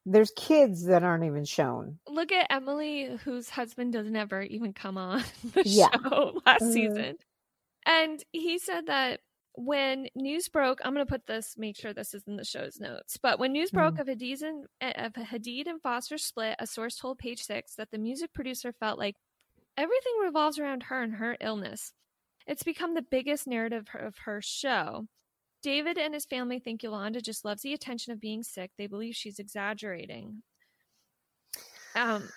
There's 0.07 0.31
kids 0.31 0.87
that 0.87 1.03
aren't 1.03 1.25
even 1.25 1.45
shown. 1.45 1.99
Look 2.09 2.31
at 2.31 2.47
Emily, 2.51 3.17
whose 3.25 3.51
husband 3.51 3.93
doesn't 3.93 4.15
ever 4.15 4.43
even 4.43 4.73
come 4.73 4.97
on 4.97 5.23
the 5.55 5.65
Yeah. 5.65 5.91
show 5.93 6.41
last 6.47 6.71
Mhm. 6.71 6.73
season. 6.73 7.17
And 7.87 8.25
he 8.33 8.59
said 8.59 8.87
that 8.87 9.21
when 9.55 10.09
news 10.17 10.49
broke, 10.49 10.81
I'm 10.85 10.95
going 10.95 11.07
to 11.07 11.11
put 11.11 11.27
this, 11.27 11.57
make 11.59 11.77
sure 11.77 11.95
this 11.95 12.15
is 12.15 12.25
in 12.27 12.37
the 12.37 12.45
show's 12.45 12.81
notes. 12.81 13.19
But 13.19 13.39
when 13.41 13.53
news 13.53 13.73
broke 13.73 13.99
Mhm. 13.99 14.01
of 14.01 14.09
Hadid 14.09 14.43
and 14.43 14.67
of 14.83 15.15
Hadid 15.15 15.67
and 15.69 15.83
Foster's 15.83 16.25
split, 16.25 16.57
a 16.61 16.67
source 16.67 16.97
told 16.97 17.19
Page 17.19 17.43
Six 17.43 17.75
that 17.77 17.91
the 17.91 17.99
music 17.99 18.33
producer 18.35 18.73
felt 18.73 18.99
like 18.99 19.17
everything 19.77 20.15
revolves 20.23 20.59
around 20.59 20.85
her 20.85 21.03
and 21.03 21.15
her 21.17 21.37
illness. 21.41 21.93
It's 22.47 22.65
become 22.65 22.95
the 22.95 23.03
biggest 23.03 23.47
narrative 23.47 23.89
of 23.95 24.19
her 24.27 24.43
show. 24.43 25.09
David 25.67 25.99
and 25.99 26.15
his 26.15 26.25
family 26.25 26.61
think 26.61 26.85
Yolanda 26.85 27.21
just 27.21 27.45
loves 27.45 27.63
the 27.63 27.73
attention 27.73 28.13
of 28.13 28.21
being 28.21 28.45
sick. 28.45 28.71
They 28.79 28.87
believe 28.87 29.17
she's 29.17 29.41
exaggerating. 29.41 30.45
Um, 31.97 32.29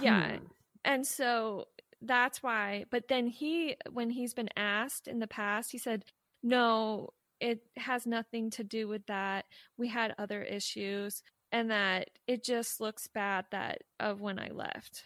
yeah. 0.00 0.36
Hmm. 0.36 0.44
And 0.84 1.04
so 1.04 1.64
that's 2.00 2.44
why, 2.44 2.84
but 2.88 3.08
then 3.08 3.26
he, 3.26 3.74
when 3.90 4.08
he's 4.08 4.34
been 4.34 4.50
asked 4.56 5.08
in 5.08 5.18
the 5.18 5.26
past, 5.26 5.72
he 5.72 5.78
said, 5.78 6.04
no, 6.44 7.08
it 7.40 7.58
has 7.76 8.06
nothing 8.06 8.50
to 8.50 8.62
do 8.62 8.86
with 8.86 9.04
that. 9.06 9.46
We 9.76 9.88
had 9.88 10.14
other 10.16 10.44
issues 10.44 11.24
and 11.50 11.72
that 11.72 12.10
it 12.28 12.44
just 12.44 12.80
looks 12.80 13.08
bad 13.08 13.46
that 13.50 13.82
of 13.98 14.20
when 14.20 14.38
I 14.38 14.50
left. 14.52 15.02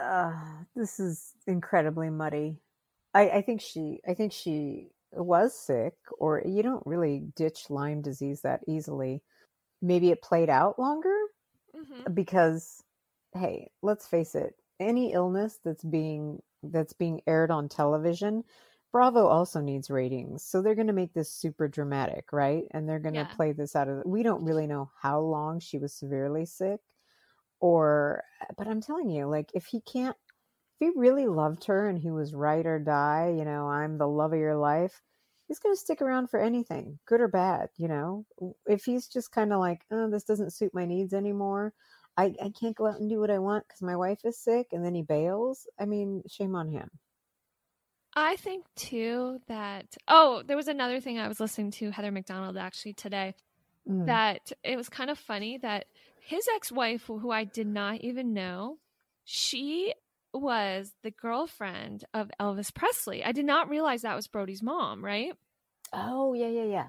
Uh, 0.00 0.32
this 0.74 0.98
is 0.98 1.34
incredibly 1.46 2.08
muddy. 2.08 2.56
I, 3.12 3.28
I 3.28 3.42
think 3.42 3.60
she 3.60 4.00
I 4.08 4.14
think 4.14 4.32
she 4.32 4.93
was 5.16 5.54
sick, 5.58 5.96
or 6.18 6.42
you 6.46 6.62
don't 6.62 6.86
really 6.86 7.20
ditch 7.36 7.70
Lyme 7.70 8.02
disease 8.02 8.42
that 8.42 8.62
easily. 8.68 9.22
Maybe 9.82 10.10
it 10.10 10.22
played 10.22 10.50
out 10.50 10.78
longer 10.78 11.16
Mhm. 11.74 12.08
because 12.12 12.82
hey, 13.34 13.70
let's 13.82 14.06
face 14.06 14.34
it, 14.34 14.54
any 14.80 15.12
illness 15.12 15.58
that's 15.64 15.84
being 15.84 16.42
that's 16.62 16.92
being 16.92 17.20
aired 17.26 17.50
on 17.50 17.68
television, 17.68 18.44
Bravo 18.92 19.26
also 19.26 19.60
needs 19.60 19.90
ratings. 19.90 20.44
So 20.44 20.62
they're 20.62 20.74
going 20.76 20.86
to 20.86 20.92
make 20.92 21.14
this 21.14 21.32
super 21.32 21.68
dramatic, 21.68 22.32
right? 22.32 22.64
And 22.70 22.88
they're 22.88 23.00
going 23.00 23.16
to 23.16 23.24
Yeah. 23.24 23.36
play 23.36 23.52
this 23.52 23.76
out 23.76 23.88
of 23.88 24.02
we 24.06 24.22
don't 24.22 24.44
really 24.44 24.66
know 24.66 24.90
how 25.00 25.20
long 25.20 25.60
she 25.60 25.78
was 25.78 25.92
severely 25.94 26.46
sick 26.46 26.80
or 27.60 28.22
but 28.56 28.68
I'm 28.68 28.80
telling 28.80 29.10
you, 29.10 29.26
like 29.26 29.50
if 29.54 29.66
he 29.66 29.80
can't 29.80 30.16
if 30.80 30.92
he 30.94 30.98
really 31.00 31.26
loved 31.26 31.64
her 31.66 31.88
and 31.88 31.98
he 31.98 32.10
was 32.10 32.34
right 32.34 32.64
or 32.66 32.78
die, 32.78 33.34
you 33.36 33.44
know, 33.44 33.68
I'm 33.68 33.98
the 33.98 34.08
love 34.08 34.32
of 34.32 34.38
your 34.38 34.56
life, 34.56 35.02
he's 35.48 35.58
going 35.58 35.74
to 35.74 35.80
stick 35.80 36.02
around 36.02 36.28
for 36.30 36.40
anything, 36.40 36.98
good 37.06 37.20
or 37.20 37.28
bad, 37.28 37.70
you 37.76 37.88
know. 37.88 38.26
If 38.66 38.84
he's 38.84 39.08
just 39.08 39.32
kind 39.32 39.52
of 39.52 39.60
like, 39.60 39.84
oh, 39.90 40.10
this 40.10 40.24
doesn't 40.24 40.52
suit 40.52 40.74
my 40.74 40.84
needs 40.86 41.14
anymore, 41.14 41.74
I, 42.16 42.34
I 42.42 42.50
can't 42.58 42.76
go 42.76 42.86
out 42.86 43.00
and 43.00 43.08
do 43.10 43.20
what 43.20 43.30
I 43.30 43.38
want 43.38 43.66
because 43.66 43.82
my 43.82 43.96
wife 43.96 44.20
is 44.24 44.38
sick, 44.38 44.68
and 44.72 44.84
then 44.84 44.94
he 44.94 45.02
bails, 45.02 45.66
I 45.78 45.84
mean, 45.86 46.22
shame 46.28 46.54
on 46.54 46.68
him. 46.68 46.90
I 48.16 48.36
think 48.36 48.64
too 48.76 49.40
that, 49.48 49.96
oh, 50.06 50.42
there 50.46 50.56
was 50.56 50.68
another 50.68 51.00
thing 51.00 51.18
I 51.18 51.28
was 51.28 51.40
listening 51.40 51.72
to 51.72 51.90
Heather 51.90 52.12
McDonald 52.12 52.56
actually 52.56 52.92
today 52.94 53.34
Mm. 53.88 54.06
that 54.06 54.52
it 54.62 54.76
was 54.76 54.88
kind 54.88 55.10
of 55.10 55.18
funny 55.18 55.58
that 55.58 55.86
his 56.20 56.48
ex-wife 56.54 57.04
who 57.06 57.30
I 57.30 57.44
did 57.44 57.66
not 57.66 58.00
even 58.00 58.32
know 58.32 58.78
she 59.24 59.92
was 60.34 60.92
the 61.02 61.10
girlfriend 61.10 62.04
of 62.12 62.30
Elvis 62.40 62.74
Presley. 62.74 63.24
I 63.24 63.32
did 63.32 63.44
not 63.44 63.68
realize 63.68 64.02
that 64.02 64.16
was 64.16 64.26
Brody's 64.28 64.62
mom, 64.62 65.04
right? 65.04 65.32
Oh, 65.92 66.34
yeah, 66.34 66.48
yeah, 66.48 66.64
yeah. 66.64 66.86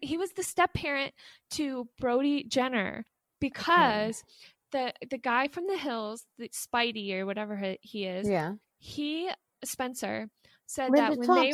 He 0.00 0.16
was 0.16 0.32
the 0.32 0.42
step 0.42 0.74
parent 0.74 1.12
to 1.52 1.88
Brody 1.98 2.44
Jenner 2.44 3.04
because 3.40 4.22
the 4.70 4.92
the 5.10 5.18
guy 5.18 5.48
from 5.48 5.66
the 5.66 5.76
hills, 5.78 6.24
the 6.38 6.48
Spidey 6.50 7.14
or 7.14 7.26
whatever 7.26 7.56
he- 7.56 7.78
he 7.82 8.04
is, 8.06 8.28
Yeah. 8.28 8.54
he 8.78 9.30
Spencer 9.64 10.30
said 10.66 10.90
Linda 10.90 11.16
that 11.16 11.18
when 11.18 11.34
they 11.34 11.52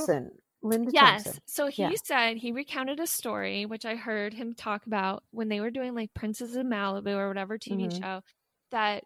Linda 0.62 0.91
yes. 0.93 1.25
Thompson. 1.25 1.43
So 1.47 1.67
he 1.69 1.83
Yeah. 1.83 1.91
said 2.03 2.37
he 2.39 2.51
recounted 2.53 2.99
a 2.99 3.07
story, 3.07 3.67
which 3.67 3.85
I 3.85 3.97
heard 3.97 4.33
him 4.35 4.55
talk 4.55 4.87
about 4.87 5.23
when 5.31 5.49
they 5.49 5.61
were 5.61 5.71
doing 5.71 5.95
like 5.95 6.12
Princes 6.15 6.57
of 6.57 6.67
Malibu 6.67 7.15
or 7.17 7.29
whatever 7.29 7.59
TV 7.59 7.85
Mhm. 7.87 8.01
show, 8.03 8.23
that 8.71 9.05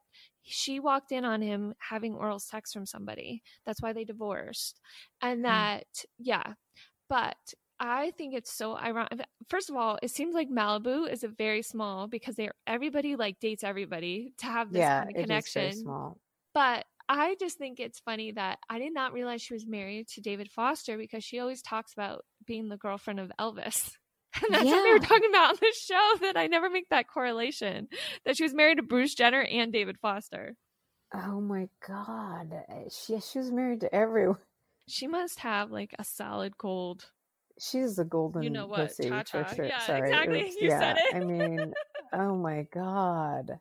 she 0.48 0.80
walked 0.80 1.12
in 1.12 1.24
on 1.24 1.40
him 1.42 1.74
having 1.78 2.14
oral 2.14 2.38
sex 2.38 2.72
from 2.72 2.86
somebody. 2.86 3.42
That's 3.66 3.82
why 3.82 3.92
they 3.92 4.04
divorced. 4.04 4.80
And 5.20 5.40
Hmm. 5.40 5.44
that, 5.44 5.86
yeah. 6.18 6.54
But 7.08 7.36
I 7.80 8.10
think 8.18 8.34
it's 8.34 8.52
so 8.52 8.76
ironic. 8.76 9.20
First 9.48 9.70
of 9.70 9.76
all, 9.76 9.98
it 10.02 10.10
seems 10.10 10.34
like 10.34 10.50
Malibu 10.50 11.10
is 11.10 11.22
a 11.22 11.28
very 11.28 11.62
small 11.62 12.08
because 12.08 12.34
they 12.34 12.48
are, 12.48 12.54
everybody 12.66 13.14
like 13.16 13.38
dates 13.40 13.62
everybody 13.62 14.32
to 14.38 14.46
have 14.46 14.72
this 14.72 14.80
yeah, 14.80 15.04
kind 15.04 15.10
of 15.10 15.16
it 15.16 15.20
is 15.20 15.26
very 15.26 15.70
connection. 15.70 15.72
small. 15.82 16.18
But 16.54 16.86
I 17.08 17.36
just 17.40 17.56
think 17.56 17.78
it's 17.80 18.00
funny 18.00 18.32
that 18.32 18.58
I 18.68 18.78
did 18.78 18.92
not 18.92 19.12
realize 19.12 19.40
she 19.40 19.54
was 19.54 19.66
married 19.66 20.08
to 20.08 20.20
David 20.20 20.50
Foster 20.50 20.98
because 20.98 21.24
she 21.24 21.38
always 21.38 21.62
talks 21.62 21.92
about 21.92 22.24
being 22.46 22.68
the 22.68 22.76
girlfriend 22.76 23.20
of 23.20 23.32
Elvis. 23.38 23.92
And 24.44 24.54
that's 24.54 24.64
yeah. 24.64 24.72
what 24.72 24.82
they 24.84 24.92
were 24.92 24.98
talking 24.98 25.30
about 25.30 25.50
on 25.50 25.56
the 25.60 25.74
show 25.80 26.14
that 26.22 26.36
I 26.36 26.46
never 26.46 26.70
make 26.70 26.88
that 26.90 27.08
correlation 27.08 27.88
that 28.24 28.36
she 28.36 28.42
was 28.42 28.54
married 28.54 28.76
to 28.76 28.82
Bruce 28.82 29.14
Jenner 29.14 29.42
and 29.42 29.72
David 29.72 29.98
Foster. 30.00 30.56
Oh 31.14 31.40
my 31.40 31.68
God. 31.86 32.52
Uh, 32.68 32.74
she, 32.90 33.18
she 33.20 33.38
was 33.38 33.50
married 33.50 33.80
to 33.80 33.94
everyone. 33.94 34.38
She 34.88 35.06
must 35.06 35.40
have 35.40 35.70
like 35.70 35.94
a 35.98 36.04
solid 36.04 36.56
gold. 36.56 37.06
She's 37.60 37.98
a 37.98 38.04
golden 38.04 38.42
you 38.42 38.50
know 38.50 38.66
what, 38.66 38.88
pussy 38.88 39.08
cha-cha. 39.08 39.44
for 39.44 39.54
sure. 39.54 39.64
Yeah, 39.64 39.80
Sorry. 39.80 40.10
exactly. 40.10 40.44
Was, 40.44 40.54
you 40.54 40.68
yeah, 40.68 40.78
said 40.78 40.96
it. 40.98 41.16
I 41.16 41.20
mean, 41.20 41.74
oh 42.12 42.36
my 42.36 42.66
God. 42.72 43.58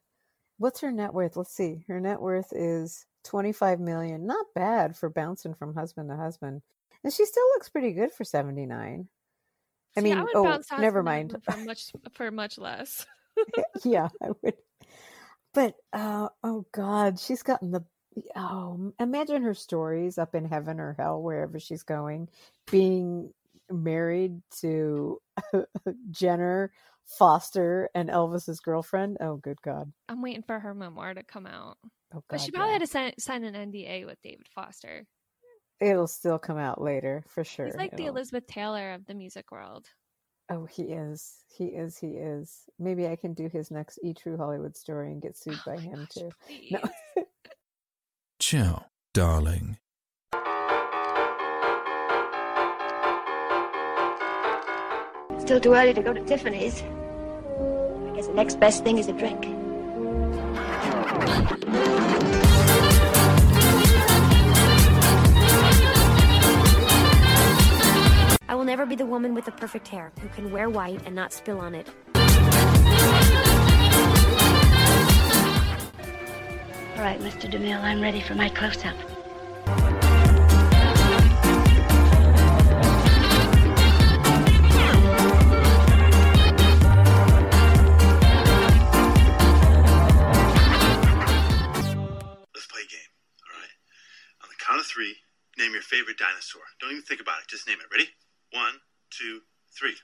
What's 0.57 0.81
her 0.81 0.91
net 0.91 1.13
worth? 1.13 1.35
Let's 1.35 1.53
see. 1.53 1.83
Her 1.87 1.99
net 1.99 2.21
worth 2.21 2.51
is 2.51 3.05
25 3.25 3.79
million. 3.79 4.25
Not 4.25 4.45
bad 4.55 4.95
for 4.95 5.09
bouncing 5.09 5.53
from 5.53 5.75
husband 5.75 6.09
to 6.09 6.15
husband. 6.15 6.61
And 7.03 7.13
she 7.13 7.25
still 7.25 7.45
looks 7.55 7.69
pretty 7.69 7.91
good 7.91 8.11
for 8.11 8.23
79. 8.23 9.07
I 9.97 10.01
mean, 10.01 10.23
oh, 10.35 10.61
never 10.77 11.01
mind. 11.01 11.35
For 11.43 11.57
much 11.57 11.91
for 12.13 12.31
much 12.31 12.57
less. 12.57 13.05
yeah, 13.83 14.09
I 14.21 14.29
would. 14.41 14.53
But 15.53 15.75
uh, 15.91 16.29
oh 16.43 16.65
God, 16.71 17.19
she's 17.19 17.41
gotten 17.41 17.71
the 17.71 17.83
oh. 18.35 18.93
Imagine 18.99 19.41
her 19.43 19.55
stories 19.55 20.17
up 20.17 20.35
in 20.35 20.45
heaven 20.45 20.79
or 20.79 20.95
hell, 20.99 21.21
wherever 21.21 21.59
she's 21.59 21.83
going, 21.83 22.29
being 22.69 23.33
married 23.71 24.41
to 24.61 25.19
Jenner 26.11 26.71
Foster 27.05 27.89
and 27.95 28.09
Elvis's 28.09 28.59
girlfriend. 28.59 29.17
Oh, 29.19 29.37
good 29.37 29.61
God! 29.63 29.91
I'm 30.07 30.21
waiting 30.21 30.43
for 30.43 30.59
her 30.59 30.75
memoir 30.75 31.15
to 31.15 31.23
come 31.23 31.47
out. 31.47 31.77
Oh, 32.13 32.17
God, 32.17 32.23
but 32.29 32.41
she 32.41 32.51
probably 32.51 32.69
yeah. 32.69 32.73
had 32.73 32.81
to 32.81 32.87
sign, 32.87 33.13
sign 33.19 33.43
an 33.43 33.71
NDA 33.71 34.05
with 34.05 34.21
David 34.21 34.47
Foster. 34.53 35.07
It'll 35.79 36.07
still 36.07 36.39
come 36.39 36.57
out 36.57 36.81
later 36.81 37.23
for 37.27 37.43
sure. 37.43 37.65
He's 37.67 37.75
like 37.75 37.91
the 37.95 38.03
It'll- 38.05 38.15
Elizabeth 38.17 38.47
Taylor 38.47 38.93
of 38.93 39.05
the 39.05 39.13
music 39.13 39.51
world. 39.51 39.87
Oh, 40.49 40.65
he 40.65 40.83
is. 40.83 41.35
He 41.49 41.65
is. 41.65 41.97
He 41.97 42.07
is. 42.11 42.61
Maybe 42.79 43.05
I 43.07 43.15
can 43.17 43.33
do 43.33 43.49
his 43.49 43.69
next 43.69 43.99
E 44.01 44.13
True 44.13 44.37
Hollywood 44.37 44.75
story 44.77 45.11
and 45.11 45.21
get 45.21 45.37
sued 45.37 45.59
Oh 45.67 45.71
by 45.75 45.77
him 45.77 46.07
too. 46.09 46.29
No. 46.71 46.79
Ciao, 48.39 48.85
darling. 49.13 49.77
Still 55.39 55.59
too 55.61 55.73
early 55.73 55.93
to 55.93 56.01
go 56.01 56.11
to 56.13 56.21
Tiffany's. 56.25 56.81
I 56.81 58.11
guess 58.15 58.27
the 58.27 58.33
next 58.33 58.59
best 58.59 58.83
thing 58.83 58.97
is 58.97 59.07
a 59.07 59.13
drink. 59.13 59.45
Never 68.67 68.85
be 68.85 68.95
the 68.95 69.05
woman 69.05 69.33
with 69.33 69.45
the 69.45 69.51
perfect 69.51 69.87
hair 69.87 70.11
who 70.19 70.27
can 70.27 70.51
wear 70.51 70.69
white 70.69 71.01
and 71.05 71.15
not 71.15 71.31
spill 71.31 71.59
on 71.59 71.73
it. 71.73 71.87
All 76.95 77.03
right, 77.03 77.19
Mr. 77.21 77.49
DeMille, 77.49 77.81
I'm 77.81 78.01
ready 78.01 78.19
for 78.19 78.35
my 78.35 78.49
close-up. 78.49 78.95
Let's 79.07 79.16
two, 99.17 99.41
three. 99.77 99.95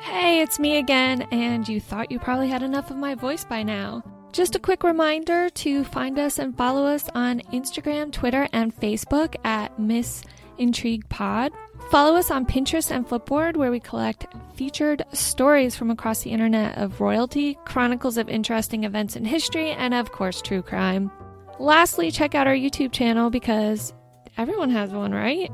Hey, 0.00 0.40
it's 0.40 0.58
me 0.58 0.78
again, 0.78 1.22
and 1.32 1.68
you 1.68 1.80
thought 1.80 2.10
you 2.10 2.18
probably 2.18 2.48
had 2.48 2.62
enough 2.62 2.90
of 2.90 2.96
my 2.96 3.14
voice 3.14 3.44
by 3.44 3.62
now. 3.62 4.02
Just 4.32 4.54
a 4.54 4.60
quick 4.60 4.84
reminder 4.84 5.48
to 5.50 5.84
find 5.84 6.18
us 6.18 6.38
and 6.38 6.56
follow 6.56 6.84
us 6.84 7.08
on 7.14 7.40
Instagram, 7.52 8.12
Twitter, 8.12 8.48
and 8.52 8.74
Facebook 8.74 9.34
at 9.44 9.78
Miss 9.78 10.22
Intrigue 10.58 11.08
Pod. 11.08 11.52
Follow 11.90 12.16
us 12.16 12.30
on 12.30 12.44
Pinterest 12.44 12.90
and 12.90 13.08
Flipboard, 13.08 13.56
where 13.56 13.70
we 13.70 13.80
collect 13.80 14.26
featured 14.54 15.02
stories 15.12 15.74
from 15.74 15.90
across 15.90 16.22
the 16.22 16.30
internet 16.30 16.76
of 16.76 17.00
royalty, 17.00 17.56
chronicles 17.64 18.18
of 18.18 18.28
interesting 18.28 18.84
events 18.84 19.16
in 19.16 19.24
history, 19.24 19.70
and 19.70 19.94
of 19.94 20.12
course, 20.12 20.42
true 20.42 20.62
crime. 20.62 21.10
Lastly, 21.58 22.10
check 22.10 22.34
out 22.34 22.46
our 22.46 22.54
YouTube 22.54 22.92
channel 22.92 23.30
because 23.30 23.94
everyone 24.36 24.70
has 24.70 24.90
one, 24.90 25.12
right? 25.12 25.50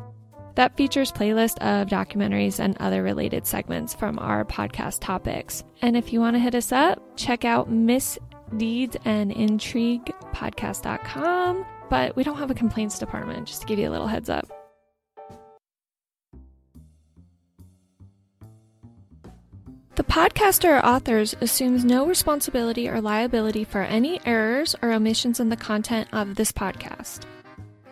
That 0.54 0.76
features 0.76 1.10
playlist 1.10 1.58
of 1.58 1.88
documentaries 1.88 2.60
and 2.60 2.76
other 2.78 3.02
related 3.02 3.46
segments 3.46 3.94
from 3.94 4.18
our 4.18 4.44
podcast 4.44 4.98
topics. 5.00 5.64
And 5.82 5.96
if 5.96 6.12
you 6.12 6.20
want 6.20 6.36
to 6.36 6.40
hit 6.40 6.54
us 6.54 6.70
up, 6.70 7.02
check 7.16 7.44
out 7.44 7.70
Miss 7.70 8.18
Deeds 8.56 8.96
and 9.04 9.32
Intrigue 9.32 10.12
podcast.com. 10.32 11.66
But 11.90 12.14
we 12.16 12.22
don't 12.22 12.38
have 12.38 12.50
a 12.50 12.54
complaints 12.54 12.98
department, 12.98 13.48
just 13.48 13.62
to 13.62 13.66
give 13.66 13.78
you 13.78 13.88
a 13.88 13.92
little 13.92 14.06
heads 14.06 14.30
up. 14.30 14.48
The 19.96 20.02
podcaster 20.02 20.80
or 20.80 20.84
authors 20.84 21.36
assumes 21.40 21.84
no 21.84 22.04
responsibility 22.04 22.88
or 22.88 23.00
liability 23.00 23.62
for 23.62 23.82
any 23.82 24.20
errors 24.26 24.74
or 24.82 24.92
omissions 24.92 25.38
in 25.38 25.50
the 25.50 25.56
content 25.56 26.08
of 26.12 26.34
this 26.34 26.50
podcast. 26.50 27.24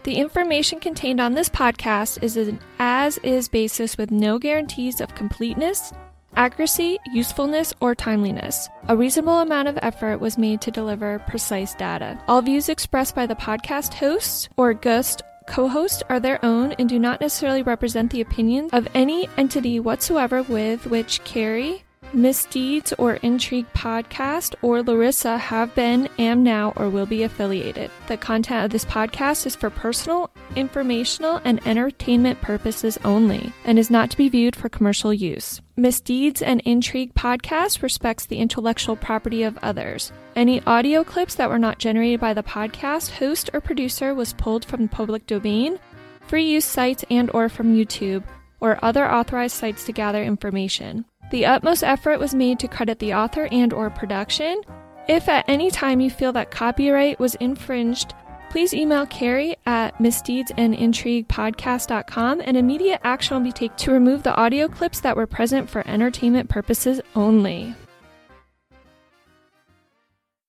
The 0.04 0.16
information 0.16 0.80
contained 0.80 1.20
on 1.20 1.34
this 1.34 1.48
podcast 1.48 2.24
is 2.24 2.36
an 2.36 2.58
as 2.80 3.18
is 3.18 3.48
basis 3.48 3.96
with 3.96 4.10
no 4.10 4.36
guarantees 4.36 5.00
of 5.00 5.14
completeness, 5.14 5.92
accuracy, 6.34 6.98
usefulness, 7.12 7.72
or 7.80 7.94
timeliness. 7.94 8.68
A 8.88 8.96
reasonable 8.96 9.38
amount 9.38 9.68
of 9.68 9.78
effort 9.80 10.18
was 10.18 10.36
made 10.36 10.60
to 10.62 10.72
deliver 10.72 11.20
precise 11.28 11.76
data. 11.76 12.18
All 12.26 12.42
views 12.42 12.68
expressed 12.68 13.14
by 13.14 13.26
the 13.26 13.36
podcast 13.36 13.94
hosts 13.94 14.48
or 14.56 14.74
guest 14.74 15.22
co 15.46 15.68
host 15.68 16.02
are 16.08 16.18
their 16.18 16.44
own 16.44 16.72
and 16.80 16.88
do 16.88 16.98
not 16.98 17.20
necessarily 17.20 17.62
represent 17.62 18.10
the 18.10 18.22
opinions 18.22 18.70
of 18.72 18.88
any 18.94 19.28
entity 19.36 19.78
whatsoever 19.78 20.42
with 20.42 20.86
which 20.86 21.22
Carrie, 21.22 21.84
Misdeeds 22.14 22.92
or 22.98 23.14
Intrigue 23.14 23.72
podcast 23.72 24.54
or 24.60 24.82
Larissa 24.82 25.38
have 25.38 25.74
been, 25.74 26.10
am 26.18 26.42
now, 26.42 26.74
or 26.76 26.90
will 26.90 27.06
be 27.06 27.22
affiliated. 27.22 27.90
The 28.06 28.18
content 28.18 28.66
of 28.66 28.70
this 28.70 28.84
podcast 28.84 29.46
is 29.46 29.56
for 29.56 29.70
personal, 29.70 30.30
informational, 30.54 31.40
and 31.44 31.66
entertainment 31.66 32.40
purposes 32.42 32.98
only 33.04 33.52
and 33.64 33.78
is 33.78 33.90
not 33.90 34.10
to 34.10 34.18
be 34.18 34.28
viewed 34.28 34.54
for 34.54 34.68
commercial 34.68 35.14
use. 35.14 35.62
Misdeeds 35.76 36.42
and 36.42 36.60
Intrigue 36.66 37.14
podcast 37.14 37.82
respects 37.82 38.26
the 38.26 38.38
intellectual 38.38 38.96
property 38.96 39.42
of 39.42 39.58
others. 39.62 40.12
Any 40.36 40.60
audio 40.66 41.04
clips 41.04 41.34
that 41.36 41.48
were 41.48 41.58
not 41.58 41.78
generated 41.78 42.20
by 42.20 42.34
the 42.34 42.42
podcast 42.42 43.12
host 43.12 43.48
or 43.54 43.62
producer 43.62 44.14
was 44.14 44.34
pulled 44.34 44.66
from 44.66 44.82
the 44.82 44.88
public 44.88 45.26
domain, 45.26 45.78
free 46.26 46.44
use 46.44 46.66
sites 46.66 47.04
and 47.10 47.30
or 47.32 47.48
from 47.48 47.74
YouTube 47.74 48.24
or 48.60 48.78
other 48.82 49.10
authorized 49.10 49.56
sites 49.56 49.84
to 49.86 49.92
gather 49.92 50.22
information. 50.22 51.06
The 51.32 51.46
utmost 51.46 51.82
effort 51.82 52.20
was 52.20 52.34
made 52.34 52.58
to 52.58 52.68
credit 52.68 52.98
the 52.98 53.14
author 53.14 53.48
and 53.50 53.72
or 53.72 53.88
production. 53.88 54.60
If 55.08 55.30
at 55.30 55.48
any 55.48 55.70
time 55.70 56.02
you 56.02 56.10
feel 56.10 56.30
that 56.32 56.50
copyright 56.50 57.18
was 57.18 57.36
infringed, 57.36 58.12
please 58.50 58.74
email 58.74 59.06
Carrie 59.06 59.56
at 59.64 59.98
misdeedsandintriguepodcast.com 59.98 62.42
and 62.44 62.56
immediate 62.58 63.00
action 63.02 63.38
will 63.38 63.44
be 63.44 63.52
taken 63.52 63.78
to 63.78 63.92
remove 63.92 64.24
the 64.24 64.36
audio 64.36 64.68
clips 64.68 65.00
that 65.00 65.16
were 65.16 65.26
present 65.26 65.70
for 65.70 65.88
entertainment 65.88 66.50
purposes 66.50 67.00
only. 67.16 67.74